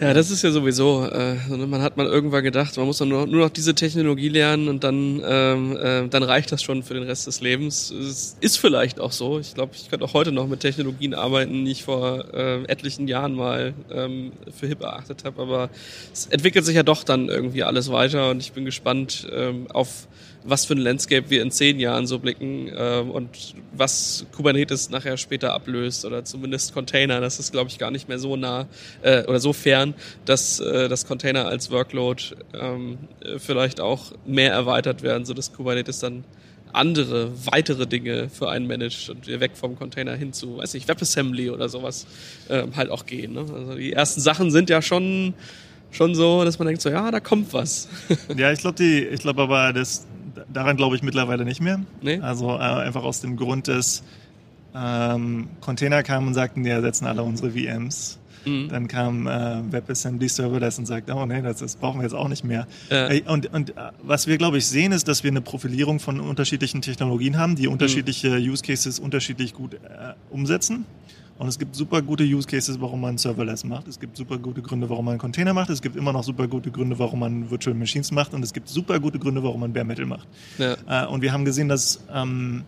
ja, 0.00 0.12
das 0.12 0.30
ist 0.30 0.42
ja 0.42 0.50
sowieso. 0.50 1.06
Äh, 1.06 1.36
man 1.48 1.80
hat 1.80 1.96
mal 1.96 2.06
irgendwann 2.06 2.42
gedacht, 2.42 2.76
man 2.76 2.86
muss 2.86 2.98
nur, 3.00 3.26
nur 3.26 3.44
noch 3.44 3.50
diese 3.50 3.74
Technologie 3.74 4.28
lernen 4.28 4.68
und 4.68 4.82
dann, 4.82 5.22
ähm, 5.24 5.76
äh, 5.76 6.08
dann 6.08 6.22
reicht 6.22 6.50
das 6.50 6.62
schon 6.62 6.82
für 6.82 6.94
den 6.94 7.04
Rest 7.04 7.26
des 7.26 7.40
Lebens. 7.40 7.90
Es 7.90 8.36
ist 8.40 8.56
vielleicht 8.56 8.98
auch 8.98 9.12
so. 9.12 9.38
Ich 9.38 9.54
glaube, 9.54 9.72
ich 9.74 9.88
könnte 9.88 10.04
auch 10.04 10.14
heute 10.14 10.32
noch 10.32 10.48
mit 10.48 10.60
Technologien 10.60 11.14
arbeiten, 11.14 11.64
die 11.64 11.72
ich 11.72 11.84
vor 11.84 12.24
äh, 12.34 12.64
etlichen 12.64 13.06
Jahren 13.06 13.34
mal 13.34 13.72
ähm, 13.92 14.32
für 14.56 14.66
hip 14.66 14.82
erachtet 14.82 15.24
habe. 15.24 15.40
Aber 15.40 15.70
es 16.12 16.26
entwickelt 16.26 16.64
sich 16.64 16.74
ja 16.74 16.82
doch 16.82 17.04
dann 17.04 17.28
irgendwie 17.28 17.62
alles 17.62 17.90
weiter 17.92 18.30
und 18.30 18.40
ich 18.40 18.52
bin 18.52 18.64
gespannt 18.64 19.28
ähm, 19.32 19.68
auf 19.70 20.08
was 20.44 20.66
für 20.66 20.74
ein 20.74 20.78
Landscape 20.78 21.30
wir 21.30 21.42
in 21.42 21.50
zehn 21.50 21.80
Jahren 21.80 22.06
so 22.06 22.18
blicken 22.18 22.70
ähm, 22.76 23.10
und 23.10 23.54
was 23.72 24.26
Kubernetes 24.36 24.90
nachher 24.90 25.16
später 25.16 25.54
ablöst 25.54 26.04
oder 26.04 26.24
zumindest 26.24 26.74
Container. 26.74 27.20
Das 27.20 27.38
ist, 27.38 27.50
glaube 27.50 27.70
ich, 27.70 27.78
gar 27.78 27.90
nicht 27.90 28.08
mehr 28.08 28.18
so 28.18 28.36
nah 28.36 28.66
äh, 29.02 29.24
oder 29.24 29.40
so 29.40 29.52
fern, 29.52 29.94
dass 30.26 30.60
äh, 30.60 30.88
das 30.88 31.06
Container 31.06 31.46
als 31.46 31.70
Workload 31.70 32.22
ähm, 32.52 32.98
vielleicht 33.38 33.80
auch 33.80 34.12
mehr 34.26 34.52
erweitert 34.52 35.02
werden, 35.02 35.24
so 35.24 35.32
dass 35.32 35.52
Kubernetes 35.52 35.98
dann 36.00 36.24
andere, 36.74 37.30
weitere 37.46 37.86
Dinge 37.86 38.28
für 38.28 38.50
einen 38.50 38.66
managt 38.66 39.08
und 39.08 39.26
wir 39.26 39.40
weg 39.40 39.52
vom 39.54 39.76
Container 39.76 40.14
hin 40.14 40.32
zu, 40.32 40.58
weiß 40.58 40.74
nicht, 40.74 40.88
WebAssembly 40.88 41.50
oder 41.50 41.68
sowas 41.68 42.06
ähm, 42.50 42.76
halt 42.76 42.90
auch 42.90 43.06
gehen. 43.06 43.32
Ne? 43.32 43.46
Also 43.54 43.74
die 43.76 43.92
ersten 43.92 44.20
Sachen 44.20 44.50
sind 44.50 44.68
ja 44.70 44.82
schon 44.82 45.34
schon 45.94 46.14
so, 46.16 46.44
dass 46.44 46.58
man 46.58 46.66
denkt 46.66 46.82
so, 46.82 46.90
ja, 46.90 47.10
da 47.10 47.20
kommt 47.20 47.52
was. 47.52 47.88
ja, 48.36 48.50
ich 48.50 48.58
glaube, 48.58 48.76
die, 48.76 49.04
ich 49.04 49.20
glaube 49.20 49.42
aber, 49.42 49.72
das, 49.72 50.06
daran 50.52 50.76
glaube 50.76 50.96
ich 50.96 51.02
mittlerweile 51.02 51.44
nicht 51.44 51.60
mehr. 51.60 51.80
Nee? 52.02 52.20
Also 52.20 52.50
äh, 52.50 52.58
einfach 52.58 53.04
aus 53.04 53.20
dem 53.20 53.36
Grund, 53.36 53.68
dass 53.68 54.02
ähm, 54.74 55.48
Container 55.60 56.02
kamen 56.02 56.28
und 56.28 56.34
sagten, 56.34 56.64
die 56.64 56.70
ersetzen 56.70 57.06
alle 57.06 57.22
unsere 57.22 57.52
VMs. 57.52 58.18
Mhm. 58.44 58.68
Dann 58.68 58.88
kam 58.88 59.26
äh, 59.26 59.72
WebAssembly 59.72 60.28
Serverless 60.28 60.78
und 60.78 60.86
sagt, 60.86 61.10
oh 61.10 61.26
nee, 61.26 61.40
das, 61.42 61.58
das 61.58 61.76
brauchen 61.76 62.00
wir 62.00 62.04
jetzt 62.04 62.14
auch 62.14 62.28
nicht 62.28 62.44
mehr. 62.44 62.66
Ja. 62.90 63.08
Und, 63.26 63.52
und 63.52 63.70
äh, 63.70 63.90
was 64.02 64.26
wir, 64.26 64.36
glaube 64.36 64.58
ich, 64.58 64.66
sehen, 64.66 64.92
ist, 64.92 65.08
dass 65.08 65.24
wir 65.24 65.30
eine 65.30 65.40
Profilierung 65.40 66.00
von 66.00 66.20
unterschiedlichen 66.20 66.82
Technologien 66.82 67.38
haben, 67.38 67.56
die 67.56 67.68
unterschiedliche 67.68 68.30
mhm. 68.30 68.50
Use 68.50 68.62
Cases 68.62 68.98
unterschiedlich 68.98 69.54
gut 69.54 69.74
äh, 69.74 69.78
umsetzen. 70.30 70.84
Und 71.36 71.48
es 71.48 71.58
gibt 71.58 71.74
super 71.74 72.00
gute 72.00 72.22
Use 72.22 72.46
Cases, 72.46 72.80
warum 72.80 73.00
man 73.00 73.18
Serverless 73.18 73.64
macht. 73.64 73.88
Es 73.88 73.98
gibt 73.98 74.16
super 74.16 74.38
gute 74.38 74.62
Gründe, 74.62 74.88
warum 74.88 75.04
man 75.04 75.18
Container 75.18 75.52
macht. 75.52 75.68
Es 75.68 75.82
gibt 75.82 75.96
immer 75.96 76.12
noch 76.12 76.22
super 76.22 76.46
gute 76.46 76.70
Gründe, 76.70 76.98
warum 76.98 77.20
man 77.20 77.50
Virtual 77.50 77.74
Machines 77.74 78.12
macht. 78.12 78.34
Und 78.34 78.44
es 78.44 78.52
gibt 78.52 78.68
super 78.68 79.00
gute 79.00 79.18
Gründe, 79.18 79.42
warum 79.42 79.60
man 79.60 79.72
Bare 79.72 79.84
Metal 79.84 80.06
macht. 80.06 80.28
Ja. 80.58 80.76
Äh, 80.86 81.06
und 81.08 81.22
wir 81.22 81.32
haben 81.32 81.44
gesehen, 81.44 81.68
dass 81.68 82.00
ähm, 82.12 82.62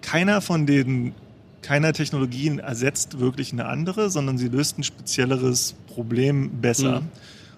keiner 0.00 0.40
von 0.40 0.64
den 0.64 1.12
keiner 1.60 1.92
Technologien 1.92 2.60
ersetzt 2.60 3.18
wirklich 3.18 3.52
eine 3.52 3.66
andere, 3.66 4.10
sondern 4.10 4.38
sie 4.38 4.48
löst 4.48 4.78
ein 4.78 4.84
spezielleres 4.84 5.74
Problem 5.88 6.60
besser. 6.60 7.00
Mhm. 7.00 7.08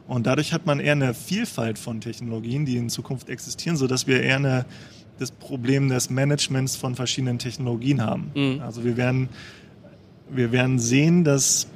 Und 0.09 0.27
dadurch 0.27 0.53
hat 0.53 0.67
man 0.67 0.81
eher 0.81 0.93
eine 0.93 1.15
Vielfalt 1.15 1.79
von 1.79 2.01
Technologien, 2.01 2.65
die 2.65 2.77
in 2.77 2.89
Zukunft 2.89 3.29
existieren, 3.29 3.77
sodass 3.77 4.07
wir 4.07 4.23
eher 4.23 4.37
eine, 4.37 4.65
das 5.19 5.31
Problem 5.31 5.89
des 5.89 6.11
Managements 6.11 6.75
von 6.75 6.97
verschiedenen 6.97 7.39
Technologien 7.39 8.03
haben. 8.03 8.33
Mhm. 8.35 8.61
Also 8.63 8.83
wir 8.83 8.97
werden 8.97 9.29
wir 10.33 10.53
werden 10.53 10.79
sehen, 10.79 11.25
dass 11.25 11.67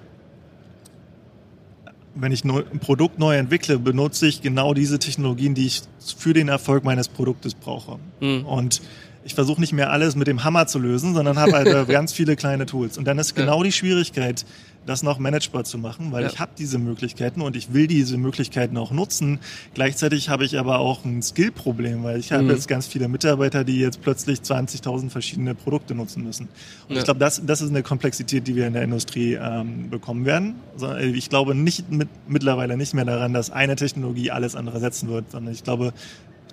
wenn 2.15 2.33
ich 2.33 2.45
ein 2.45 2.79
Produkt 2.79 3.19
neu 3.19 3.37
entwickle, 3.37 3.79
benutze 3.79 4.27
ich 4.27 4.41
genau 4.41 4.73
diese 4.73 4.99
Technologien, 4.99 5.55
die 5.55 5.67
ich 5.67 5.83
für 6.17 6.33
den 6.33 6.49
Erfolg 6.49 6.85
meines 6.85 7.09
Produktes 7.09 7.55
brauche. 7.55 7.99
Mhm. 8.21 8.47
Und 8.47 8.83
ich 9.25 9.35
versuche 9.35 9.61
nicht 9.61 9.73
mehr 9.73 9.91
alles 9.91 10.15
mit 10.15 10.27
dem 10.27 10.45
Hammer 10.45 10.67
zu 10.67 10.79
lösen, 10.79 11.15
sondern 11.15 11.39
habe 11.39 11.53
halt 11.53 11.89
ganz 11.89 12.13
viele 12.13 12.37
kleine 12.37 12.67
Tools. 12.67 12.99
Und 12.99 13.07
dann 13.07 13.19
ist 13.19 13.35
genau 13.35 13.63
die 13.63 13.73
Schwierigkeit, 13.73 14.45
das 14.87 15.03
noch 15.03 15.19
managebar 15.19 15.65
zu 15.65 15.79
machen, 15.79 16.13
weil 16.13 16.23
ja. 16.23 16.31
ich 16.31 16.39
habe 16.39 16.53
diese 16.59 16.79
Möglichkeiten 16.79 17.41
und 17.41 17.57
ich 17.57 17.73
will 17.73 17.87
diese 17.87 18.17
Möglichkeiten 18.19 18.77
auch 18.77 18.91
nutzen. 18.93 19.39
Gleichzeitig 19.75 20.29
habe 20.29 20.45
ich 20.45 20.59
aber 20.59 20.79
auch 20.79 21.05
ein 21.05 21.23
Skill-Problem, 21.23 22.05
weil 22.05 22.19
ich 22.19 22.33
habe 22.33 22.45
mhm. 22.45 22.51
jetzt 22.51 22.69
ganz 22.69 22.87
viele 22.87 23.09
Mitarbeiter, 23.09 23.65
die 23.65 23.79
jetzt 23.79 24.03
plötzlich 24.03 24.41
20.000 24.41 25.11
verschiedene 25.11 25.55
Produkte 25.55 25.95
nutzen 25.95 26.25
müssen. 26.25 26.49
Und 26.89 26.95
ja. 26.95 26.99
ich 26.99 27.05
glaube, 27.05 27.21
das, 27.21 27.43
das 27.45 27.61
ist 27.61 27.71
eine 27.71 27.83
Komplexität, 27.83 28.47
die 28.47 28.57
wir 28.57 28.67
in 28.67 28.73
der 28.73 28.83
Industrie 28.83 29.35
ähm, 29.35 29.91
bekommen 29.91 30.25
werden. 30.25 30.57
Also 30.75 30.95
ich 30.97 31.29
glaube 31.29 31.55
nicht 31.55 31.91
mit, 31.91 32.09
mittlerweile 32.29 32.77
nicht 32.77 32.95
mehr 32.95 33.05
daran, 33.05 33.33
dass 33.33 33.51
eine 33.51 33.77
Technologie 33.77 34.31
alles 34.31 34.55
andere 34.55 34.81
setzen 34.81 35.09
wird, 35.09 35.31
sondern 35.31 35.53
ich 35.55 35.65
glaube, 35.65 35.93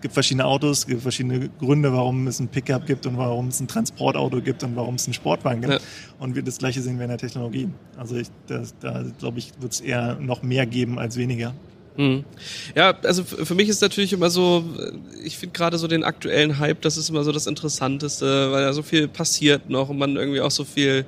gibt 0.01 0.13
verschiedene 0.13 0.45
Autos, 0.45 0.79
es 0.79 0.87
gibt 0.87 1.01
verschiedene 1.01 1.49
Gründe, 1.59 1.93
warum 1.93 2.27
es 2.27 2.39
ein 2.39 2.47
Pickup 2.47 2.85
gibt 2.85 3.05
und 3.05 3.17
warum 3.17 3.47
es 3.47 3.59
ein 3.59 3.67
Transportauto 3.67 4.41
gibt 4.41 4.63
und 4.63 4.75
warum 4.75 4.95
es 4.95 5.05
einen 5.05 5.13
Sportwagen 5.13 5.61
gibt. 5.61 5.73
Ja. 5.73 5.79
Und 6.19 6.35
wir, 6.35 6.43
das 6.43 6.57
Gleiche 6.57 6.81
sehen 6.81 6.97
wir 6.97 7.03
in 7.03 7.09
der 7.09 7.17
Technologie. 7.17 7.69
Also 7.97 8.15
ich, 8.15 8.27
das, 8.47 8.75
da 8.79 9.03
glaube 9.19 9.39
ich, 9.39 9.51
wird 9.59 9.73
es 9.73 9.81
eher 9.81 10.15
noch 10.15 10.43
mehr 10.43 10.65
geben 10.65 10.99
als 10.99 11.17
weniger. 11.17 11.53
Mhm. 11.97 12.23
Ja, 12.75 12.97
also 13.03 13.23
für 13.23 13.55
mich 13.55 13.69
ist 13.69 13.81
natürlich 13.81 14.13
immer 14.13 14.29
so, 14.29 14.63
ich 15.23 15.37
finde 15.37 15.53
gerade 15.53 15.77
so 15.77 15.87
den 15.87 16.03
aktuellen 16.03 16.59
Hype, 16.59 16.81
das 16.81 16.97
ist 16.97 17.09
immer 17.09 17.23
so 17.23 17.31
das 17.31 17.47
Interessanteste, 17.47 18.51
weil 18.51 18.63
da 18.63 18.73
so 18.73 18.81
viel 18.81 19.07
passiert 19.07 19.69
noch 19.69 19.89
und 19.89 19.97
man 19.97 20.15
irgendwie 20.15 20.41
auch 20.41 20.51
so 20.51 20.63
viel 20.63 21.05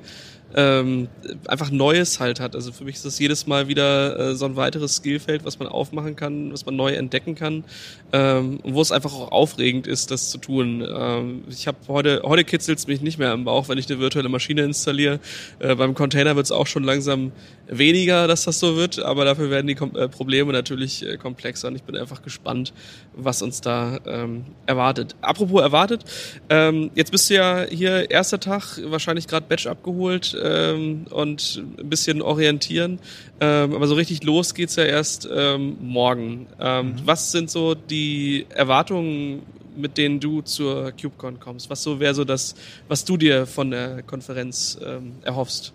ähm, 0.54 1.08
einfach 1.46 1.70
Neues 1.70 2.20
halt 2.20 2.40
hat. 2.40 2.54
Also 2.54 2.72
für 2.72 2.84
mich 2.84 2.96
ist 2.96 3.04
das 3.04 3.18
jedes 3.18 3.46
Mal 3.46 3.68
wieder 3.68 4.18
äh, 4.18 4.34
so 4.34 4.44
ein 4.44 4.56
weiteres 4.56 4.96
Skillfeld, 4.96 5.44
was 5.44 5.58
man 5.58 5.68
aufmachen 5.68 6.16
kann, 6.16 6.52
was 6.52 6.64
man 6.66 6.76
neu 6.76 6.92
entdecken 6.92 7.34
kann 7.34 7.64
ähm, 8.12 8.60
und 8.62 8.74
wo 8.74 8.80
es 8.80 8.92
einfach 8.92 9.12
auch 9.12 9.32
aufregend 9.32 9.86
ist, 9.86 10.10
das 10.10 10.30
zu 10.30 10.38
tun. 10.38 10.86
Ähm, 10.86 11.44
ich 11.48 11.66
habe 11.66 11.78
heute, 11.88 12.22
heute 12.24 12.44
kitzelt 12.44 12.78
es 12.78 12.86
mich 12.86 13.00
nicht 13.00 13.18
mehr 13.18 13.32
im 13.32 13.44
Bauch, 13.44 13.68
wenn 13.68 13.78
ich 13.78 13.90
eine 13.90 13.98
virtuelle 13.98 14.28
Maschine 14.28 14.62
installiere. 14.62 15.20
Äh, 15.58 15.74
beim 15.74 15.94
Container 15.94 16.36
wird 16.36 16.46
es 16.46 16.52
auch 16.52 16.66
schon 16.66 16.84
langsam 16.84 17.32
weniger, 17.66 18.28
dass 18.28 18.44
das 18.44 18.60
so 18.60 18.76
wird, 18.76 19.00
aber 19.00 19.24
dafür 19.24 19.50
werden 19.50 19.66
die 19.66 19.74
Kom 19.74 19.96
äh, 19.96 20.08
Probleme 20.08 20.52
natürlich 20.52 21.04
äh, 21.04 21.16
komplexer 21.16 21.68
und 21.68 21.76
ich 21.76 21.82
bin 21.82 21.96
einfach 21.96 22.22
gespannt, 22.22 22.72
was 23.16 23.42
uns 23.42 23.60
da 23.60 23.98
ähm, 24.06 24.44
erwartet. 24.66 25.16
Apropos 25.20 25.62
erwartet, 25.62 26.04
ähm, 26.48 26.90
jetzt 26.94 27.10
bist 27.10 27.30
du 27.30 27.34
ja 27.34 27.64
hier 27.68 28.10
erster 28.10 28.38
Tag, 28.38 28.78
wahrscheinlich 28.84 29.26
gerade 29.26 29.46
Batch 29.48 29.66
abgeholt 29.66 30.34
ähm, 30.44 31.06
und 31.10 31.64
ein 31.78 31.88
bisschen 31.88 32.22
orientieren. 32.22 32.98
Ähm, 33.40 33.74
aber 33.74 33.86
so 33.86 33.94
richtig 33.94 34.22
los 34.22 34.54
geht's 34.54 34.76
ja 34.76 34.84
erst 34.84 35.28
ähm, 35.32 35.76
morgen. 35.80 36.46
Ähm, 36.60 36.86
mhm. 36.86 36.94
Was 37.04 37.32
sind 37.32 37.50
so 37.50 37.74
die 37.74 38.46
Erwartungen, 38.50 39.42
mit 39.76 39.98
denen 39.98 40.20
du 40.20 40.42
zur 40.42 40.92
KubeCon 40.92 41.40
kommst? 41.40 41.70
Was 41.70 41.82
so 41.82 41.98
wäre 41.98 42.14
so 42.14 42.24
das, 42.24 42.54
was 42.88 43.04
du 43.04 43.16
dir 43.16 43.46
von 43.46 43.70
der 43.70 44.02
Konferenz 44.02 44.78
ähm, 44.84 45.14
erhoffst? 45.22 45.72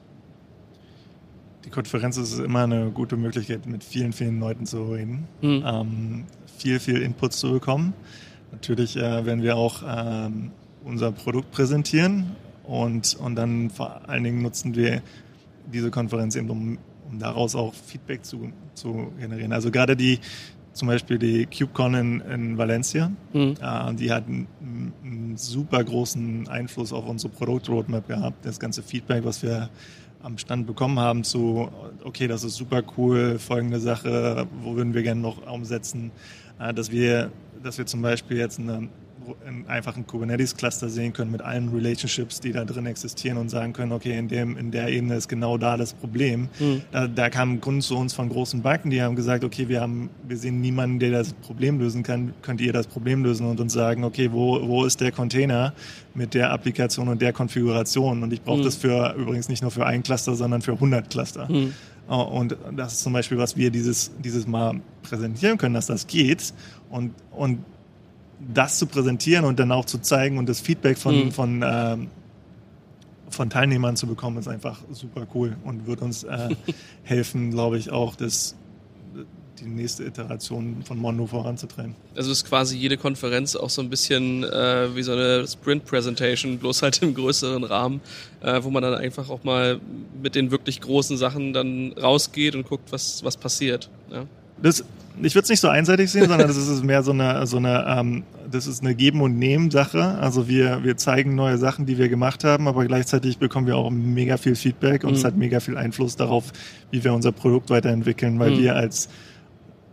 Die 1.65 1.69
Konferenz 1.69 2.17
ist 2.17 2.39
immer 2.39 2.63
eine 2.63 2.91
gute 2.91 3.17
Möglichkeit, 3.17 3.65
mit 3.65 3.83
vielen, 3.83 4.13
vielen 4.13 4.39
Leuten 4.39 4.65
zu 4.65 4.83
reden, 4.85 5.27
mhm. 5.41 5.63
ähm, 5.65 6.25
viel, 6.57 6.79
viel 6.79 7.01
Input 7.01 7.33
zu 7.33 7.51
bekommen. 7.51 7.93
Natürlich 8.51 8.95
äh, 8.95 9.25
werden 9.25 9.43
wir 9.43 9.57
auch 9.57 9.83
ähm, 9.85 10.51
unser 10.83 11.11
Produkt 11.11 11.51
präsentieren 11.51 12.35
und, 12.69 13.15
und 13.15 13.35
dann 13.35 13.71
vor 13.71 14.07
allen 14.07 14.23
Dingen 14.23 14.43
nutzen 14.43 14.75
wir 14.75 15.01
diese 15.73 15.89
Konferenz 15.89 16.35
eben, 16.35 16.51
um, 16.51 16.77
um 17.09 17.17
daraus 17.17 17.55
auch 17.55 17.73
Feedback 17.73 18.23
zu, 18.23 18.51
zu 18.75 19.11
generieren. 19.19 19.53
Also 19.53 19.71
gerade 19.71 19.97
die, 19.97 20.19
zum 20.73 20.87
Beispiel 20.87 21.17
die 21.17 21.47
KubeCon 21.47 21.95
in, 21.95 22.21
in 22.21 22.57
Valencia, 22.59 23.11
mhm. 23.33 23.55
äh, 23.59 23.93
die 23.95 24.11
hat 24.11 24.27
einen, 24.27 24.47
einen, 25.03 25.35
super 25.35 25.83
großen 25.83 26.47
Einfluss 26.47 26.93
auf 26.93 27.07
unsere 27.07 27.33
Produktroadmap 27.33 28.07
gehabt. 28.07 28.45
Das 28.45 28.59
ganze 28.59 28.83
Feedback, 28.83 29.25
was 29.25 29.41
wir 29.41 29.69
am 30.21 30.37
Stand 30.37 30.67
bekommen 30.67 30.99
haben 30.99 31.23
zu, 31.23 31.69
okay, 32.03 32.27
das 32.27 32.43
ist 32.43 32.55
super 32.55 32.83
cool, 32.97 33.39
folgende 33.39 33.79
Sache, 33.79 34.47
wo 34.61 34.75
würden 34.75 34.93
wir 34.93 35.01
gerne 35.01 35.21
noch 35.21 35.51
umsetzen, 35.51 36.11
äh, 36.59 36.71
dass 36.71 36.91
wir, 36.91 37.31
dass 37.63 37.79
wir 37.79 37.87
zum 37.87 38.03
Beispiel 38.03 38.37
jetzt 38.37 38.59
eine 38.59 38.89
einfach 39.67 39.95
ein 39.97 40.05
Kubernetes-Cluster 40.05 40.89
sehen 40.89 41.13
können 41.13 41.31
mit 41.31 41.41
allen 41.41 41.69
Relationships, 41.69 42.39
die 42.39 42.51
da 42.51 42.65
drin 42.65 42.85
existieren 42.85 43.37
und 43.37 43.49
sagen 43.49 43.73
können, 43.73 43.91
okay, 43.91 44.17
in, 44.17 44.27
dem, 44.27 44.57
in 44.57 44.71
der 44.71 44.89
Ebene 44.89 45.15
ist 45.15 45.27
genau 45.27 45.57
da 45.57 45.77
das 45.77 45.93
Problem. 45.93 46.49
Mhm. 46.59 46.81
Da, 46.91 47.07
da 47.07 47.29
kam 47.29 47.61
Kunden 47.61 47.81
zu 47.81 47.97
uns 47.97 48.13
von 48.13 48.29
großen 48.29 48.61
Banken, 48.61 48.89
die 48.89 49.01
haben 49.01 49.15
gesagt, 49.15 49.43
okay, 49.43 49.67
wir 49.67 49.81
haben, 49.81 50.09
wir 50.27 50.37
sehen 50.37 50.61
niemanden, 50.61 50.99
der 50.99 51.11
das 51.11 51.33
Problem 51.33 51.79
lösen 51.79 52.03
kann. 52.03 52.33
Könnt 52.41 52.61
ihr 52.61 52.73
das 52.73 52.87
Problem 52.87 53.23
lösen 53.23 53.45
und 53.45 53.59
uns 53.59 53.73
sagen, 53.73 54.03
okay, 54.03 54.31
wo, 54.31 54.67
wo 54.67 54.85
ist 54.85 55.01
der 55.01 55.11
Container 55.11 55.73
mit 56.13 56.33
der 56.33 56.51
Applikation 56.51 57.07
und 57.07 57.21
der 57.21 57.33
Konfiguration? 57.33 58.23
Und 58.23 58.33
ich 58.33 58.41
brauche 58.41 58.59
mhm. 58.59 58.63
das 58.63 58.75
für 58.75 59.15
übrigens 59.17 59.49
nicht 59.49 59.61
nur 59.61 59.71
für 59.71 59.85
ein 59.85 60.03
Cluster, 60.03 60.35
sondern 60.35 60.61
für 60.61 60.73
100 60.73 61.09
Cluster. 61.09 61.47
Mhm. 61.49 61.73
Und 62.07 62.57
das 62.75 62.93
ist 62.93 63.03
zum 63.03 63.13
Beispiel, 63.13 63.37
was 63.37 63.55
wir 63.55 63.69
dieses, 63.69 64.11
dieses 64.23 64.47
Mal 64.47 64.81
präsentieren 65.03 65.59
können, 65.59 65.75
dass 65.75 65.85
das 65.85 66.07
geht. 66.07 66.53
Und, 66.89 67.13
und 67.29 67.59
das 68.39 68.79
zu 68.79 68.87
präsentieren 68.87 69.45
und 69.45 69.59
dann 69.59 69.71
auch 69.71 69.85
zu 69.85 69.99
zeigen 69.99 70.37
und 70.37 70.47
das 70.47 70.59
Feedback 70.59 70.97
von, 70.97 71.25
mhm. 71.25 71.31
von, 71.31 71.63
ähm, 71.65 72.07
von 73.29 73.49
Teilnehmern 73.49 73.95
zu 73.95 74.07
bekommen, 74.07 74.37
ist 74.37 74.47
einfach 74.47 74.79
super 74.91 75.27
cool 75.33 75.55
und 75.63 75.87
wird 75.87 76.01
uns 76.01 76.23
äh, 76.23 76.55
helfen, 77.03 77.51
glaube 77.51 77.77
ich, 77.77 77.91
auch 77.91 78.15
das, 78.15 78.55
die 79.59 79.65
nächste 79.65 80.05
Iteration 80.05 80.83
von 80.85 80.97
Mondo 80.97 81.27
voranzutreiben. 81.27 81.95
Also 82.15 82.31
ist 82.31 82.45
quasi 82.45 82.77
jede 82.77 82.97
Konferenz 82.97 83.55
auch 83.55 83.69
so 83.69 83.81
ein 83.81 83.89
bisschen 83.89 84.43
äh, 84.43 84.95
wie 84.95 85.03
so 85.03 85.11
eine 85.11 85.45
Sprint-Presentation, 85.45 86.59
bloß 86.59 86.81
halt 86.81 87.01
im 87.01 87.13
größeren 87.13 87.65
Rahmen, 87.65 87.99
äh, 88.41 88.63
wo 88.63 88.69
man 88.69 88.81
dann 88.81 88.95
einfach 88.95 89.29
auch 89.29 89.43
mal 89.43 89.79
mit 90.21 90.35
den 90.35 90.49
wirklich 90.51 90.79
großen 90.79 91.17
Sachen 91.17 91.51
dann 91.51 91.91
rausgeht 91.93 92.55
und 92.55 92.67
guckt, 92.67 92.91
was, 92.91 93.23
was 93.23 93.35
passiert. 93.35 93.89
Ja? 94.11 94.25
Das 94.61 94.83
ich 95.21 95.35
würde 95.35 95.43
es 95.43 95.49
nicht 95.49 95.59
so 95.59 95.67
einseitig 95.67 96.11
sehen, 96.11 96.27
sondern 96.27 96.47
das 96.47 96.57
ist 96.57 96.83
mehr 96.83 97.03
so 97.03 97.11
eine, 97.11 97.45
so 97.47 97.57
eine, 97.57 97.85
ähm, 97.87 98.23
das 98.49 98.67
ist 98.67 98.81
eine 98.81 98.95
Geben- 98.95 99.21
und 99.21 99.37
Nehmen-Sache. 99.37 100.17
Also 100.19 100.47
wir, 100.47 100.83
wir 100.83 100.97
zeigen 100.97 101.35
neue 101.35 101.57
Sachen, 101.57 101.85
die 101.85 101.97
wir 101.97 102.09
gemacht 102.09 102.43
haben, 102.43 102.67
aber 102.67 102.85
gleichzeitig 102.85 103.37
bekommen 103.37 103.67
wir 103.67 103.77
auch 103.77 103.89
mega 103.89 104.37
viel 104.37 104.55
Feedback 104.55 105.03
und 105.03 105.11
mhm. 105.11 105.15
es 105.15 105.23
hat 105.23 105.37
mega 105.37 105.59
viel 105.59 105.77
Einfluss 105.77 106.15
darauf, 106.15 106.51
wie 106.91 107.03
wir 107.03 107.13
unser 107.13 107.31
Produkt 107.31 107.69
weiterentwickeln, 107.69 108.39
weil 108.39 108.51
mhm. 108.51 108.59
wir 108.59 108.75
als 108.75 109.09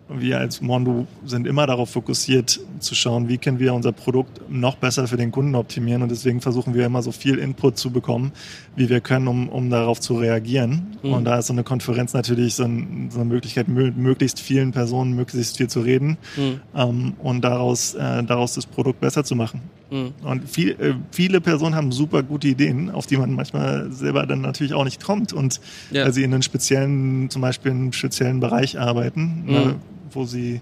wir 0.09 0.39
als 0.39 0.61
Mondo 0.61 1.07
sind 1.25 1.47
immer 1.47 1.67
darauf 1.67 1.91
fokussiert 1.91 2.61
zu 2.79 2.95
schauen, 2.95 3.29
wie 3.29 3.39
können 3.39 3.59
wir 3.59 3.75
unser 3.75 3.93
Produkt 3.93 4.41
noch 4.49 4.77
besser 4.77 5.09
für 5.09 5.17
den 5.17 5.33
Kunden 5.33 5.55
optimieren 5.57 6.03
und 6.03 6.11
deswegen 6.11 6.41
versuchen 6.41 6.75
wir 6.75 6.87
immer 6.87 7.03
so 7.03 7.11
viel 7.11 7.39
Input 7.39 7.77
zu 7.77 7.91
bekommen, 7.91 8.33
wie 8.77 8.89
wir 8.89 9.01
können, 9.01 9.27
um, 9.27 9.49
um 9.49 9.69
darauf 9.69 10.01
zu 10.01 10.15
reagieren. 10.15 10.97
Mhm. 11.03 11.13
Und 11.13 11.25
da 11.25 11.39
ist 11.39 11.49
so 11.49 11.53
eine 11.53 11.65
Konferenz 11.65 12.13
natürlich 12.13 12.55
so, 12.55 12.65
ein, 12.65 13.09
so 13.11 13.21
eine 13.21 13.29
Möglichkeit, 13.29 13.67
möglichst 13.69 14.39
vielen 14.39 14.71
Personen 14.73 15.15
möglichst 15.15 15.57
viel 15.57 15.69
zu 15.69 15.81
reden 15.81 16.19
mhm. 16.37 16.61
ähm, 16.75 17.15
und 17.19 17.43
daraus, 17.43 17.95
äh, 17.95 18.23
daraus 18.23 18.55
das 18.55 18.67
Produkt 18.67 19.01
besser 19.01 19.25
zu 19.25 19.35
machen. 19.35 19.61
Mhm. 19.91 20.13
Und 20.23 20.49
viel, 20.49 20.71
äh, 20.73 20.95
viele 21.11 21.41
Personen 21.41 21.75
haben 21.75 21.91
super 21.91 22.23
gute 22.23 22.47
Ideen, 22.47 22.91
auf 22.91 23.07
die 23.07 23.17
man 23.17 23.33
manchmal 23.33 23.91
selber 23.91 24.27
dann 24.27 24.41
natürlich 24.41 24.75
auch 24.75 24.85
nicht 24.85 25.03
kommt 25.03 25.33
und 25.33 25.61
ja. 25.91 26.05
weil 26.05 26.13
sie 26.13 26.23
in 26.23 26.33
einem 26.33 26.43
speziellen, 26.43 27.29
zum 27.31 27.43
Beispiel 27.43 27.73
in 27.73 27.79
einem 27.79 27.93
speziellen 27.93 28.39
Bereich 28.39 28.79
arbeiten. 28.79 29.45
Mhm. 29.47 29.75
Wo 30.17 30.25
sie 30.25 30.61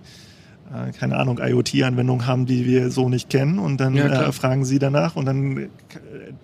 äh, 0.72 0.92
keine 0.92 1.16
Ahnung, 1.16 1.38
IoT-Anwendungen 1.38 2.26
haben, 2.26 2.46
die 2.46 2.66
wir 2.66 2.90
so 2.90 3.08
nicht 3.08 3.28
kennen. 3.28 3.58
Und 3.58 3.80
dann 3.80 3.94
ja, 3.94 4.28
äh, 4.28 4.32
fragen 4.32 4.64
sie 4.64 4.78
danach 4.78 5.16
und 5.16 5.26
dann 5.26 5.56
äh, 5.58 5.68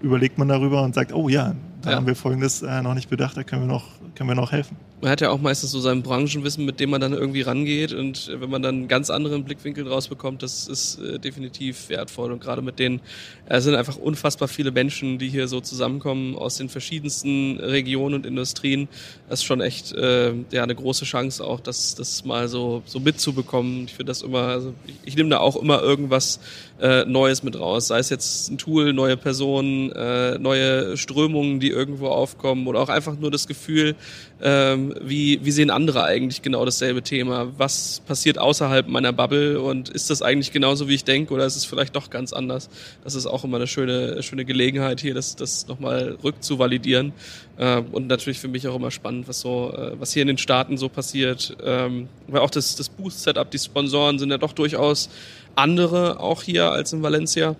überlegt 0.00 0.38
man 0.38 0.48
darüber 0.48 0.82
und 0.82 0.94
sagt, 0.94 1.12
oh 1.12 1.28
ja, 1.28 1.54
da 1.82 1.90
ja. 1.90 1.96
haben 1.96 2.06
wir 2.06 2.14
Folgendes 2.14 2.62
äh, 2.62 2.82
noch 2.82 2.94
nicht 2.94 3.08
bedacht, 3.08 3.36
da 3.36 3.42
können 3.42 3.62
wir 3.62 3.68
noch, 3.68 3.84
können 4.14 4.28
wir 4.28 4.34
noch 4.34 4.52
helfen. 4.52 4.76
Man 5.00 5.10
hat 5.10 5.22
ja 5.22 5.30
auch 5.30 5.40
meistens 5.40 5.70
so 5.70 5.80
sein 5.80 6.02
Branchenwissen, 6.02 6.66
mit 6.66 6.78
dem 6.78 6.90
man 6.90 7.00
dann 7.00 7.14
irgendwie 7.14 7.40
rangeht 7.40 7.94
und 7.94 8.30
wenn 8.34 8.50
man 8.50 8.60
dann 8.60 8.74
einen 8.74 8.88
ganz 8.88 9.08
anderen 9.08 9.44
Blickwinkel 9.44 9.84
draus 9.84 10.08
bekommt, 10.08 10.42
das 10.42 10.68
ist 10.68 10.98
äh, 10.98 11.18
definitiv 11.18 11.88
wertvoll 11.88 12.32
und 12.32 12.40
gerade 12.42 12.60
mit 12.60 12.78
denen 12.78 13.00
äh, 13.48 13.60
sind 13.60 13.74
einfach 13.76 13.96
unfassbar 13.96 14.46
viele 14.46 14.72
Menschen, 14.72 15.18
die 15.18 15.28
hier 15.28 15.48
so 15.48 15.60
zusammenkommen 15.62 16.36
aus 16.36 16.56
den 16.56 16.68
verschiedensten 16.68 17.58
Regionen 17.60 18.16
und 18.16 18.26
Industrien. 18.26 18.88
Das 19.30 19.40
ist 19.40 19.44
schon 19.46 19.62
echt 19.62 19.92
äh, 19.92 20.34
ja 20.50 20.62
eine 20.62 20.74
große 20.74 21.06
Chance 21.06 21.44
auch, 21.44 21.60
das, 21.60 21.94
das 21.94 22.24
mal 22.26 22.48
so, 22.48 22.82
so 22.84 23.00
mitzubekommen. 23.00 23.84
Ich 23.86 23.94
finde 23.94 24.10
das 24.10 24.20
immer, 24.20 24.42
also 24.42 24.74
ich, 24.86 24.94
ich 25.04 25.16
nehme 25.16 25.30
da 25.30 25.38
auch 25.38 25.56
immer 25.56 25.80
irgendwas 25.80 26.40
äh, 26.80 27.04
Neues 27.04 27.42
mit 27.42 27.58
raus, 27.58 27.88
sei 27.88 27.98
es 27.98 28.10
jetzt 28.10 28.50
ein 28.50 28.58
Tool, 28.58 28.92
neue 28.92 29.16
Personen, 29.16 29.92
äh, 29.92 30.38
neue 30.38 30.96
Strömungen, 30.96 31.60
die 31.60 31.70
irgendwo 31.70 32.08
aufkommen 32.08 32.66
oder 32.66 32.80
auch 32.80 32.88
einfach 32.88 33.16
nur 33.18 33.30
das 33.30 33.46
Gefühl, 33.46 33.94
ähm, 34.42 34.94
wie, 35.02 35.44
wie 35.44 35.50
sehen 35.50 35.70
andere 35.70 36.04
eigentlich 36.04 36.40
genau 36.42 36.64
dasselbe 36.64 37.02
Thema? 37.02 37.48
Was 37.58 38.00
passiert 38.06 38.38
außerhalb 38.38 38.88
meiner 38.88 39.12
Bubble 39.12 39.60
und 39.60 39.88
ist 39.90 40.08
das 40.08 40.22
eigentlich 40.22 40.52
genauso, 40.52 40.88
wie 40.88 40.94
ich 40.94 41.04
denke 41.04 41.34
oder 41.34 41.44
ist 41.44 41.56
es 41.56 41.64
vielleicht 41.64 41.94
doch 41.94 42.08
ganz 42.08 42.32
anders? 42.32 42.70
Das 43.04 43.14
ist 43.14 43.26
auch 43.26 43.44
immer 43.44 43.56
eine 43.56 43.66
schöne, 43.66 44.22
schöne 44.22 44.44
Gelegenheit 44.44 45.00
hier, 45.00 45.14
das, 45.14 45.36
das 45.36 45.68
nochmal 45.68 46.16
rückzuvalidieren 46.24 47.12
äh, 47.58 47.82
und 47.92 48.06
natürlich 48.06 48.38
für 48.38 48.48
mich 48.48 48.66
auch 48.66 48.76
immer 48.76 48.90
spannend, 48.90 49.28
was 49.28 49.40
so, 49.40 49.72
äh, 49.76 50.00
was 50.00 50.12
hier 50.12 50.22
in 50.22 50.28
den 50.28 50.38
Staaten 50.38 50.78
so 50.78 50.88
passiert, 50.88 51.56
ähm, 51.62 52.08
weil 52.26 52.40
auch 52.40 52.50
das, 52.50 52.76
das 52.76 52.88
Boost-Setup, 52.88 53.50
die 53.50 53.58
Sponsoren 53.58 54.18
sind 54.18 54.30
ja 54.30 54.38
doch 54.38 54.52
durchaus 54.52 55.10
andere 55.54 56.20
auch 56.20 56.42
hier 56.42 56.70
als 56.70 56.92
in 56.92 57.02
Valencia. 57.02 57.56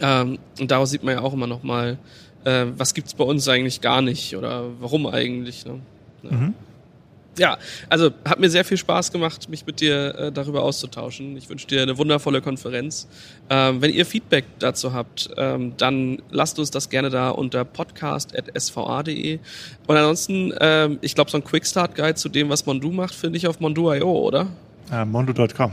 Ähm, 0.00 0.38
und 0.58 0.70
daraus 0.70 0.90
sieht 0.90 1.02
man 1.02 1.14
ja 1.16 1.20
auch 1.20 1.34
immer 1.34 1.46
noch 1.46 1.62
mal 1.62 1.98
äh, 2.44 2.66
was 2.76 2.94
gibt's 2.94 3.14
bei 3.14 3.24
uns 3.24 3.48
eigentlich 3.48 3.80
gar 3.80 4.02
nicht 4.02 4.36
oder 4.36 4.64
warum 4.80 5.06
eigentlich. 5.06 5.64
Ne? 5.66 5.80
Ja. 6.22 6.30
Mhm. 6.30 6.54
Ja, 7.38 7.56
also 7.88 8.10
hat 8.26 8.40
mir 8.40 8.50
sehr 8.50 8.64
viel 8.64 8.76
Spaß 8.76 9.10
gemacht, 9.10 9.48
mich 9.48 9.64
mit 9.64 9.80
dir 9.80 10.14
äh, 10.16 10.32
darüber 10.32 10.62
auszutauschen. 10.62 11.36
Ich 11.38 11.48
wünsche 11.48 11.66
dir 11.66 11.80
eine 11.80 11.96
wundervolle 11.96 12.42
Konferenz. 12.42 13.08
Ähm, 13.48 13.80
wenn 13.80 13.90
ihr 13.90 14.04
Feedback 14.04 14.44
dazu 14.58 14.92
habt, 14.92 15.30
ähm, 15.38 15.72
dann 15.78 16.20
lasst 16.30 16.58
uns 16.58 16.70
das 16.70 16.90
gerne 16.90 17.08
da 17.08 17.30
unter 17.30 17.64
podcast.sva.de. 17.64 19.38
Und 19.86 19.96
ansonsten, 19.96 20.52
ähm, 20.60 20.98
ich 21.00 21.14
glaube, 21.14 21.30
so 21.30 21.38
ein 21.38 21.44
Quickstart-Guide 21.44 22.16
zu 22.16 22.28
dem, 22.28 22.50
was 22.50 22.66
Mondu 22.66 22.90
macht, 22.90 23.14
finde 23.14 23.38
ich 23.38 23.46
auf 23.46 23.60
mondu.io, 23.60 24.10
oder? 24.10 24.48
Äh, 24.92 25.06
Mondo.com. 25.06 25.72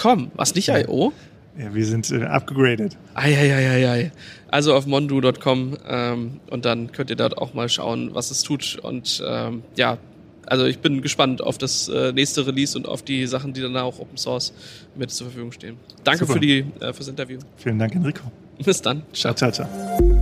.com, 0.00 0.30
was 0.34 0.54
nicht 0.56 0.68
.io? 0.68 1.12
Ja, 1.58 1.74
wir 1.74 1.86
sind 1.86 2.10
äh, 2.10 2.24
upgraded. 2.24 2.96
Eieieiei. 3.14 4.12
Also 4.48 4.74
auf 4.74 4.86
mondu.com 4.86 5.76
ähm, 5.88 6.40
und 6.50 6.64
dann 6.64 6.92
könnt 6.92 7.10
ihr 7.10 7.16
dort 7.16 7.38
auch 7.38 7.54
mal 7.54 7.68
schauen, 7.68 8.14
was 8.14 8.30
es 8.30 8.42
tut. 8.42 8.78
Und 8.82 9.22
ähm, 9.26 9.62
ja, 9.76 9.98
also 10.46 10.64
ich 10.66 10.78
bin 10.78 11.02
gespannt 11.02 11.42
auf 11.42 11.58
das 11.58 11.88
äh, 11.88 12.12
nächste 12.12 12.46
Release 12.46 12.76
und 12.76 12.86
auf 12.86 13.02
die 13.02 13.26
Sachen, 13.26 13.52
die 13.52 13.60
dann 13.60 13.76
auch 13.76 13.98
Open 13.98 14.16
Source 14.16 14.52
mit 14.94 15.10
zur 15.10 15.28
Verfügung 15.28 15.52
stehen. 15.52 15.76
Danke 16.04 16.20
Super. 16.20 16.34
für 16.34 16.40
die 16.40 16.64
äh, 16.80 16.92
fürs 16.92 17.08
Interview. 17.08 17.38
Vielen 17.56 17.78
Dank, 17.78 17.94
Enrico. 17.94 18.30
Bis 18.64 18.80
dann. 18.80 19.02
Ciao. 19.12 19.34
Ciao, 19.34 19.50
ciao. 19.50 20.15